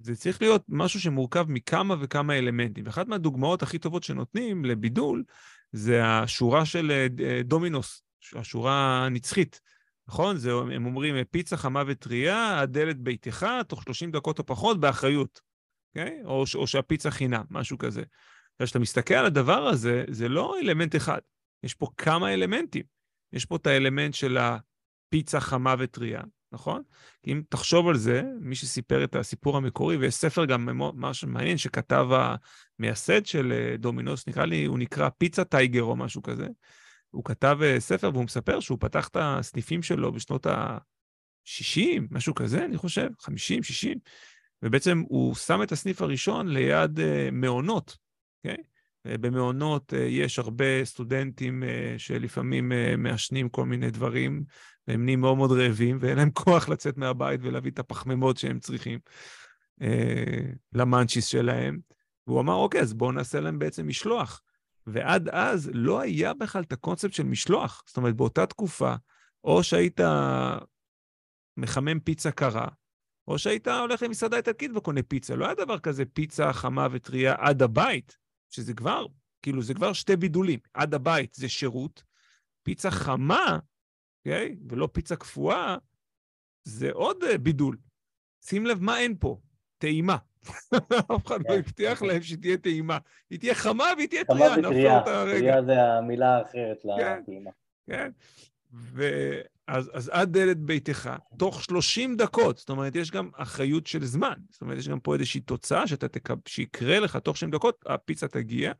זה 0.00 0.16
צריך 0.16 0.42
להיות 0.42 0.64
משהו 0.68 1.00
שמורכב 1.00 1.46
מכמה 1.48 1.94
וכמה 2.00 2.38
אלמנטים. 2.38 2.86
ואחת 2.86 3.08
מהדוגמאות 3.08 3.62
הכי 3.62 3.78
טובות 3.78 4.02
שנותנים 4.02 4.64
לבידול 4.64 5.24
זה 5.72 6.06
השורה 6.06 6.64
של 6.64 6.90
אה, 6.90 7.06
אה, 7.24 7.42
דומינוס, 7.42 8.02
השורה 8.34 9.04
הנצחית. 9.06 9.60
נכון? 10.08 10.36
זה, 10.36 10.52
הם 10.52 10.86
אומרים, 10.86 11.24
פיצה 11.30 11.56
חמה 11.56 11.82
וטריה, 11.86 12.60
הדלת 12.60 12.96
ביתך, 12.98 13.46
תוך 13.68 13.82
30 13.82 14.10
דקות 14.10 14.38
או 14.38 14.46
פחות, 14.46 14.80
באחריות. 14.80 15.40
אוקיי? 15.88 16.20
Okay? 16.22 16.26
או, 16.26 16.44
או 16.54 16.66
שהפיצה 16.66 17.10
חינם, 17.10 17.44
משהו 17.50 17.78
כזה. 17.78 18.02
כשאתה 18.62 18.78
מסתכל 18.78 19.14
על 19.14 19.26
הדבר 19.26 19.66
הזה, 19.66 20.04
זה 20.10 20.28
לא 20.28 20.58
אלמנט 20.60 20.96
אחד, 20.96 21.20
יש 21.62 21.74
פה 21.74 21.86
כמה 21.96 22.34
אלמנטים. 22.34 22.82
יש 23.32 23.44
פה 23.44 23.56
את 23.56 23.66
האלמנט 23.66 24.14
של 24.14 24.38
הפיצה 24.38 25.40
חמה 25.40 25.74
וטריה, 25.78 26.20
נכון? 26.52 26.82
כי 27.22 27.32
אם 27.32 27.42
תחשוב 27.48 27.88
על 27.88 27.96
זה, 27.96 28.22
מי 28.40 28.54
שסיפר 28.54 29.04
את 29.04 29.16
הסיפור 29.16 29.56
המקורי, 29.56 29.96
ויש 29.96 30.14
ספר 30.14 30.44
גם 30.44 30.68
משהו 30.94 31.28
מעניין 31.28 31.58
שכתב 31.58 32.08
המייסד 32.78 33.26
של 33.26 33.52
אה, 33.52 33.76
דומינוס, 33.76 34.28
נקרא 34.28 34.44
לי, 34.44 34.64
הוא 34.64 34.78
נקרא 34.78 35.08
פיצה 35.08 35.44
טייגר 35.44 35.82
או 35.82 35.96
משהו 35.96 36.22
כזה. 36.22 36.46
הוא 37.10 37.24
כתב 37.24 37.58
אה, 37.62 37.80
ספר 37.80 38.10
והוא 38.12 38.24
מספר 38.24 38.60
שהוא 38.60 38.78
פתח 38.80 39.08
את 39.08 39.16
הסניפים 39.20 39.82
שלו 39.82 40.12
בשנות 40.12 40.46
ה-60, 40.46 42.00
משהו 42.10 42.34
כזה, 42.34 42.64
אני 42.64 42.76
חושב, 42.76 43.08
50, 43.20 43.62
60, 43.62 43.98
ובעצם 44.62 45.02
הוא 45.08 45.34
שם 45.34 45.62
את 45.62 45.72
הסניף 45.72 46.02
הראשון 46.02 46.48
ליד 46.48 46.98
uh, 46.98 47.02
מעונות, 47.32 47.96
אוקיי? 48.38 48.56
Okay? 48.56 48.77
במעונות 49.04 49.92
יש 49.96 50.38
הרבה 50.38 50.84
סטודנטים 50.84 51.62
שלפעמים 51.98 52.72
מעשנים 52.98 53.48
כל 53.48 53.66
מיני 53.66 53.90
דברים, 53.90 54.44
והם 54.88 55.04
נהיים 55.04 55.20
מאוד 55.20 55.36
מאוד 55.36 55.52
רעבים, 55.52 55.98
ואין 56.00 56.16
להם 56.18 56.30
כוח 56.44 56.68
לצאת 56.68 56.96
מהבית 56.96 57.40
ולהביא 57.42 57.70
את 57.70 57.78
הפחמימות 57.78 58.36
שהם 58.36 58.58
צריכים 58.58 58.98
אה, 59.82 60.40
למאנצ'יס 60.72 61.26
שלהם. 61.26 61.78
והוא 62.26 62.40
אמר, 62.40 62.54
אוקיי, 62.54 62.80
אז 62.80 62.94
בואו 62.94 63.12
נעשה 63.12 63.40
להם 63.40 63.58
בעצם 63.58 63.88
משלוח. 63.88 64.42
ועד 64.86 65.28
אז 65.28 65.70
לא 65.74 66.00
היה 66.00 66.34
בכלל 66.34 66.62
את 66.62 66.72
הקונספט 66.72 67.12
של 67.12 67.22
משלוח. 67.22 67.82
זאת 67.86 67.96
אומרת, 67.96 68.16
באותה 68.16 68.46
תקופה, 68.46 68.94
או 69.44 69.62
שהיית 69.62 70.00
מחמם 71.56 72.00
פיצה 72.00 72.30
קרה, 72.30 72.68
או 73.28 73.38
שהיית 73.38 73.68
הולך 73.68 74.02
למסעדה 74.02 74.36
איטלקית 74.36 74.70
וקונה 74.76 75.02
פיצה. 75.02 75.36
לא 75.36 75.44
היה 75.44 75.54
דבר 75.54 75.78
כזה 75.78 76.04
פיצה 76.04 76.52
חמה 76.52 76.88
וטריה 76.92 77.34
עד 77.38 77.62
הבית, 77.62 78.16
שזה 78.50 78.74
כבר, 78.74 79.06
כאילו, 79.42 79.62
זה 79.62 79.74
כבר 79.74 79.92
שתי 79.92 80.16
בידולים. 80.16 80.58
עד 80.74 80.94
הבית 80.94 81.34
זה 81.34 81.48
שירות, 81.48 82.02
פיצה 82.62 82.90
חמה, 82.90 83.58
אוקיי? 84.18 84.48
Okay? 84.48 84.64
ולא 84.68 84.88
פיצה 84.92 85.16
קפואה, 85.16 85.76
זה 86.64 86.92
עוד 86.92 87.24
אה, 87.24 87.38
בידול. 87.38 87.76
שים 88.44 88.66
לב 88.66 88.82
מה 88.82 89.00
אין 89.00 89.16
פה, 89.20 89.40
טעימה. 89.78 90.16
אף 91.16 91.26
אחד 91.26 91.40
לא 91.40 91.48
כן. 91.48 91.58
הבטיח 91.58 92.02
להם 92.02 92.22
שתהיה 92.22 92.56
טעימה. 92.56 92.98
היא 93.30 93.38
תהיה 93.38 93.54
חמה 93.54 93.84
והיא 93.96 94.08
תהיה 94.08 94.24
טריה, 94.24 94.56
נפלה 94.56 94.98
אותה 94.98 95.20
הרגע. 95.20 95.38
טריה 95.38 95.62
זה 95.62 95.82
המילה 95.82 96.36
האחרת 96.36 96.82
כן, 96.82 97.18
לטעימה. 97.22 97.50
כן, 97.86 98.10
ואז 98.72 99.57
אז 99.68 100.08
עד 100.08 100.32
דלת 100.32 100.56
ביתך, 100.56 101.10
תוך 101.38 101.64
30 101.64 102.16
דקות, 102.16 102.58
זאת 102.58 102.70
אומרת, 102.70 102.96
יש 102.96 103.10
גם 103.10 103.30
אחריות 103.36 103.86
של 103.86 104.04
זמן. 104.04 104.34
זאת 104.50 104.60
אומרת, 104.60 104.78
יש 104.78 104.88
גם 104.88 105.00
פה 105.00 105.14
איזושהי 105.14 105.40
תוצאה 105.40 105.86
שאתה 105.86 106.08
תקב... 106.08 106.34
שיקרה 106.46 107.00
לך 107.00 107.16
תוך 107.16 107.36
30 107.36 107.50
דקות, 107.50 107.84
הפיצה 107.86 108.28
תגיע, 108.28 108.72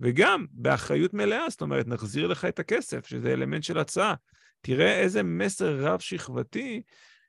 וגם 0.00 0.46
באחריות 0.50 1.14
מלאה, 1.14 1.50
זאת 1.50 1.60
אומרת, 1.60 1.86
נחזיר 1.86 2.26
לך 2.26 2.44
את 2.44 2.58
הכסף, 2.58 3.06
שזה 3.06 3.32
אלמנט 3.32 3.62
של 3.62 3.78
הצעה. 3.78 4.14
תראה 4.60 5.00
איזה 5.00 5.22
מסר 5.22 5.76
רב-שכבתי, 5.86 6.82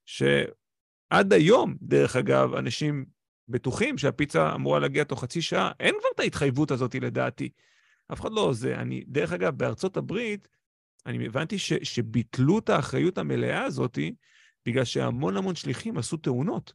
שעד 0.05 1.33
היום, 1.33 1.75
דרך 1.81 2.15
אגב, 2.15 2.53
אנשים 2.53 3.05
בטוחים 3.49 3.97
שהפיצה 3.97 4.55
אמורה 4.55 4.79
להגיע 4.79 5.03
תוך 5.03 5.21
חצי 5.21 5.41
שעה, 5.41 5.71
אין 5.79 5.95
כבר 5.99 6.09
את 6.15 6.19
ההתחייבות 6.19 6.71
הזאת 6.71 6.95
לדעתי. 6.95 7.49
אף 8.13 8.21
אחד 8.21 8.31
לא 8.31 8.53
זה. 8.53 8.75
אני, 8.75 9.03
דרך 9.07 9.33
אגב, 9.33 9.57
בארצות 9.57 9.97
הברית, 9.97 10.47
אני 11.05 11.25
הבנתי 11.25 11.57
ש, 11.57 11.73
שביטלו 11.73 12.59
את 12.59 12.69
האחריות 12.69 13.17
המלאה 13.17 13.63
הזאת 13.63 13.99
בגלל 14.65 14.83
שהמון 14.83 15.37
המון 15.37 15.55
שליחים 15.55 15.97
עשו 15.97 16.17
תאונות. 16.17 16.73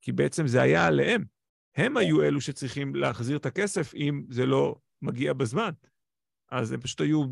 כי 0.00 0.12
בעצם 0.12 0.46
זה 0.46 0.62
היה 0.62 0.86
עליהם. 0.86 1.24
הם 1.76 1.96
היו 1.96 2.22
אלו 2.22 2.40
שצריכים 2.40 2.94
להחזיר 2.94 3.36
את 3.36 3.46
הכסף 3.46 3.94
אם 3.94 4.22
זה 4.30 4.46
לא 4.46 4.76
מגיע 5.02 5.32
בזמן. 5.32 5.70
אז 6.50 6.72
הם 6.72 6.80
פשוט 6.80 7.00
היו 7.00 7.24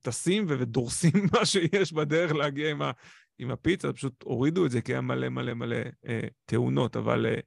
טסים 0.00 0.44
ודורסים 0.48 1.12
מה 1.34 1.46
שיש 1.46 1.92
בדרך 1.92 2.32
להגיע 2.32 2.70
עם, 2.70 2.82
ה, 2.82 2.90
עם 3.38 3.50
הפיצה, 3.50 3.92
פשוט 3.92 4.22
הורידו 4.22 4.66
את 4.66 4.70
זה 4.70 4.80
כי 4.80 4.92
היה 4.92 5.00
מלא 5.00 5.28
מלא 5.28 5.54
מלא 5.54 5.76
אה, 6.08 6.20
תאונות, 6.44 6.96
אבל, 6.96 7.26
אה, 7.26 7.40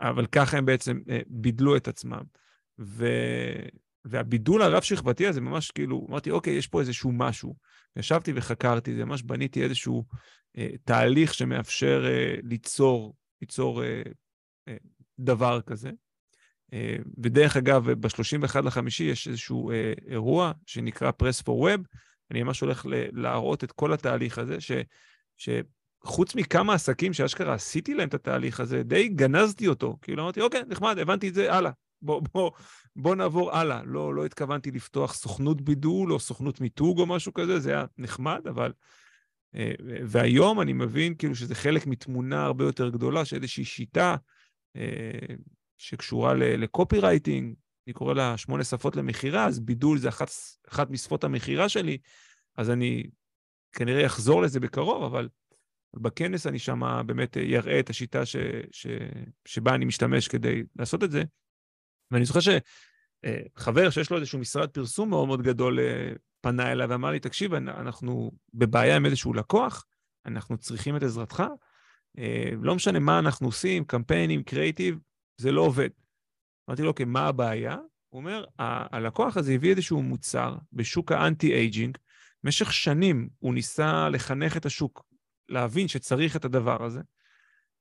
אבל 0.00 0.26
ככה 0.26 0.58
הם 0.58 0.66
בעצם 0.66 1.00
אה, 1.10 1.20
בידלו 1.26 1.76
את 1.76 1.88
עצמם. 1.88 2.22
ו, 2.80 3.06
והבידול 4.04 4.62
הרב-שכבתי 4.62 5.26
הזה 5.26 5.40
ממש 5.40 5.70
כאילו, 5.70 6.06
אמרתי, 6.10 6.30
אוקיי, 6.30 6.52
יש 6.54 6.66
פה 6.66 6.80
איזשהו 6.80 7.12
משהו. 7.12 7.54
ישבתי 7.96 8.32
וחקרתי, 8.34 8.94
זה 8.94 9.04
ממש 9.04 9.22
בניתי 9.22 9.62
איזשהו 9.62 10.04
אה, 10.58 10.68
תהליך 10.84 11.34
שמאפשר 11.34 12.04
אה, 12.06 12.34
ליצור, 12.42 13.14
ליצור 13.40 13.84
אה, 13.84 14.02
אה, 14.68 14.76
דבר 15.18 15.60
כזה. 15.60 15.90
אה, 16.72 16.96
ודרך 17.22 17.56
אגב, 17.56 17.90
ב-31 17.90 18.60
לחמישי 18.60 19.04
יש 19.04 19.28
איזשהו 19.28 19.70
אה, 19.70 19.92
אירוע 20.06 20.52
שנקרא 20.66 21.10
Press 21.22 21.42
for 21.42 21.64
Web. 21.64 21.80
אני 22.30 22.42
ממש 22.42 22.60
הולך 22.60 22.86
להראות 23.12 23.64
את 23.64 23.72
כל 23.72 23.92
התהליך 23.92 24.38
הזה, 24.38 24.56
ש, 24.60 24.72
שחוץ 25.36 26.34
מכמה 26.34 26.74
עסקים 26.74 27.12
שאשכרה 27.12 27.54
עשיתי 27.54 27.94
להם 27.94 28.08
את 28.08 28.14
התהליך 28.14 28.60
הזה, 28.60 28.82
די 28.82 29.08
גנזתי 29.08 29.68
אותו. 29.68 29.96
כאילו 30.02 30.22
אמרתי, 30.22 30.40
אוקיי, 30.40 30.62
נחמד, 30.68 30.98
הבנתי 30.98 31.28
את 31.28 31.34
זה, 31.34 31.54
הלאה. 31.54 31.70
בוא, 32.02 32.22
בוא, 32.34 32.50
בוא 32.98 33.16
נעבור 33.16 33.52
הלאה. 33.52 33.82
לא, 33.84 34.14
לא 34.14 34.24
התכוונתי 34.24 34.70
לפתוח 34.70 35.14
סוכנות 35.14 35.60
בידול 35.60 36.12
או 36.12 36.20
סוכנות 36.20 36.60
מיתוג 36.60 36.98
או 36.98 37.06
משהו 37.06 37.34
כזה, 37.34 37.60
זה 37.60 37.70
היה 37.70 37.84
נחמד, 37.98 38.46
אבל... 38.48 38.72
אה, 39.54 39.72
והיום 40.06 40.60
אני 40.60 40.72
מבין 40.72 41.14
כאילו 41.14 41.34
שזה 41.34 41.54
חלק 41.54 41.86
מתמונה 41.86 42.44
הרבה 42.44 42.64
יותר 42.64 42.88
גדולה 42.88 43.24
של 43.24 43.36
איזושהי 43.36 43.64
שיטה 43.64 44.16
שקשורה 45.78 46.34
לקופי 46.34 46.98
רייטינג, 46.98 47.54
אני 47.86 47.94
קורא 47.94 48.14
לה 48.14 48.36
שמונה 48.36 48.64
שפות 48.64 48.96
למכירה, 48.96 49.46
אז 49.46 49.60
בידול 49.60 49.98
זה 49.98 50.08
אחת, 50.08 50.30
אחת 50.68 50.90
משפות 50.90 51.24
המכירה 51.24 51.68
שלי, 51.68 51.98
אז 52.56 52.70
אני 52.70 53.02
כנראה 53.72 54.06
אחזור 54.06 54.42
לזה 54.42 54.60
בקרוב, 54.60 55.02
אבל 55.02 55.28
בכנס 55.94 56.46
אני 56.46 56.58
שם 56.58 57.02
באמת 57.06 57.36
אראה 57.36 57.80
את 57.80 57.90
השיטה 57.90 58.26
ש, 58.26 58.36
ש, 58.72 58.86
שבה 59.44 59.74
אני 59.74 59.84
משתמש 59.84 60.28
כדי 60.28 60.62
לעשות 60.76 61.04
את 61.04 61.10
זה. 61.10 61.22
ואני 62.10 62.24
זוכר 62.24 62.40
אה, 63.24 63.90
שיש 63.90 64.10
לו 64.10 64.16
איזשהו 64.16 64.38
משרד 64.38 64.70
פרסום 64.70 65.10
מאוד 65.10 65.26
מאוד 65.26 65.42
גדול 65.42 65.80
אה, 65.80 66.12
פנה 66.40 66.72
אליי 66.72 66.86
ואמר 66.86 67.10
לי, 67.10 67.20
תקשיב, 67.20 67.54
אנחנו 67.54 68.32
בבעיה 68.54 68.96
עם 68.96 69.06
איזשהו 69.06 69.34
לקוח, 69.34 69.86
אנחנו 70.26 70.58
צריכים 70.58 70.96
את 70.96 71.02
עזרתך. 71.02 71.42
אה, 72.18 72.50
לא 72.62 72.74
משנה 72.74 72.98
מה 72.98 73.18
אנחנו 73.18 73.46
עושים, 73.46 73.84
קמפיינים, 73.84 74.42
קריאיטיב, 74.42 74.98
זה 75.36 75.52
לא 75.52 75.60
עובד. 75.60 75.88
אמרתי 76.68 76.82
לו, 76.82 76.88
אוקיי, 76.88 77.06
מה 77.06 77.26
הבעיה? 77.26 77.76
הוא 78.08 78.20
אומר, 78.20 78.44
הלקוח 78.58 79.36
הזה 79.36 79.52
הביא 79.52 79.70
איזשהו 79.70 80.02
מוצר 80.02 80.56
בשוק 80.72 81.12
ה 81.12 81.19
anti-aging, 81.19 81.98
במשך 82.44 82.72
שנים 82.72 83.28
הוא 83.38 83.54
ניסה 83.54 84.08
לחנך 84.08 84.56
את 84.56 84.66
השוק, 84.66 85.04
להבין 85.48 85.88
שצריך 85.88 86.36
את 86.36 86.44
הדבר 86.44 86.84
הזה, 86.84 87.00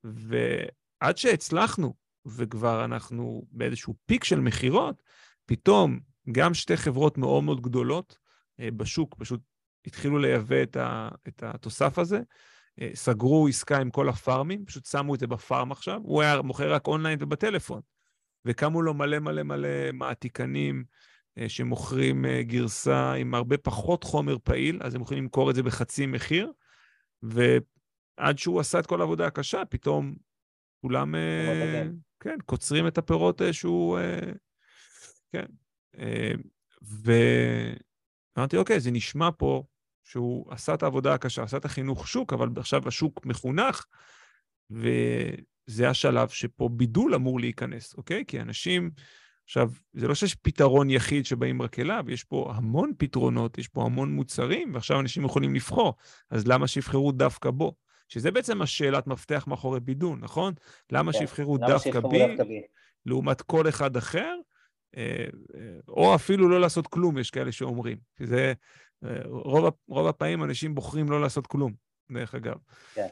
ועד 0.03 1.17
שהצלחנו, 1.17 1.93
וכבר 2.25 2.85
אנחנו 2.85 3.45
באיזשהו 3.51 3.95
peak 4.05 4.23
של 4.23 4.39
מכירות, 4.39 5.01
פתאום 5.47 5.99
גם 6.31 6.53
שתי 6.53 6.77
חברות 6.77 7.17
מאוד 7.17 7.43
מאוד 7.43 7.61
גדולות 7.61 8.17
אה, 8.59 8.71
בשוק 8.71 9.15
פשוט 9.17 9.41
התחילו 9.87 10.17
לייבא 10.17 10.63
את, 10.63 10.75
ה, 10.75 11.09
את 11.27 11.43
התוסף 11.43 11.99
הזה, 11.99 12.21
אה, 12.81 12.89
סגרו 12.93 13.47
עסקה 13.47 13.81
עם 13.81 13.89
כל 13.89 14.09
הפארמים, 14.09 14.65
פשוט 14.65 14.85
שמו 14.85 15.15
את 15.15 15.19
זה 15.19 15.27
בפארם 15.27 15.71
עכשיו, 15.71 15.99
הוא 16.03 16.21
היה 16.21 16.41
מוכר 16.41 16.73
רק 16.73 16.87
אונליין 16.87 17.17
ובטלפון. 17.21 17.81
וקמו 18.45 18.81
לו 18.81 18.93
מלא 18.93 19.19
מלא 19.19 19.43
מלא 19.43 19.91
מעתיקנים 19.93 20.83
אה, 21.37 21.49
שמוכרים 21.49 22.25
גרסה 22.41 23.13
עם 23.13 23.35
הרבה 23.35 23.57
פחות 23.57 24.03
חומר 24.03 24.37
פעיל, 24.43 24.79
אז 24.83 24.95
הם 24.95 25.01
יכולים 25.01 25.23
למכור 25.23 25.49
את 25.49 25.55
זה 25.55 25.63
בחצי 25.63 26.05
מחיר, 26.05 26.51
ועד 27.21 28.37
שהוא 28.37 28.59
עשה 28.59 28.79
את 28.79 28.85
כל 28.85 29.01
העבודה 29.01 29.27
הקשה, 29.27 29.65
פתאום 29.65 30.15
כולם, 30.81 31.15
כן, 32.19 32.37
קוצרים 32.45 32.87
את 32.87 32.97
הפירות 32.97 33.41
שהוא, 33.51 33.99
כן. 35.41 35.45
ואמרתי, 38.37 38.57
אוקיי, 38.57 38.79
זה 38.79 38.91
נשמע 38.91 39.29
פה 39.37 39.63
שהוא 40.03 40.53
עשה 40.53 40.73
את 40.73 40.83
העבודה 40.83 41.13
הקשה, 41.13 41.43
עשה 41.43 41.57
את 41.57 41.65
החינוך 41.65 42.07
שוק, 42.07 42.33
אבל 42.33 42.49
עכשיו 42.57 42.87
השוק 42.87 43.25
מחונך, 43.25 43.85
וזה 44.69 45.89
השלב 45.89 46.29
שפה 46.29 46.69
בידול 46.71 47.15
אמור 47.15 47.39
להיכנס, 47.39 47.95
אוקיי? 47.97 48.23
כי 48.27 48.41
אנשים, 48.41 48.91
עכשיו, 49.43 49.71
זה 49.93 50.07
לא 50.07 50.15
שיש 50.15 50.35
פתרון 50.35 50.89
יחיד 50.89 51.25
שבאים 51.25 51.61
רק 51.61 51.79
אליו, 51.79 52.05
יש 52.07 52.23
פה 52.23 52.53
המון 52.55 52.91
פתרונות, 52.97 53.57
יש 53.57 53.67
פה 53.67 53.85
המון 53.85 54.11
מוצרים, 54.11 54.73
ועכשיו 54.73 54.99
אנשים 54.99 55.25
יכולים 55.25 55.55
לבחור, 55.55 55.93
אז 56.29 56.47
למה 56.47 56.67
שיבחרו 56.67 57.11
דווקא 57.11 57.51
בו? 57.51 57.75
שזה 58.09 58.31
בעצם 58.31 58.61
השאלת 58.61 59.07
מפתח 59.07 59.45
מאחורי 59.47 59.79
בידול, 59.79 60.19
נכון? 60.21 60.53
למה 60.91 61.13
כן, 61.13 61.19
שיבחרו 61.19 61.57
דווקא 61.57 61.99
בי, 61.99 62.25
לעומת 63.05 63.41
כל 63.41 63.69
אחד 63.69 63.97
אחר, 63.97 64.19
אה, 64.19 64.29
אה, 64.29 64.56
או 65.87 66.15
אפילו 66.15 66.49
לא 66.49 66.61
לעשות 66.61 66.87
כלום, 66.87 67.17
יש 67.17 67.31
כאלה 67.31 67.51
שאומרים. 67.51 67.97
שזה 68.19 68.53
רוב, 69.25 69.73
רוב 69.87 70.07
הפעמים 70.07 70.43
אנשים 70.43 70.75
בוחרים 70.75 71.09
לא 71.09 71.21
לעשות 71.21 71.47
כלום, 71.47 71.73
דרך 72.11 72.35
אגב. 72.35 72.55
כן. 72.93 73.07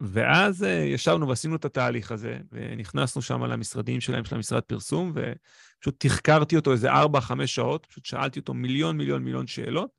ואז 0.00 0.64
אה, 0.64 0.70
ישבנו 0.70 1.28
ועשינו 1.28 1.56
את 1.56 1.64
התהליך 1.64 2.12
הזה, 2.12 2.38
ונכנסנו 2.52 3.22
שם 3.22 3.44
למשרדים 3.44 4.00
שלהם, 4.00 4.24
של 4.24 4.34
המשרד 4.34 4.62
פרסום, 4.62 5.12
ופשוט 5.14 5.94
תחקרתי 5.98 6.56
אותו 6.56 6.72
איזה 6.72 6.92
4-5 6.92 6.96
שעות, 7.46 7.86
פשוט 7.86 8.04
שאלתי 8.04 8.38
אותו 8.38 8.54
מיליון 8.54 8.96
מיליון 8.96 9.24
מיליון 9.24 9.46
שאלות. 9.46 9.90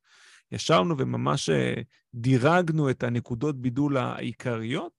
ישבנו 0.51 0.97
וממש 0.97 1.49
אה, 1.49 1.73
דירגנו 2.13 2.89
את 2.89 3.03
הנקודות 3.03 3.61
בידול 3.61 3.97
העיקריות, 3.97 4.91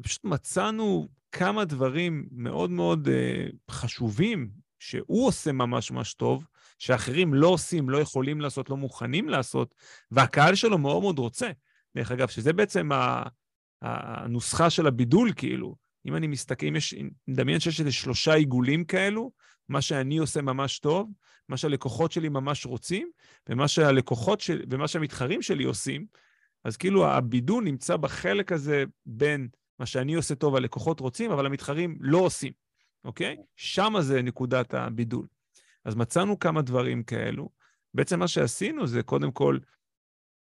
ופשוט 0.00 0.24
מצאנו 0.24 1.08
כמה 1.36 1.64
דברים 1.64 2.26
מאוד 2.32 2.70
מאוד 2.70 3.08
אה, 3.08 3.46
חשובים 3.70 4.48
שהוא 4.78 5.26
עושה 5.26 5.52
ממש 5.52 5.90
ממש 5.90 6.14
טוב, 6.14 6.46
שאחרים 6.78 7.34
לא 7.34 7.48
עושים, 7.48 7.90
לא 7.90 7.98
יכולים 7.98 8.40
לעשות, 8.40 8.70
לא 8.70 8.76
מוכנים 8.76 9.28
לעשות, 9.28 9.74
והקהל 10.10 10.54
שלו 10.54 10.78
מאוד 10.78 11.02
מאוד 11.02 11.18
רוצה. 11.18 11.50
דרך 11.96 12.12
אגב, 12.12 12.28
שזה 12.28 12.52
בעצם 12.52 12.88
הנוסחה 13.82 14.70
של 14.70 14.86
הבידול, 14.86 15.32
כאילו. 15.36 15.76
אם 16.06 16.16
אני 16.16 16.26
מסתכל, 16.26 16.66
אם 16.66 16.76
יש, 16.76 16.94
נדמיין 17.28 17.60
שיש 17.60 17.80
איזה 17.80 17.92
שלושה 17.92 18.34
עיגולים 18.34 18.84
כאלו, 18.84 19.32
מה 19.68 19.80
שאני 19.80 20.18
עושה 20.18 20.42
ממש 20.42 20.78
טוב, 20.78 21.10
מה 21.48 21.56
שהלקוחות 21.56 22.12
שלי 22.12 22.28
ממש 22.28 22.66
רוצים, 22.66 23.10
ומה 23.48 23.68
שהלקוחות 23.68 24.40
שלי, 24.40 24.64
ומה 24.70 24.88
שהמתחרים 24.88 25.42
שלי 25.42 25.64
עושים, 25.64 26.06
אז 26.64 26.76
כאילו 26.76 27.06
הבידול 27.06 27.64
נמצא 27.64 27.96
בחלק 27.96 28.52
הזה 28.52 28.84
בין 29.06 29.48
מה 29.78 29.86
שאני 29.86 30.14
עושה 30.14 30.34
טוב, 30.34 30.56
הלקוחות 30.56 31.00
רוצים, 31.00 31.30
אבל 31.30 31.46
המתחרים 31.46 31.98
לא 32.00 32.18
עושים, 32.18 32.52
אוקיי? 33.04 33.36
שמה 33.56 34.02
זה 34.02 34.22
נקודת 34.22 34.74
הבידול. 34.74 35.26
אז 35.84 35.94
מצאנו 35.94 36.38
כמה 36.38 36.62
דברים 36.62 37.02
כאלו. 37.02 37.48
בעצם 37.94 38.18
מה 38.18 38.28
שעשינו 38.28 38.86
זה 38.86 39.02
קודם 39.02 39.32
כל, 39.32 39.58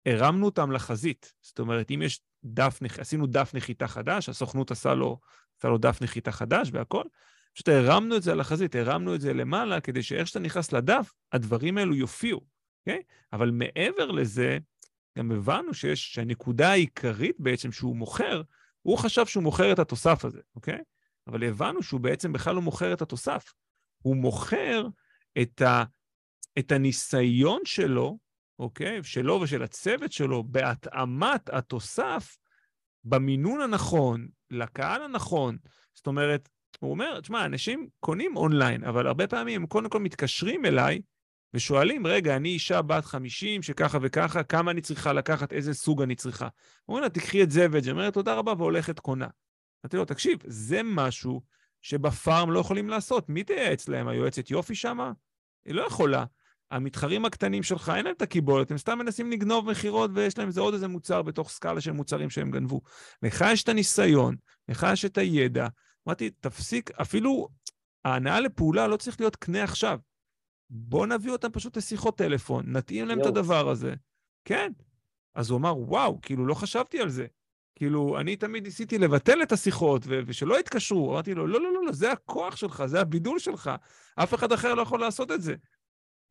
הרמנו 0.05 0.45
אותם 0.45 0.71
לחזית. 0.71 1.33
זאת 1.41 1.59
אומרת, 1.59 1.91
אם 1.91 2.01
יש 2.01 2.21
דף, 2.43 2.79
עשינו 2.97 3.27
דף 3.27 3.51
נחיתה 3.53 3.87
חדש, 3.87 4.29
הסוכנות 4.29 4.71
עשה 4.71 4.93
לו, 4.93 5.19
עשה 5.57 5.67
לו 5.67 5.77
דף 5.77 6.01
נחיתה 6.01 6.31
חדש 6.31 6.69
והכל, 6.73 7.03
פשוט 7.53 7.69
הרמנו 7.69 8.17
את 8.17 8.23
זה 8.23 8.31
על 8.31 8.39
החזית, 8.39 8.75
הרמנו 8.75 9.15
את 9.15 9.21
זה 9.21 9.33
למעלה, 9.33 9.81
כדי 9.81 10.03
שאיך 10.03 10.27
שאתה 10.27 10.39
נכנס 10.39 10.71
לדף, 10.71 11.13
הדברים 11.31 11.77
האלו 11.77 11.95
יופיעו, 11.95 12.41
אוקיי? 12.79 13.01
אבל 13.33 13.51
מעבר 13.51 14.11
לזה, 14.11 14.57
גם 15.17 15.31
הבנו 15.31 15.73
שיש, 15.73 16.13
שהנקודה 16.13 16.71
העיקרית 16.71 17.35
בעצם 17.39 17.71
שהוא 17.71 17.95
מוכר, 17.95 18.41
הוא 18.89 18.97
חשב 18.97 19.25
שהוא 19.25 19.43
מוכר 19.43 19.71
את 19.71 19.79
התוסף 19.79 20.25
הזה, 20.25 20.39
אוקיי? 20.55 20.79
אבל 21.27 21.43
הבנו 21.43 21.83
שהוא 21.83 21.99
בעצם 21.99 22.33
בכלל 22.33 22.55
לא 22.55 22.61
מוכר 22.61 22.93
את 22.93 23.01
התוסף. 23.01 23.53
הוא 24.01 24.15
מוכר 24.15 24.87
את, 25.41 25.61
ה, 25.61 25.83
את 26.59 26.71
הניסיון 26.71 27.61
שלו, 27.65 28.17
אוקיי? 28.59 29.03
שלו 29.03 29.39
ושל 29.41 29.63
הצוות 29.63 30.11
שלו, 30.11 30.43
בהתאמת 30.43 31.49
התוסף 31.49 32.37
במינון 33.03 33.61
הנכון, 33.61 34.27
לקהל 34.51 35.03
הנכון. 35.03 35.57
זאת 35.93 36.07
אומרת, 36.07 36.49
הוא 36.79 36.91
אומר, 36.91 37.21
תשמע, 37.21 37.45
אנשים 37.45 37.87
קונים 37.99 38.37
אונליין, 38.37 38.83
אבל 38.83 39.07
הרבה 39.07 39.27
פעמים 39.27 39.61
הם 39.61 39.67
קודם 39.67 39.89
כל 39.89 39.99
מתקשרים 39.99 40.65
אליי 40.65 41.01
ושואלים, 41.53 42.07
רגע, 42.07 42.35
אני 42.35 42.49
אישה 42.49 42.81
בת 42.81 43.05
50 43.05 43.61
שככה 43.61 43.97
וככה, 44.01 44.43
כמה 44.43 44.71
אני 44.71 44.81
צריכה 44.81 45.13
לקחת, 45.13 45.53
איזה 45.53 45.73
סוג 45.73 46.01
אני 46.01 46.15
צריכה. 46.15 46.47
הוא 46.85 46.93
אומר 46.93 47.01
לה, 47.01 47.09
תקחי 47.09 47.43
את 47.43 47.51
זה 47.51 47.67
ואת 47.71 47.83
זה. 47.83 47.91
אומרת, 47.91 48.13
תודה 48.13 48.33
רבה, 48.33 48.53
והולכת 48.57 48.99
קונה. 48.99 49.27
אמרתי 49.85 49.97
לו, 49.97 50.05
תקשיב, 50.05 50.39
זה 50.45 50.81
משהו 50.83 51.41
שבפארם 51.81 52.51
לא 52.51 52.59
יכולים 52.59 52.89
לעשות. 52.89 53.29
מי 53.29 53.43
תייעץ 53.43 53.87
להם? 53.87 54.07
היועצת 54.07 54.51
יופי 54.51 54.75
שמה? 54.75 55.11
היא 55.65 55.75
לא 55.75 55.87
יכולה. 55.87 56.25
המתחרים 56.71 57.25
הקטנים 57.25 57.63
שלך, 57.63 57.91
אין 57.95 58.05
להם 58.05 58.13
את 58.17 58.21
הקיבולת, 58.21 58.71
הם 58.71 58.77
סתם 58.77 58.99
מנסים 58.99 59.31
לגנוב 59.31 59.71
מכירות 59.71 60.11
ויש 60.13 60.37
להם 60.37 60.47
איזה 60.47 60.61
עוד 60.61 60.73
איזה 60.73 60.87
מוצר 60.87 61.21
בתוך 61.21 61.49
סקאלה 61.49 61.81
של 61.81 61.91
מוצרים 61.91 62.29
שהם 62.29 62.51
גנבו. 62.51 62.81
לך 63.23 63.45
יש 63.51 63.63
את 63.63 63.69
הניסיון, 63.69 64.35
לך 64.69 64.87
יש 64.93 65.05
את 65.05 65.17
הידע. 65.17 65.67
אמרתי, 66.07 66.29
תפסיק, 66.29 66.91
אפילו 67.01 67.47
ההנאה 68.05 68.39
לפעולה 68.39 68.87
לא 68.87 68.97
צריך 68.97 69.19
להיות 69.19 69.35
קנה 69.35 69.63
עכשיו. 69.63 69.99
בוא 70.69 71.07
נביא 71.07 71.31
אותם 71.31 71.51
פשוט 71.51 71.77
לשיחות 71.77 72.17
טלפון, 72.17 72.63
נתאים 72.67 73.05
להם 73.05 73.19
יו. 73.19 73.23
את 73.23 73.29
הדבר 73.29 73.69
הזה. 73.69 73.93
כן. 74.45 74.71
אז 75.35 75.49
הוא 75.49 75.57
אמר, 75.59 75.77
וואו, 75.77 76.19
כאילו, 76.21 76.45
לא 76.45 76.53
חשבתי 76.53 76.99
על 76.99 77.09
זה. 77.09 77.25
כאילו, 77.75 78.19
אני 78.19 78.35
תמיד 78.35 78.63
ניסיתי 78.63 78.97
לבטל 78.97 79.43
את 79.43 79.51
השיחות 79.51 80.01
ו- 80.05 80.19
ושלא 80.25 80.59
יתקשרו. 80.59 81.11
אמרתי 81.11 81.33
לו, 81.33 81.47
לא, 81.47 81.61
לא, 81.61 81.73
לא, 81.73 81.85
לא, 81.85 81.91
זה 81.91 82.11
הכוח 82.11 82.55
שלך, 82.55 82.85
זה 82.85 83.01
הבידול 83.01 83.39
שלך. 83.39 83.71
אף 84.15 84.33
אחד 84.33 84.51
אחר 84.51 84.73
לא 84.73 84.81
יכול 84.81 84.99
לעשות 84.99 85.31
את 85.31 85.41
זה. 85.41 85.55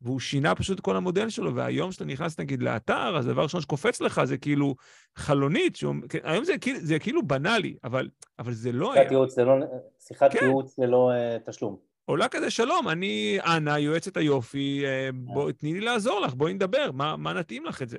והוא 0.01 0.19
שינה 0.19 0.55
פשוט 0.55 0.79
את 0.79 0.83
כל 0.83 0.95
המודל 0.95 1.29
שלו, 1.29 1.55
והיום 1.55 1.89
כשאתה 1.89 2.05
נכנס 2.05 2.39
נגיד 2.39 2.63
לאתר, 2.63 3.17
אז 3.17 3.27
הדבר 3.27 3.41
הראשון 3.41 3.61
שקופץ 3.61 4.01
לך 4.01 4.23
זה 4.23 4.37
כאילו 4.37 4.75
חלונית, 5.15 5.75
שהוא, 5.75 5.95
כן, 6.09 6.19
היום 6.23 6.43
זה, 6.43 6.57
כאילו, 6.57 6.79
זה 6.81 6.99
כאילו 6.99 7.27
בנאלי, 7.27 7.77
אבל, 7.83 8.09
אבל 8.39 8.53
זה 8.53 8.71
לא 8.71 8.93
היה. 8.93 9.03
ייעוץ 9.03 9.37
ללא, 9.37 9.53
שיחת 9.99 10.33
כן. 10.33 10.45
ייעוץ 10.45 10.79
ללא 10.79 11.11
uh, 11.11 11.51
תשלום. 11.51 11.88
עולה 12.09 12.27
כזה, 12.27 12.51
שלום, 12.51 12.89
אני 12.89 13.37
אנה, 13.41 13.79
יועצת 13.79 14.17
היופי, 14.17 14.83
uh, 14.85 15.15
בוא, 15.15 15.51
תני 15.51 15.73
לי 15.73 15.79
לעזור 15.79 16.19
לך, 16.19 16.33
בואי 16.33 16.53
נדבר, 16.53 16.91
מה, 16.91 17.17
מה 17.17 17.33
נתאים 17.33 17.65
לך 17.65 17.81
את 17.81 17.89
זה? 17.89 17.97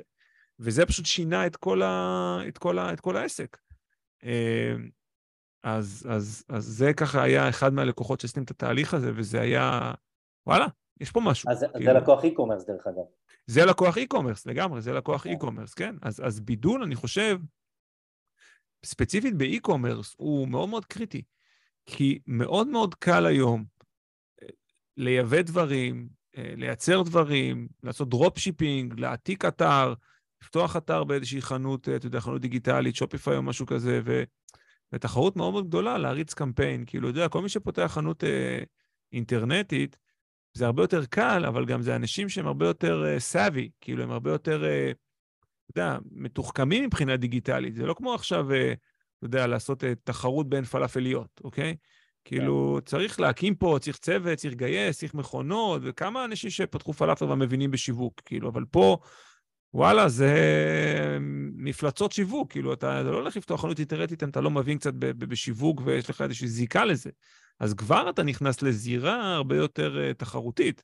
וזה 0.58 0.86
פשוט 0.86 1.06
שינה 1.06 1.46
את 1.46 1.56
כל, 1.56 1.82
ה, 1.82 2.38
את 2.48 2.58
כל, 2.58 2.78
ה, 2.78 2.92
את 2.92 3.00
כל 3.00 3.16
העסק. 3.16 3.56
Uh, 4.22 4.26
אז, 5.62 6.06
אז, 6.10 6.44
אז 6.48 6.64
זה 6.64 6.92
ככה 6.92 7.22
היה 7.22 7.48
אחד 7.48 7.72
מהלקוחות 7.72 8.20
שעשיתם 8.20 8.42
את 8.42 8.50
התהליך 8.50 8.94
הזה, 8.94 9.10
וזה 9.14 9.40
היה, 9.40 9.92
וואלה, 10.46 10.66
יש 11.00 11.10
פה 11.10 11.20
משהו. 11.20 11.50
אז 11.50 11.64
כאילו... 11.72 11.92
זה 11.92 11.92
לקוח 11.92 12.24
e-commerce 12.24 12.66
דרך 12.66 12.86
אגב. 12.86 13.04
זה 13.46 13.64
לקוח 13.64 13.98
e-commerce, 13.98 14.42
לגמרי, 14.46 14.80
זה 14.80 14.92
לקוח 14.92 15.22
כן. 15.22 15.32
e-commerce, 15.32 15.72
כן. 15.76 15.94
אז, 16.02 16.20
אז 16.24 16.40
בידול, 16.40 16.82
אני 16.82 16.94
חושב, 16.94 17.38
ספציפית 18.84 19.34
ב-e-commerce, 19.36 20.14
הוא 20.16 20.48
מאוד 20.48 20.68
מאוד 20.68 20.84
קריטי. 20.84 21.22
כי 21.86 22.18
מאוד 22.26 22.68
מאוד 22.68 22.94
קל 22.94 23.26
היום 23.26 23.60
אה, 23.60 23.79
לייבא 25.00 25.42
דברים, 25.42 26.08
אה, 26.36 26.52
לייצר 26.56 27.02
דברים, 27.02 27.68
לעשות 27.82 28.08
drop 28.08 28.38
shipping, 28.38 29.00
להעתיק 29.00 29.44
אתר, 29.44 29.94
לפתוח 30.42 30.76
אתר 30.76 31.04
באיזושהי 31.04 31.42
חנות, 31.42 31.88
אה, 31.88 31.96
אתה 31.96 32.06
יודע, 32.06 32.20
חנות 32.20 32.40
דיגיטלית, 32.40 32.96
שופיפיי 32.96 33.36
או 33.36 33.42
משהו 33.42 33.66
כזה, 33.66 34.00
ו... 34.04 34.22
ותחרות 34.92 35.36
מאוד 35.36 35.52
מאוד 35.52 35.68
גדולה 35.68 35.98
להריץ 35.98 36.34
קמפיין. 36.34 36.84
כאילו, 36.86 37.10
אתה 37.10 37.18
יודע, 37.18 37.28
כל 37.28 37.42
מי 37.42 37.48
שפותח 37.48 37.90
חנות 37.94 38.24
אה, 38.24 38.62
אינטרנטית, 39.12 39.96
זה 40.54 40.66
הרבה 40.66 40.82
יותר 40.82 41.04
קל, 41.04 41.44
אבל 41.48 41.64
גם 41.64 41.82
זה 41.82 41.96
אנשים 41.96 42.28
שהם 42.28 42.46
הרבה 42.46 42.66
יותר 42.66 43.18
savvy, 43.18 43.68
uh, 43.72 43.76
כאילו, 43.80 44.02
הם 44.02 44.10
הרבה 44.10 44.30
יותר, 44.30 44.62
uh, 44.62 44.94
אתה 45.70 45.80
יודע, 45.80 45.98
מתוחכמים 46.10 46.84
מבחינה 46.84 47.16
דיגיטלית. 47.16 47.74
זה 47.74 47.86
לא 47.86 47.94
כמו 47.94 48.14
עכשיו, 48.14 48.50
uh, 48.50 48.54
אתה 48.54 49.26
יודע, 49.26 49.46
לעשות 49.46 49.82
uh, 49.82 49.86
תחרות 50.04 50.48
בין 50.48 50.64
פלאפליות, 50.64 51.40
אוקיי? 51.44 51.76
כאילו. 52.30 52.78
צריך 52.84 53.20
להקים 53.20 53.54
פה, 53.54 53.76
צריך 53.80 53.96
צוות, 53.96 54.38
צריך 54.38 54.52
לגייס, 54.52 54.98
צריך 54.98 55.14
מכונות, 55.14 55.82
וכמה 55.84 56.24
אנשים 56.24 56.50
שפתחו 56.50 56.92
פלאפל 56.92 57.24
ומבינים 57.24 57.70
בשיווק, 57.70 58.20
כאילו, 58.24 58.48
אבל 58.48 58.64
פה, 58.70 58.98
וואלה, 59.74 60.08
זה 60.08 60.34
מפלצות 61.54 62.12
שיווק, 62.12 62.52
כאילו, 62.52 62.72
אתה, 62.72 63.00
אתה 63.00 63.10
לא 63.10 63.16
הולך 63.16 63.36
לפתוח 63.36 63.60
חנות 63.60 63.78
אינטרנטית 63.78 64.22
אם 64.22 64.28
אתה 64.28 64.40
לא 64.40 64.50
מבין 64.50 64.78
קצת 64.78 64.94
בשיווק 64.94 65.80
ויש 65.84 66.10
לך 66.10 66.22
איזושהי 66.22 66.48
זיקה 66.48 66.84
לזה. 66.84 67.10
אז 67.60 67.74
כבר 67.74 68.10
אתה 68.10 68.22
נכנס 68.22 68.62
לזירה 68.62 69.34
הרבה 69.34 69.56
יותר 69.56 70.10
uh, 70.10 70.14
תחרותית. 70.14 70.82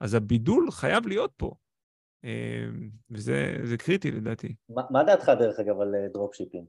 אז 0.00 0.14
הבידול 0.14 0.70
חייב 0.70 1.06
להיות 1.06 1.32
פה, 1.36 1.54
uh, 2.24 2.28
וזה 3.10 3.76
קריטי 3.78 4.10
לדעתי. 4.10 4.54
מה, 4.70 4.82
מה 4.90 5.04
דעתך 5.04 5.28
דרך 5.38 5.58
אגב 5.58 5.80
על 5.80 5.94
dropshipping? 6.12 6.66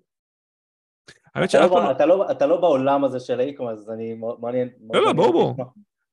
האמת 1.37 1.49
שאף 1.49 1.71
לא 1.71 1.75
פעם... 1.75 1.91
אתה 1.91 2.05
לא, 2.05 2.31
אתה 2.31 2.47
לא 2.47 2.61
בעולם 2.61 3.03
הזה 3.03 3.19
של 3.19 3.39
ה 3.39 3.43
e-com, 3.43 3.67
אז 3.67 3.89
אני 3.89 4.15
מעניין... 4.39 4.69
לא, 4.93 5.01
לא, 5.01 5.13
בואו 5.13 5.31
בואו. 5.31 5.55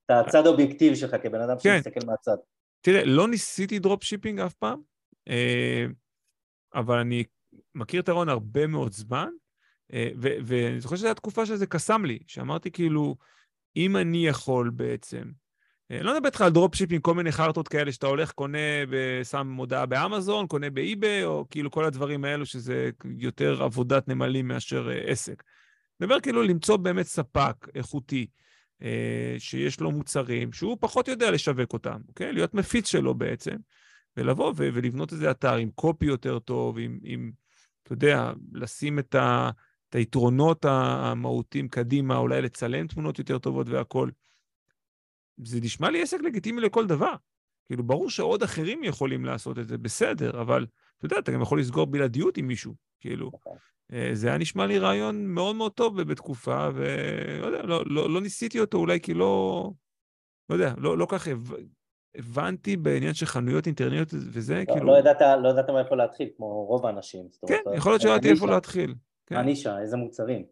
את 0.07 0.11
הצד 0.11 0.47
האובייקטיבי 0.47 0.97
שלך 0.97 1.17
כבן 1.23 1.41
אדם 1.41 1.57
כן. 1.63 1.81
שמסתכל 1.83 2.07
מהצד. 2.07 2.37
תראה, 2.81 3.05
לא 3.05 3.29
ניסיתי 3.29 3.79
dropshipping 3.79 4.41
אף 4.41 4.55
פעם, 4.55 4.81
אה, 5.29 5.87
אבל 6.75 6.99
אני 6.99 7.25
מכיר 7.75 8.01
את 8.01 8.09
הרעיון 8.09 8.29
הרבה 8.29 8.67
מאוד 8.67 8.93
זמן, 8.93 9.29
אה, 9.93 10.11
ואני 10.17 10.81
זוכר 10.81 10.97
שזו 10.97 11.07
הייתה 11.07 11.21
תקופה 11.21 11.47
שזה 11.47 11.67
קסם 11.67 12.05
לי, 12.05 12.19
שאמרתי 12.27 12.71
כאילו, 12.71 13.17
אם 13.77 13.97
אני 13.97 14.27
יכול 14.27 14.71
בעצם, 14.71 15.31
לא 15.91 16.15
מדבר 16.15 16.27
איתך 16.27 16.41
על 16.41 16.53
dropshipping, 16.53 17.01
כל 17.01 17.15
מיני 17.15 17.33
חרטות 17.33 17.69
כאלה 17.69 17.93
שאתה 17.93 18.07
הולך, 18.07 18.33
קונה 18.33 18.59
ושם 18.89 19.47
מודעה 19.47 19.87
באמזון, 19.87 20.47
קונה 20.47 20.71
באי-ביי, 20.71 21.25
או 21.25 21.47
כאילו 21.51 21.71
כל 21.71 21.85
הדברים 21.85 22.25
האלו 22.25 22.47
שזה 22.47 22.91
יותר 23.19 23.63
עבודת 23.63 24.09
נמלים 24.09 24.49
מאשר 24.49 24.91
אה, 24.91 25.11
עסק. 25.11 25.43
אני 26.01 26.07
מדבר 26.07 26.21
כאילו 26.21 26.43
למצוא 26.43 26.77
באמת 26.77 27.07
ספק 27.07 27.69
איכותי, 27.75 28.27
שיש 29.39 29.81
לו 29.81 29.91
מוצרים, 29.91 30.53
שהוא 30.53 30.77
פחות 30.81 31.09
יודע 31.09 31.31
לשווק 31.31 31.73
אותם, 31.73 32.01
אוקיי? 32.09 32.33
להיות 32.33 32.55
מפיץ 32.55 32.89
שלו 32.89 33.15
בעצם, 33.15 33.57
ולבוא 34.17 34.53
ולבנות 34.57 35.13
איזה 35.13 35.31
אתר 35.31 35.55
עם 35.55 35.71
קופי 35.71 36.07
יותר 36.07 36.39
טוב, 36.39 36.79
עם, 36.79 36.99
עם 37.03 37.33
אתה 37.83 37.93
יודע, 37.93 38.33
לשים 38.53 38.99
את 38.99 39.15
ה... 39.15 39.51
את 39.95 39.99
היתרונות 39.99 40.65
המהותיים 40.65 41.69
קדימה, 41.69 42.17
אולי 42.17 42.43
לצלם 42.43 42.87
תמונות 42.87 43.19
יותר 43.19 43.39
טובות 43.39 43.69
והכול. 43.69 44.11
זה 45.43 45.61
נשמע 45.63 45.91
לי 45.91 46.03
עסק 46.03 46.21
לגיטימי 46.21 46.61
לכל 46.61 46.87
דבר. 46.87 47.15
כאילו, 47.67 47.83
ברור 47.83 48.11
שעוד 48.11 48.43
אחרים 48.43 48.85
יכולים 48.85 49.25
לעשות 49.25 49.59
את 49.59 49.69
זה, 49.69 49.79
בסדר, 49.79 50.41
אבל 50.41 50.67
אתה 50.99 51.07
יודע, 51.07 51.19
אתה 51.19 51.33
גם 51.33 51.43
יכול 51.43 51.61
לסגור 51.61 51.87
בלעדיות 51.87 52.37
עם 52.37 52.47
מישהו, 52.47 52.75
כאילו. 53.01 53.31
אה, 53.93 54.11
זה 54.13 54.29
היה 54.29 54.39
נשמע 54.39 54.67
לי 54.67 54.79
רעיון 54.79 55.27
מאוד 55.27 55.57
מאוד 55.57 55.73
טוב 55.73 56.03
בתקופה, 56.03 56.69
ולא 56.75 57.47
יודע, 57.47 57.63
לא, 57.63 57.83
לא, 57.87 58.11
לא 58.11 58.21
ניסיתי 58.21 58.61
אותו 58.61 58.79
אולי 58.79 59.01
כי 59.01 59.15
לא... 59.15 59.71
לא 60.51 60.55
יודע, 60.55 60.75
לא, 60.79 60.99
לא 60.99 61.07
כך 61.11 61.29
הבנתי 62.15 62.77
בעניין 62.77 63.15
של 63.15 63.27
חנויות 63.27 63.67
אינטרנטיות 63.67 64.09
וזה, 64.13 64.59
לא, 64.69 64.73
כאילו... 64.75 64.87
לא 64.87 64.99
ידעת, 64.99 65.21
לא 65.43 65.49
ידעת 65.49 65.71
מאיפה 65.71 65.97
להתחיל, 65.97 66.29
כמו 66.37 66.65
רוב 66.65 66.87
האנשים. 66.87 67.29
כן, 67.49 67.61
יכול 67.77 67.93
להיות 67.93 68.03
שלא 68.03 68.11
ידעתי 68.11 68.31
איפה 68.31 68.47
להתחיל. 68.47 68.95
כן. 69.27 69.37
הנישה, 69.37 69.79
איזה 69.79 69.97
מוצרים. 69.97 70.45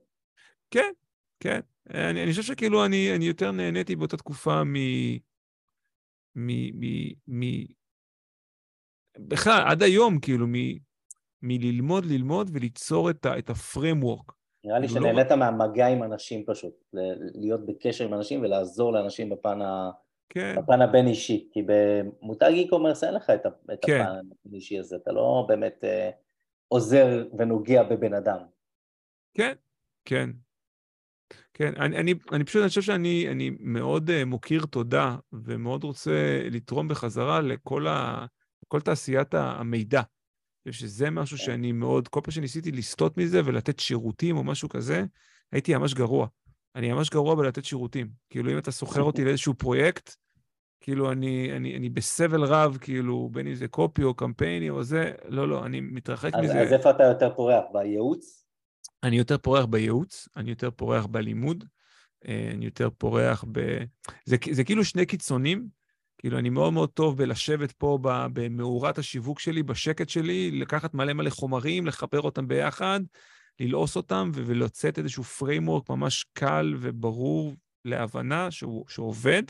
כן, 0.71 0.93
כן. 1.41 1.61
אני, 1.91 2.23
אני 2.23 2.31
חושב 2.31 2.43
שכאילו 2.43 2.85
אני, 2.85 3.17
אני 3.17 3.25
יותר 3.25 3.51
נהניתי 3.51 3.97
באותה 3.97 4.17
תקופה 4.17 4.65
מ... 4.65 4.75
מ... 6.37 6.81
מ... 6.81 7.13
מ... 7.29 7.65
בכלל, 9.19 9.63
עד 9.67 9.83
היום, 9.83 10.21
כאילו, 10.21 10.47
מ... 10.47 10.53
מללמוד, 11.43 12.05
ללמוד 12.07 12.51
וליצור 12.53 13.11
את, 13.11 13.27
ה... 13.27 13.39
את 13.39 13.51
הפרמוורק. 13.51 14.33
נראה 14.65 14.79
לי 14.79 14.89
כאילו, 14.89 15.01
לא 15.01 15.07
שנהנית 15.07 15.31
לא... 15.31 15.37
מהמגע 15.37 15.87
עם 15.87 16.03
אנשים 16.03 16.45
פשוט, 16.47 16.85
להיות 17.35 17.67
בקשר 17.67 18.05
עם 18.05 18.15
אנשים 18.15 18.43
ולעזור 18.43 18.93
לאנשים 18.93 19.31
בפן, 19.31 19.63
ה... 19.63 19.91
כן. 20.29 20.55
בפן 20.59 20.81
הבין-אישי, 20.81 21.49
כי 21.53 21.63
במותג 21.67 22.51
e-commerce 22.51 23.07
אין 23.07 23.15
לך 23.15 23.31
את, 23.31 23.47
את 23.73 23.85
כן. 23.85 24.01
הפן 24.01 24.27
הבין-אישי 24.45 24.79
הזה, 24.79 24.97
אתה 24.97 25.13
לא 25.13 25.45
באמת 25.49 25.85
אה, 25.85 26.11
עוזר 26.69 27.29
ונוגע 27.39 27.83
בבן 27.83 28.15
אדם. 28.15 28.39
כן, 29.35 29.53
כן. 30.05 30.31
כן, 31.55 31.73
אני, 31.77 31.97
אני, 31.97 32.15
אני 32.33 32.45
פשוט, 32.45 32.61
אני 32.61 32.69
חושב 32.69 32.83
שאני 32.83 33.29
אני 33.31 33.51
מאוד 33.61 34.11
uh, 34.11 34.25
מוקיר 34.25 34.67
תודה 34.67 35.17
ומאוד 35.33 35.85
רוצה 35.85 36.41
לתרום 36.51 36.89
בחזרה 36.89 37.41
לכל 37.41 37.87
ה, 37.87 38.27
כל 38.69 38.81
תעשיית 38.81 39.35
המידע. 39.35 40.03
שזה 40.71 41.11
משהו 41.11 41.37
כן. 41.39 41.45
שאני 41.45 41.73
מאוד, 41.73 42.09
כל 42.09 42.21
פעם 42.25 42.31
שניסיתי 42.31 42.73
לסטות 42.73 43.19
מזה 43.19 43.41
ולתת 43.45 43.79
שירותים 43.79 44.37
או 44.37 44.45
משהו 44.45 44.69
כזה, 44.69 45.05
הייתי 45.53 45.75
ממש 45.75 45.95
גרוע. 45.95 46.27
אני 46.77 46.93
ממש 46.93 47.11
גרוע 47.11 47.35
בלתת 47.35 47.65
שירותים. 47.65 48.09
כאילו, 48.31 48.53
אם 48.53 48.59
אתה 48.59 48.71
סוחר 48.71 49.03
אותי 49.03 49.25
לאיזשהו 49.25 49.55
פרויקט, 49.55 50.15
כאילו, 50.81 51.13
אני, 51.13 51.53
אני, 51.57 51.77
אני 51.77 51.89
בסבל 51.89 52.45
רב, 52.45 52.79
כאילו, 52.81 53.29
בין 53.33 53.47
אם 53.47 53.55
זה 53.55 53.69
קופי 53.69 54.03
או 54.03 54.15
קמפייני 54.15 54.71
או 54.71 54.83
זה, 54.83 55.13
לא, 55.29 55.49
לא, 55.49 55.67
אני 55.67 55.81
מתרחק 55.81 56.35
אז, 56.35 56.45
מזה. 56.45 56.61
אז 56.61 56.73
איפה 56.73 56.91
אתה 56.91 57.05
יותר 57.05 57.35
פורח? 57.35 57.65
בייעוץ? 57.73 58.42
אני 59.03 59.17
יותר 59.19 59.39
פורח 59.39 59.65
בייעוץ, 59.65 60.29
אני 60.37 60.51
יותר 60.51 60.71
פורח 60.71 61.07
בלימוד, 61.07 61.65
אה, 62.29 62.51
אני 62.55 62.65
יותר 62.65 62.89
פורח 62.99 63.45
ב... 63.53 63.79
זה, 64.25 64.37
זה 64.51 64.65
כאילו 64.65 64.85
שני 64.85 65.07
קיצונים, 65.07 65.69
כאילו, 66.19 66.39
אני 66.39 66.51
מאוד 66.51 66.73
מאוד 66.73 66.91
טוב 66.91 67.19
בלשבת 67.19 67.73
פה 67.73 67.99
במאורת 68.03 68.99
השיווק 68.99 69.41
שלי, 69.41 69.63
בשקט 69.63 70.09
שלי, 70.09 70.51
לקחת 70.51 70.95
מלא 70.95 71.13
מלא 71.13 71.31
חומרים, 71.31 71.87
לחבר 71.87 72.21
אותם 72.21 72.49
ביחד, 72.49 73.01
ללעוס 73.61 73.97
אותם 73.97 74.31
ולצאת 74.35 74.99
איזשהו 74.99 75.23
framework 75.23 75.85
ממש 75.89 76.25
קל 76.33 76.75
וברור 76.81 77.55
להבנה 77.85 78.51
שהוא, 78.51 78.85
שהוא 78.89 79.07
עובד. 79.07 79.43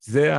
זה 0.00 0.32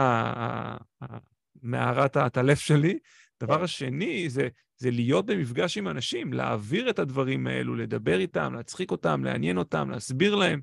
מערת 1.62 2.18
הטלף 2.18 2.60
שלי. 2.60 3.00
דבר 3.44 3.58
כן. 3.58 3.64
השני, 3.64 4.30
זה, 4.30 4.48
זה 4.84 4.92
להיות 4.92 5.26
במפגש 5.26 5.78
עם 5.78 5.88
אנשים, 5.88 6.34
להעביר 6.34 6.90
את 6.90 7.00
הדברים 7.00 7.48
האלו, 7.48 7.76
לדבר 7.76 8.20
איתם, 8.20 8.54
להצחיק 8.54 8.92
אותם, 8.92 9.24
לעניין 9.24 9.58
אותם, 9.58 9.90
להסביר 9.90 10.36
להם. 10.36 10.62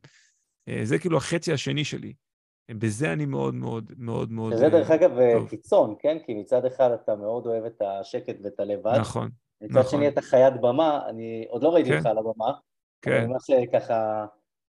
אה, 0.68 0.80
זה 0.84 0.98
כאילו 0.98 1.16
החצי 1.16 1.52
השני 1.52 1.84
שלי. 1.84 2.12
בזה 2.70 3.12
אני 3.12 3.26
מאוד 3.26 3.54
מאוד 3.54 3.92
מאוד 3.98 4.32
מאוד... 4.32 4.54
זה 4.54 4.68
דרך 4.68 4.90
אגב 4.90 5.18
אה, 5.18 5.32
טוב. 5.34 5.48
קיצון, 5.48 5.94
כן? 5.98 6.18
כי 6.26 6.34
מצד 6.34 6.64
אחד 6.64 6.90
אתה 6.90 7.16
מאוד 7.16 7.46
אוהב 7.46 7.64
את 7.64 7.82
השקט 7.82 8.36
ואת 8.44 8.60
הלבד. 8.60 8.96
נכון, 9.00 9.28
מצד 9.60 9.78
נכון. 9.78 9.98
שני 9.98 10.08
אתה 10.08 10.22
חיית 10.22 10.54
במה, 10.60 11.00
אני 11.08 11.46
עוד 11.48 11.62
לא 11.62 11.74
ראיתי 11.74 11.90
כן. 11.90 11.96
אותך 11.96 12.06
על 12.06 12.18
הבמה. 12.18 12.52
כן. 13.02 13.24
אומר 13.24 13.38
שככה, 13.38 14.26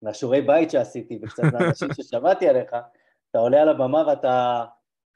מהשיעורי 0.03 0.40
בית 0.40 0.70
שעשיתי 0.70 1.18
וקצת 1.22 1.43
מהאנשים 1.53 1.88
ששמעתי 1.93 2.49
עליך, 2.49 2.70
אתה 3.30 3.38
עולה 3.38 3.62
על 3.62 3.68
הבמה 3.68 4.05
ואתה... 4.07 4.64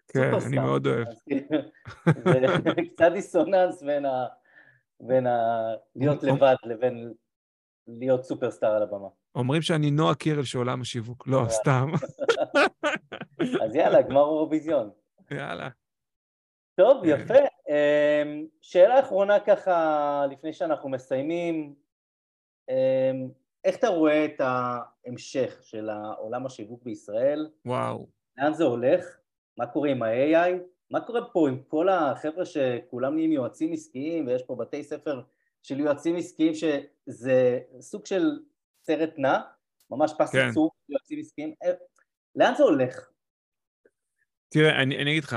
כן, 0.08 0.30
אני 0.46 0.56
מאוד 0.58 0.86
אוהב. 0.86 1.08
זה 2.64 2.82
קצת 2.94 3.08
דיסוננס 3.12 3.82
בין, 3.82 4.06
ה... 4.06 4.26
בין 5.00 5.26
ה... 5.26 5.66
להיות 5.96 6.22
לבד 6.22 6.54
לבין 6.64 7.12
להיות 7.88 8.24
סופרסטאר 8.24 8.68
על 8.68 8.82
הבמה. 8.82 9.08
אומרים 9.34 9.62
שאני 9.62 9.90
נועה 9.90 10.14
קירל 10.14 10.42
של 10.42 10.58
עולם 10.58 10.80
השיווק. 10.80 11.26
לא, 11.26 11.44
סתם. 11.48 11.90
אז 13.64 13.74
יאללה, 13.74 14.02
גמר 14.02 14.20
אורוויזיון. 14.20 14.90
יאללה. 15.30 15.68
טוב, 16.74 17.02
כן. 17.04 17.08
יפה. 17.08 17.34
אמ, 17.68 18.46
שאלה 18.60 19.00
אחרונה 19.00 19.40
ככה, 19.40 20.26
לפני 20.30 20.52
שאנחנו 20.52 20.88
מסיימים, 20.88 21.74
אמ, 22.70 23.28
איך 23.64 23.76
אתה 23.76 23.88
רואה 23.88 24.24
את 24.24 24.40
ההמשך 24.40 25.58
של 25.62 25.90
עולם 26.18 26.46
השיווק 26.46 26.82
בישראל? 26.84 27.48
וואו. 27.64 28.06
לאן 28.38 28.54
זה 28.54 28.64
הולך? 28.64 29.18
מה 29.58 29.66
קורה 29.66 29.90
עם 29.90 30.02
ה-AI? 30.02 30.52
מה 30.90 31.00
קורה 31.00 31.20
פה 31.32 31.48
עם 31.48 31.62
כל 31.68 31.88
החבר'ה 31.88 32.44
שכולם 32.44 33.14
נהיים 33.14 33.32
יועצים 33.32 33.72
עסקיים 33.72 34.26
ויש 34.26 34.42
פה 34.42 34.56
בתי 34.56 34.84
ספר 34.84 35.22
של 35.62 35.80
יועצים 35.80 36.16
עסקיים 36.16 36.52
שזה 36.54 37.60
סוג 37.80 38.06
של 38.06 38.38
סרט 38.86 39.10
נע, 39.18 39.40
ממש 39.90 40.12
פס 40.18 40.32
כן. 40.32 40.48
עצוב, 40.50 40.70
יועצים 40.88 41.18
עסקיים, 41.18 41.54
אה, 41.64 41.70
לאן 42.34 42.54
זה 42.56 42.62
הולך? 42.62 43.10
תראה, 44.48 44.82
אני, 44.82 44.96
אני 45.02 45.10
אגיד 45.10 45.24
לך, 45.24 45.36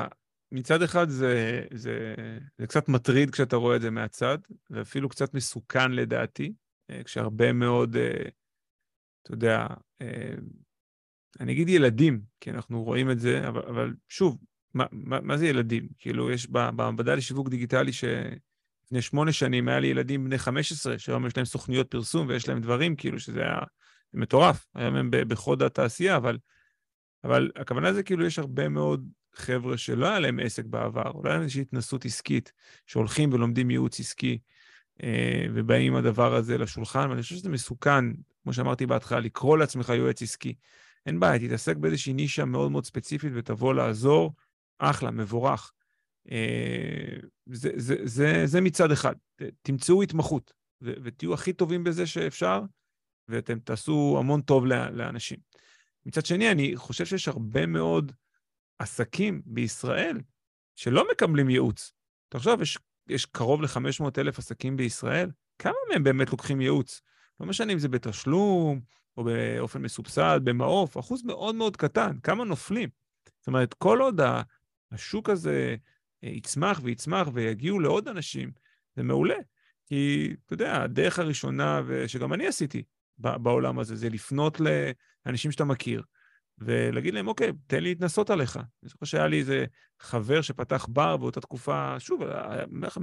מצד 0.52 0.82
אחד 0.82 1.10
זה, 1.10 1.62
זה, 1.74 2.16
זה 2.58 2.68
קצת 2.68 2.90
מטריד 2.90 3.30
כשאתה 3.30 3.56
רואה 3.56 3.76
את 3.76 3.82
זה 3.82 3.92
מהצד, 3.92 4.38
ואפילו 4.70 5.10
קצת 5.10 5.34
מסוכן 5.34 5.92
לדעתי, 5.92 6.54
אה, 6.90 7.04
כשהרבה 7.04 7.54
מאוד, 7.54 7.96
אה, 7.96 8.30
אתה 9.22 9.34
יודע, 9.34 9.68
אני 11.40 11.52
אגיד 11.52 11.70
ילדים, 11.70 12.22
כי 12.40 12.52
אנחנו 12.52 12.84
רואים 12.84 13.12
את 13.12 13.20
זה, 13.20 13.48
אבל, 13.48 13.62
אבל 13.62 13.94
שוב, 14.10 14.38
מה, 14.74 14.86
מה, 14.92 15.22
מה 15.22 15.38
זה 15.38 15.48
ילדים? 15.48 15.88
כאילו, 16.00 16.32
יש 16.32 16.50
במעבדה 16.50 17.16
לשיווק 17.16 17.50
דיגיטלי 17.50 17.94
ש... 17.94 18.04
לפני 18.86 19.02
שמונה 19.02 19.32
שנים 19.32 19.68
היה 19.68 19.80
לי 19.80 19.88
ילדים 19.88 20.26
בני 20.26 20.38
15, 20.38 21.00
שהיום 21.00 21.26
יש 21.26 21.38
להם 21.38 21.46
סוכניות 21.46 21.92
פרסום 21.92 22.28
ויש 22.28 22.48
להם 22.48 22.62
דברים, 22.62 22.96
כאילו 22.96 23.20
שזה 23.20 23.42
היה 23.42 23.60
מטורף. 24.14 24.68
היום 24.76 24.96
הם 24.96 25.10
בחוד 25.12 25.64
התעשייה, 25.64 26.18
אבל, 26.18 26.38
אבל 27.24 27.52
הכוונה 27.56 27.94
זה 27.94 28.04
כאילו 28.04 28.26
יש 28.26 28.40
הרבה 28.40 28.70
מאוד 28.70 29.10
חבר'ה 29.34 29.78
שלא 29.78 30.06
היה 30.08 30.20
להם 30.20 30.40
עסק 30.40 30.66
בעבר, 30.66 31.12
אולי 31.12 31.32
היה 31.32 31.42
איזושהי 31.42 31.62
התנסות 31.62 32.06
עסקית, 32.06 32.52
שהולכים 32.88 33.34
ולומדים 33.34 33.72
ייעוץ 33.72 34.00
עסקי, 34.00 34.40
אה, 35.04 35.46
ובאים 35.54 35.94
עם 35.94 36.00
הדבר 36.00 36.36
הזה 36.36 36.58
לשולחן, 36.58 37.10
ואני 37.10 37.22
חושב 37.22 37.36
שזה 37.36 37.50
מסוכן, 37.50 38.06
כמו 38.44 38.54
שאמרתי 38.54 38.86
בהתחלה, 38.86 39.20
לקרוא 39.20 39.58
לעצמך 39.58 39.90
יועץ 39.90 40.22
עסקי. 40.22 40.54
אין 41.06 41.20
בעיה, 41.20 41.40
תתעסק 41.40 41.76
באיזושהי 41.76 42.14
נישה 42.14 42.46
מאוד 42.46 42.72
מאוד 42.72 42.86
ספציפית 42.86 43.32
ותבוא 43.36 43.74
לעזור, 43.74 44.34
אחלה, 44.80 45.12
מבורך. 45.12 45.72
אה, 46.32 47.18
זה, 47.46 47.72
זה, 47.76 47.96
זה, 48.04 48.42
זה 48.46 48.62
מצד 48.62 48.92
אחד. 48.92 49.16
תמצאו 49.62 50.04
התמחות 50.04 50.54
ותהיו 50.82 51.34
הכי 51.34 51.54
טובים 51.54 51.84
בזה 51.84 52.08
שאפשר, 52.08 52.62
ואתם 53.28 53.60
תעשו 53.60 54.18
המון 54.20 54.42
טוב 54.42 54.66
לאנשים. 54.66 55.40
מצד 56.06 56.26
שני, 56.26 56.52
אני 56.52 56.76
חושב 56.76 57.06
שיש 57.06 57.28
הרבה 57.28 57.66
מאוד 57.66 58.12
עסקים 58.80 59.42
בישראל 59.46 60.18
שלא 60.76 61.08
מקבלים 61.12 61.50
ייעוץ. 61.50 61.94
תחשוב, 62.30 62.62
יש, 62.62 62.78
יש 63.08 63.26
קרוב 63.26 63.62
ל-500 63.62 64.04
אלף 64.18 64.40
עסקים 64.40 64.78
בישראל, 64.78 65.30
כמה 65.60 65.74
מהם 65.90 66.04
באמת 66.04 66.30
לוקחים 66.30 66.62
ייעוץ? 66.62 67.02
לא 67.40 67.46
משנה 67.46 67.74
אם 67.74 67.80
זה 67.80 67.88
בתשלום 67.88 68.82
או 69.20 69.24
באופן 69.24 69.82
מסובסד, 69.82 70.40
במעוף, 70.44 70.98
אחוז 70.98 71.24
מאוד 71.24 71.56
מאוד 71.56 71.78
קטן, 71.78 72.18
כמה 72.24 72.44
נופלים? 72.44 72.90
זאת 73.40 73.48
אומרת, 73.48 73.74
כל 73.74 74.02
עוד 74.02 74.22
השוק 74.92 75.30
הזה 75.30 75.76
יצמח 76.24 76.80
ויצמח 76.84 77.28
ויגיעו 77.34 77.80
לעוד 77.80 78.08
אנשים, 78.08 78.52
זה 78.96 79.04
מעולה. 79.04 79.36
כי, 79.86 80.34
אתה 80.46 80.54
יודע, 80.54 80.82
הדרך 80.82 81.20
הראשונה, 81.20 81.82
שגם 82.08 82.34
אני 82.34 82.48
עשיתי 82.48 82.84
בעולם 83.18 83.80
הזה, 83.80 83.96
זה 83.96 84.10
לפנות 84.10 84.58
לאנשים 85.26 85.52
שאתה 85.52 85.66
מכיר, 85.66 86.04
ולהגיד 86.58 87.14
להם, 87.14 87.28
אוקיי, 87.28 87.52
תן 87.68 87.84
לי 87.84 87.90
להתנסות 87.90 88.30
עליך. 88.30 88.58
אני 88.58 88.90
זוכר 88.90 89.06
שהיה 89.06 89.28
לי 89.28 89.40
איזה 89.40 89.66
חבר 90.00 90.42
שפתח 90.42 90.88
בר 90.90 91.18
באותה 91.18 91.42
תקופה, 91.42 92.00
שוב, 92.00 92.22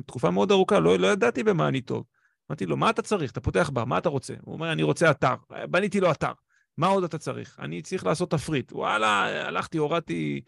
תקופה 0.07 0.31
מאוד 0.31 0.51
ארוכה, 0.51 0.79
לא, 0.81 0.99
לא 0.99 1.07
ידעתי 1.07 1.43
במה 1.43 1.69
אני 1.69 1.81
טוב. 1.81 2.05
אמרתי 2.51 2.67
לו, 2.67 2.77
מה 2.77 2.91
אתה 2.91 3.03
צריך? 3.03 3.31
אתה 3.31 3.41
פותח 3.41 3.71
בר, 3.73 3.85
מה 3.85 3.99
אתה 3.99 4.09
רוצה? 4.09 4.35
הוא 4.43 4.55
אומר, 4.55 4.73
אני 4.73 4.83
רוצה 4.83 5.11
אתר. 5.11 5.35
בניתי 5.71 6.01
לו 6.01 6.11
אתר. 6.11 6.33
מה 6.77 6.87
עוד 6.87 7.05
אתה 7.05 7.19
צריך? 7.19 7.57
אני 7.61 7.83
צריך 7.83 8.07
לעשות 8.07 8.31
תפריט. 8.31 8.73
וואלה, 8.73 9.25
הלכתי, 9.47 9.79
הורדתי 9.79 10.41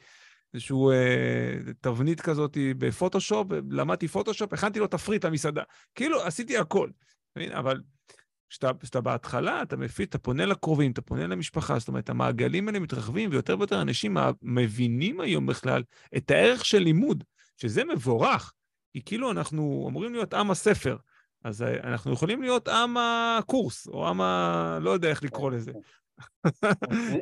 איזשהו 0.54 0.90
אה, 0.90 1.54
תבנית 1.80 2.20
כזאת 2.20 2.56
בפוטושופ, 2.78 3.46
למדתי 3.70 4.08
פוטושופ, 4.08 4.52
הכנתי 4.52 4.78
לו 4.78 4.86
תפריט 4.86 5.24
למסעדה. 5.24 5.62
כאילו, 5.94 6.22
עשיתי 6.22 6.58
הכל. 6.58 6.90
אבל 7.52 7.80
כשאתה 8.50 9.00
בהתחלה, 9.00 9.62
אתה 9.62 9.76
מפיץ, 9.76 10.08
אתה 10.08 10.18
פונה 10.18 10.46
לקרובים, 10.46 10.90
אתה 10.90 11.02
פונה 11.02 11.26
למשפחה, 11.26 11.78
זאת 11.78 11.88
אומרת, 11.88 12.10
המעגלים 12.10 12.68
האלה 12.68 12.78
מתרחבים, 12.78 13.30
ויותר 13.32 13.58
ויותר 13.58 13.82
אנשים 13.82 14.16
מבינים 14.42 15.20
היום 15.20 15.46
בכלל 15.46 15.82
את 16.16 16.30
הערך 16.30 16.64
של 16.64 16.78
לימוד, 16.78 17.24
שזה 17.56 17.84
מבורך. 17.84 18.52
כי 18.92 19.02
כאילו 19.02 19.30
אנחנו 19.30 19.86
אמורים 19.90 20.12
להיות 20.12 20.34
עם 20.34 20.50
הספר, 20.50 20.96
אז 21.44 21.62
אה, 21.62 21.80
אנחנו 21.84 22.12
יכולים 22.12 22.42
להיות 22.42 22.68
עם 22.68 22.96
הקורס, 22.96 23.88
או 23.88 24.08
עם 24.08 24.20
ה... 24.20 24.78
לא 24.82 24.90
יודע 24.90 25.08
איך 25.08 25.22
לקרוא 25.22 25.50
לזה. 25.50 25.72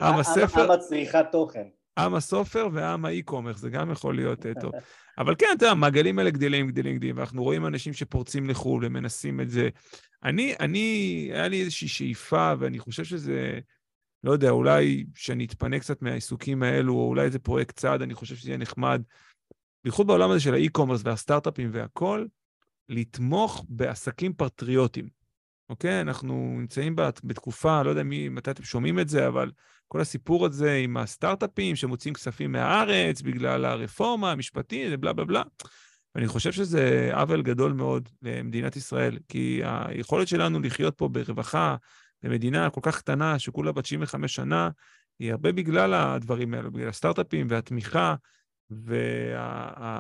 עם 0.02 0.14
הספר. 0.18 0.64
עם 0.64 0.70
הצריכת 0.70 1.26
תוכן. 1.32 1.66
עם 1.98 2.14
הסופר 2.14 2.68
ועם 2.72 3.04
האי-קומרס, 3.04 3.58
זה 3.58 3.70
גם 3.70 3.90
יכול 3.90 4.16
להיות 4.16 4.46
uh, 4.46 4.60
טוב. 4.60 4.72
אבל 5.18 5.34
כן, 5.38 5.46
אתה 5.46 5.64
יודע, 5.64 5.70
המעגלים 5.70 6.18
האלה 6.18 6.30
גדלים, 6.30 6.68
גדלים, 6.68 6.96
גדלים, 6.96 7.16
ואנחנו 7.18 7.42
רואים 7.42 7.66
אנשים 7.66 7.92
שפורצים 7.92 8.50
לחו"ל 8.50 8.84
ומנסים 8.84 9.40
את 9.40 9.50
זה. 9.50 9.68
אני, 10.24 10.54
אני, 10.60 11.28
היה 11.32 11.48
לי 11.48 11.60
איזושהי 11.60 11.88
שאיפה, 11.88 12.52
ואני 12.58 12.78
חושב 12.78 13.04
שזה, 13.04 13.58
לא 14.24 14.32
יודע, 14.32 14.50
אולי 14.50 15.04
שאני 15.14 15.44
אתפנה 15.44 15.78
קצת 15.78 16.02
מהעיסוקים 16.02 16.62
האלו, 16.62 16.94
או 16.94 17.08
אולי 17.08 17.22
איזה 17.22 17.38
פרויקט 17.38 17.76
צעד, 17.76 18.02
אני 18.02 18.14
חושב 18.14 18.36
שזה 18.36 18.50
יהיה 18.50 18.58
נחמד, 18.58 19.02
בייחוד 19.84 20.06
בעולם 20.06 20.30
הזה 20.30 20.40
של 20.40 20.54
האי-קומרס 20.54 21.00
והסטארט-אפים 21.04 21.70
והכול, 21.72 22.28
לתמוך 22.88 23.64
בעסקים 23.68 24.32
פטריוטיים. 24.36 25.08
אוקיי? 25.68 26.00
אנחנו 26.00 26.56
נמצאים 26.58 26.96
בתקופה, 27.24 27.82
לא 27.82 27.90
יודע 27.90 28.02
מי, 28.02 28.28
מתי 28.28 28.50
אתם 28.50 28.62
שומעים 28.62 28.98
את 28.98 29.08
זה, 29.08 29.28
אבל 29.28 29.50
כל 29.88 30.00
הסיפור 30.00 30.46
הזה 30.46 30.74
עם 30.74 30.96
הסטארט-אפים 30.96 31.76
שמוציאים 31.76 32.14
כספים 32.14 32.52
מהארץ 32.52 33.22
בגלל 33.22 33.64
הרפורמה 33.64 34.32
המשפטית 34.32 34.88
ובלה 34.92 35.12
בלה 35.12 35.24
בלה. 35.24 35.42
ואני 36.14 36.28
חושב 36.28 36.52
שזה 36.52 37.10
עוול 37.12 37.42
גדול 37.42 37.72
מאוד 37.72 38.08
למדינת 38.22 38.76
ישראל, 38.76 39.18
כי 39.28 39.60
היכולת 39.64 40.28
שלנו 40.28 40.60
לחיות 40.60 40.94
פה 40.96 41.08
ברווחה 41.08 41.76
במדינה 42.22 42.70
כל 42.70 42.80
כך 42.84 42.98
קטנה, 42.98 43.38
שכולה 43.38 43.72
בת 43.72 43.86
75 43.86 44.34
שנה, 44.34 44.70
היא 45.18 45.30
הרבה 45.30 45.52
בגלל 45.52 45.94
הדברים 45.94 46.54
האלו, 46.54 46.72
בגלל 46.72 46.88
הסטארט-אפים 46.88 47.46
והתמיכה 47.50 48.14
והמערכת 48.70 49.92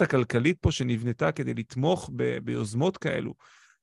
וה, 0.00 0.06
הכלכלית 0.06 0.58
פה 0.60 0.72
שנבנתה 0.72 1.32
כדי 1.32 1.54
לתמוך 1.54 2.10
ב, 2.16 2.38
ביוזמות 2.38 2.96
כאלו. 2.96 3.34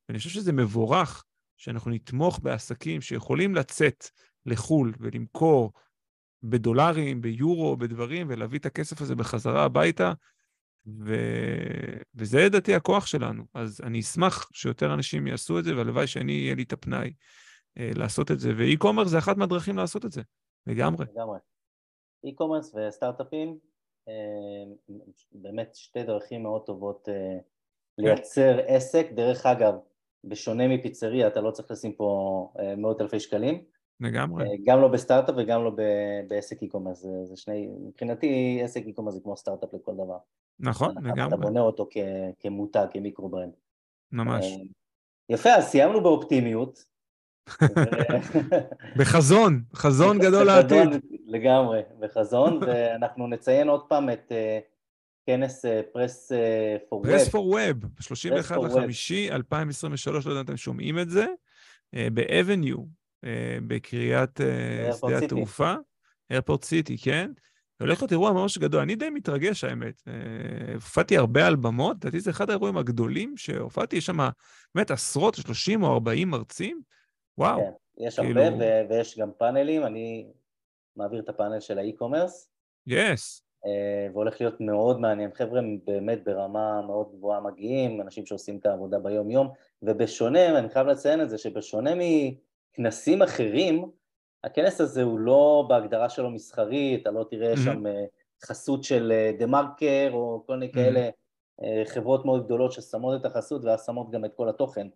ואני 0.10 0.18
חושב 0.18 0.30
שזה 0.30 0.54
מבורך 0.54 1.24
שאנחנו 1.58 1.92
נתמוך 1.92 2.40
בעסקים 2.44 3.02
שיכולים 3.02 3.56
לצאת 3.56 4.06
לחו"ל 4.46 4.94
ולמכור 5.00 5.72
בדולרים, 6.44 7.22
ביורו, 7.22 7.78
בדברים, 7.78 8.28
ולהביא 8.30 8.60
את 8.60 8.66
הכסף 8.66 9.02
הזה 9.02 9.16
בחזרה 9.16 9.64
הביתה, 9.64 10.14
ו... 11.06 11.16
וזה 12.16 12.46
לדעתי 12.46 12.76
הכוח 12.76 13.06
שלנו. 13.06 13.44
אז 13.54 13.82
אני 13.84 14.00
אשמח 14.00 14.50
שיותר 14.54 14.94
אנשים 14.94 15.28
יעשו 15.28 15.60
את 15.60 15.64
זה, 15.64 15.76
והלוואי 15.76 16.08
שאני, 16.08 16.32
יהיה 16.32 16.56
לי 16.56 16.64
את 16.64 16.74
הפנאי 16.74 17.14
אה, 17.78 17.92
לעשות 17.96 18.32
את 18.32 18.40
זה. 18.40 18.54
ואי-קומרס 18.58 19.08
זה 19.08 19.18
אחת 19.18 19.38
מהדרכים 19.38 19.78
לעשות 19.78 20.06
את 20.06 20.12
זה, 20.12 20.22
לגמרי. 20.68 21.06
לגמרי. 21.16 21.38
אי-קומרס 22.24 22.76
וסטארט-אפים, 22.76 23.58
אה, 24.08 24.14
באמת 25.32 25.76
שתי 25.76 26.04
דרכים 26.04 26.44
מאוד 26.44 26.66
טובות 26.66 27.10
אה, 27.10 27.38
כן. 27.98 28.04
לייצר 28.04 28.60
עסק. 28.68 29.08
דרך 29.12 29.46
אגב, 29.46 29.74
בשונה 30.24 30.68
מפיצריה, 30.68 31.28
אתה 31.28 31.42
לא 31.42 31.52
צריך 31.52 31.72
לשים 31.72 31.94
פה 31.94 32.52
אה, 32.60 32.76
מאות 32.76 33.02
אלפי 33.02 33.20
שקלים. 33.20 33.64
לגמרי. 34.00 34.46
גם 34.66 34.82
לא 34.82 34.88
בסטארט-אפ 34.88 35.36
וגם 35.38 35.64
לא 35.64 35.72
בעסק 36.28 36.62
e-commerce. 36.62 37.00
זה, 37.00 37.26
זה 37.26 37.38
שני, 37.38 37.68
מבחינתי 37.68 38.60
עסק 38.64 38.86
e-commerce 38.86 39.14
זה 39.14 39.20
כמו 39.24 39.38
סטארט-אפ 39.38 39.74
לכל 39.74 39.94
דבר. 39.94 40.18
נכון, 40.60 40.96
לגמרי. 40.98 41.28
אתה 41.28 41.38
בונה 41.38 41.62
אותו 41.62 41.88
כ, 41.90 41.98
כמותג, 42.40 42.86
כ 42.92 43.01
micro-brand. 43.01 43.54
ממש. 44.12 44.46
יפה, 45.30 45.50
אז 45.50 45.64
סיימנו 45.64 46.04
באופטימיות. 46.04 46.86
בחזון, 48.98 49.62
חזון 49.76 50.20
גדול 50.26 50.44
לעתיד. 50.44 50.90
לגמרי, 51.26 51.82
בחזון, 52.00 52.60
ואנחנו 52.68 53.28
נציין 53.28 53.70
עוד 53.70 53.82
פעם 53.88 54.10
את 54.10 54.32
כנס 55.26 55.66
Press 55.94 56.32
for 56.90 57.00
Web. 57.00 57.12
Press 57.12 57.30
for 57.30 57.48
Web, 57.48 57.86
ב-31 57.86 58.66
לחמישי 58.66 59.32
2023, 59.32 60.26
לא 60.26 60.32
יודע 60.32 60.42
אם 60.42 60.46
אתם 60.46 60.58
שומעים 60.58 61.00
את 61.00 61.10
זה, 61.10 61.26
באבניו, 61.94 62.78
בקריית 63.68 64.40
שדה 65.00 65.18
התעופה, 65.18 65.74
איירפורט 66.30 66.64
סיטי, 66.64 66.98
כן? 66.98 67.32
הולך 67.82 68.02
להיות 68.02 68.12
אירוע 68.12 68.32
ממש 68.32 68.58
גדול. 68.58 68.82
אני 68.82 68.96
די 68.96 69.10
מתרגש, 69.10 69.64
האמת. 69.64 70.02
הופעתי 70.74 71.18
הרבה 71.18 71.48
על 71.48 71.56
במות, 71.56 71.98
לדעתי 71.98 72.20
זה 72.20 72.30
אחד 72.30 72.50
האירועים 72.50 72.78
הגדולים 72.78 73.38
שהופעתי, 73.38 73.96
יש 73.96 74.06
שם 74.06 74.30
באמת 74.76 74.92
עשרות, 74.92 75.36
30 75.36 75.84
או 75.84 75.94
40 75.94 76.30
מרצים. 76.30 76.82
וואו. 77.42 77.60
כן, 77.60 77.72
יש 77.98 78.20
כאילו... 78.20 78.42
הרבה, 78.42 78.56
ו- 78.60 78.90
ויש 78.90 79.20
גם 79.20 79.32
פאנלים, 79.38 79.86
אני 79.86 80.28
מעביר 80.96 81.20
את 81.20 81.30
הפאנל 81.30 81.60
של 81.60 81.78
האי-קומרס. 81.80 82.50
יס. 82.88 83.44
Yes. 83.66 83.68
והולך 84.14 84.42
להיות 84.42 84.62
מאוד 84.62 85.00
מעניין. 85.00 85.32
חבר'ה 85.34 85.62
באמת 85.86 86.24
ברמה 86.24 86.82
מאוד 86.82 87.12
גבוהה 87.12 87.40
מגיעים, 87.40 88.02
אנשים 88.02 88.26
שעושים 88.26 88.58
את 88.58 88.66
העבודה 88.66 89.00
ביום-יום, 89.00 89.50
ובשונה, 89.82 90.60
אני 90.60 90.70
חייב 90.70 90.88
לציין 90.88 91.22
את 91.22 91.30
זה, 91.30 91.38
שבשונה 91.38 91.92
מכנסים 91.96 93.22
אחרים, 93.22 93.92
הכנס 94.44 94.82
הזה 94.82 95.04
הוא 95.04 95.20
לא 95.20 95.66
בהגדרה 95.70 96.10
שלו 96.10 96.30
מסחרי, 96.30 97.00
אתה 97.02 97.12
לא 97.12 97.26
תראה 97.30 97.54
mm-hmm. 97.54 97.58
שם 97.58 97.84
חסות 98.46 98.84
של 98.84 99.14
דה 99.40 99.46
מרקר 99.46 100.10
או 100.14 100.44
כל 100.48 100.54
מיני 100.54 100.72
mm-hmm. 100.72 100.76
כאלה 100.76 101.10
חברות 101.86 102.26
מאוד 102.26 102.46
גדולות 102.46 102.72
ששמות 102.72 103.22
את 103.22 103.26
החסות 103.26 103.64
ואז 103.64 103.86
שמות 103.86 104.12
גם 104.12 104.26
את 104.26 104.34
כל 104.34 104.50
התוכן 104.50 104.88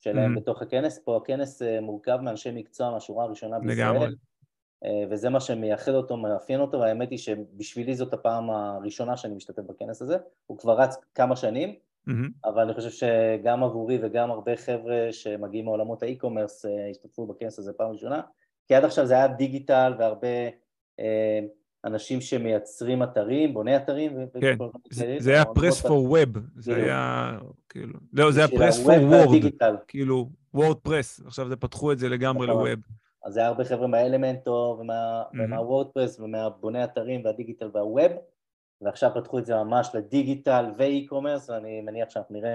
שלהם 0.00 0.36
mm-hmm. 0.36 0.40
בתוך 0.40 0.62
הכנס. 0.62 0.98
פה 0.98 1.16
הכנס 1.16 1.62
מורכב 1.82 2.18
מאנשי 2.22 2.50
מקצוע 2.54 2.90
מהשורה 2.90 3.24
הראשונה 3.24 3.58
בישראל. 3.58 3.76
לגמרי. 3.76 4.14
וזה 5.10 5.30
מה 5.30 5.40
שמייחד 5.40 5.94
אותו, 5.94 6.16
מאפיין 6.16 6.60
אותו, 6.60 6.80
והאמת 6.80 7.10
היא 7.10 7.18
שבשבילי 7.18 7.94
זאת 7.94 8.12
הפעם 8.12 8.50
הראשונה 8.50 9.16
שאני 9.16 9.34
משתתף 9.34 9.62
בכנס 9.62 10.02
הזה, 10.02 10.16
הוא 10.46 10.58
כבר 10.58 10.80
רץ 10.80 10.96
כמה 11.14 11.36
שנים, 11.36 11.74
mm-hmm. 12.08 12.12
אבל 12.44 12.62
אני 12.62 12.74
חושב 12.74 12.90
שגם 12.90 13.64
עבורי 13.64 13.98
וגם 14.02 14.30
הרבה 14.30 14.56
חבר'ה 14.56 15.08
שמגיעים 15.10 15.64
מעולמות 15.64 16.02
ה 16.02 16.08
e-commerce 16.08 16.64
השתתפו 16.90 17.26
בכנס 17.26 17.58
הזה 17.58 17.72
פעם 17.72 17.90
ראשונה, 17.90 18.20
כי 18.66 18.74
עד 18.74 18.84
עכשיו 18.84 19.06
זה 19.06 19.14
היה 19.14 19.28
דיגיטל 19.28 19.94
והרבה 19.98 20.48
אה, 21.00 21.40
אנשים 21.84 22.20
שמייצרים 22.20 23.02
אתרים, 23.02 23.54
בוני 23.54 23.76
אתרים. 23.76 24.12
כן, 24.40 24.56
זה, 25.18 25.30
היה 25.30 25.44
Press 25.44 25.80
for 25.86 26.04
Web, 26.04 26.38
זה 26.56 26.76
היה 26.76 27.38
כאילו, 27.68 27.98
לא, 28.12 28.30
זה 28.30 28.40
היה 28.40 28.48
Press 28.48 28.82
for 28.82 28.92
Word, 28.92 29.42
כאילו 29.88 30.30
WordPress, 30.54 31.20
עכשיו 31.26 31.48
זה 31.48 31.56
פתחו 31.56 31.92
את 31.92 31.98
זה 31.98 32.08
לגמרי 32.08 32.46
ל 32.46 32.52
web. 32.52 32.78
אז 33.24 33.34
זה 33.34 33.40
היה 33.40 33.48
הרבה 33.48 33.64
חבר'ה 33.64 33.86
מה 33.86 34.03
Elementor 34.03 34.80
ומה 35.32 35.54
WordPress 35.54 36.20
ומהבוני 36.20 36.84
אתרים 36.84 37.24
והדיגיטל 37.24 37.70
וה 37.74 37.87
web, 37.87 38.12
ועכשיו 38.80 39.10
פתחו 39.14 39.38
את 39.38 39.46
זה 39.46 39.54
ממש 39.54 39.90
לדיגיטל 39.94 40.64
ואי-קומרס, 40.78 41.50
ואני 41.50 41.80
מניח 41.80 42.10
שאנחנו 42.10 42.34
נראה 42.34 42.54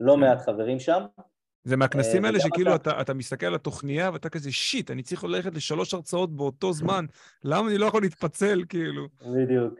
לא 0.00 0.12
כן. 0.12 0.20
מעט 0.20 0.40
חברים 0.40 0.80
שם. 0.80 1.04
זה 1.66 1.76
מהכנסים 1.76 2.24
האלה 2.24 2.40
שכאילו 2.40 2.74
אתה, 2.74 3.00
אתה 3.00 3.14
מסתכל 3.14 3.46
על 3.46 3.54
התוכניה 3.54 4.10
ואתה 4.12 4.28
כזה, 4.28 4.52
שיט, 4.52 4.90
אני 4.90 5.02
צריך 5.02 5.24
ללכת 5.24 5.54
לשלוש 5.54 5.94
הרצאות 5.94 6.36
באותו 6.36 6.72
זמן, 6.72 7.04
למה 7.44 7.68
אני 7.68 7.78
לא 7.78 7.86
יכול 7.86 8.02
להתפצל, 8.02 8.62
כאילו? 8.68 9.08
בדיוק. 9.20 9.74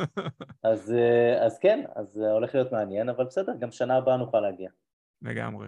אז, 0.62 0.94
אז 1.40 1.58
כן, 1.58 1.84
אז 1.94 2.16
הולך 2.16 2.54
להיות 2.54 2.72
מעניין, 2.72 3.08
אבל 3.08 3.24
בסדר, 3.24 3.52
גם 3.58 3.70
שנה 3.70 3.96
הבאה 3.96 4.16
נוכל 4.16 4.40
להגיע. 4.40 4.70
לגמרי. 5.22 5.66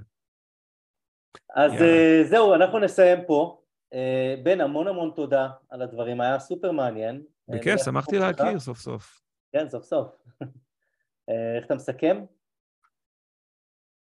אז 1.55 1.72
יאללה. 1.72 2.24
זהו, 2.24 2.55
אנחנו 2.55 2.78
נסיים 2.78 3.18
פה. 3.26 3.61
בן, 4.42 4.61
המון 4.61 4.88
המון 4.88 5.12
תודה 5.16 5.48
על 5.68 5.82
הדברים, 5.82 6.20
היה 6.20 6.38
סופר 6.38 6.72
מעניין. 6.72 7.22
בכיף, 7.48 7.84
שמחתי 7.84 8.18
להכיר 8.18 8.59
סוף 8.59 8.78
סוף. 8.78 9.22
כן, 9.52 9.68
סוף 9.68 9.84
סוף. 9.84 10.09
איך 11.57 11.66
אתה 11.66 11.74
מסכם? 11.74 12.24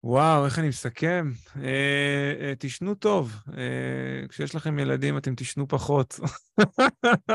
וואו, 0.04 0.46
איך 0.46 0.60
אני 0.60 0.68
מסכם? 0.68 1.28
אה, 1.64 2.34
אה, 2.42 2.54
תשנו 2.60 2.96
טוב. 2.96 3.32
אה, 3.58 4.28
כשיש 4.30 4.56
לכם 4.56 4.80
ילדים 4.80 5.18
אתם 5.18 5.36
תשנו 5.38 5.68
פחות. 5.68 6.20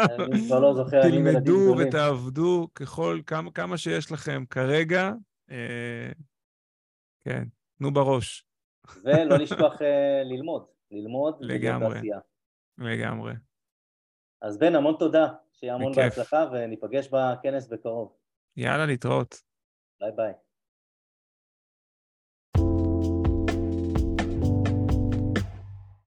אני 0.04 0.46
כבר 0.46 0.60
לא 0.60 0.74
זוכר, 0.74 1.02
אני 1.02 1.16
ילדים 1.16 1.24
תלמדו 1.24 1.74
ותעבדו 1.78 2.68
ככל, 2.74 3.20
כמה, 3.26 3.50
כמה 3.50 3.78
שיש 3.78 4.12
לכם 4.12 4.44
כרגע. 4.50 5.12
אה, 5.50 6.12
כן, 7.24 7.44
תנו 7.78 7.92
בראש. 7.92 8.46
ולא 9.04 9.36
לשכוח 9.42 9.82
אה, 9.82 10.22
ללמוד, 10.24 10.66
ללמוד 10.90 11.36
לגמרי, 11.40 12.00
לגמרי. 12.78 13.32
אז 14.42 14.58
בן, 14.58 14.74
המון 14.74 14.94
תודה, 14.98 15.28
שיהיה 15.52 15.74
המון 15.74 15.92
בהצלחה, 15.92 16.46
וניפגש 16.52 17.08
בכנס 17.08 17.68
בקרוב. 17.68 18.16
יאללה, 18.56 18.86
להתראות. 18.86 19.42
ביי 20.00 20.12
ביי. 20.16 20.32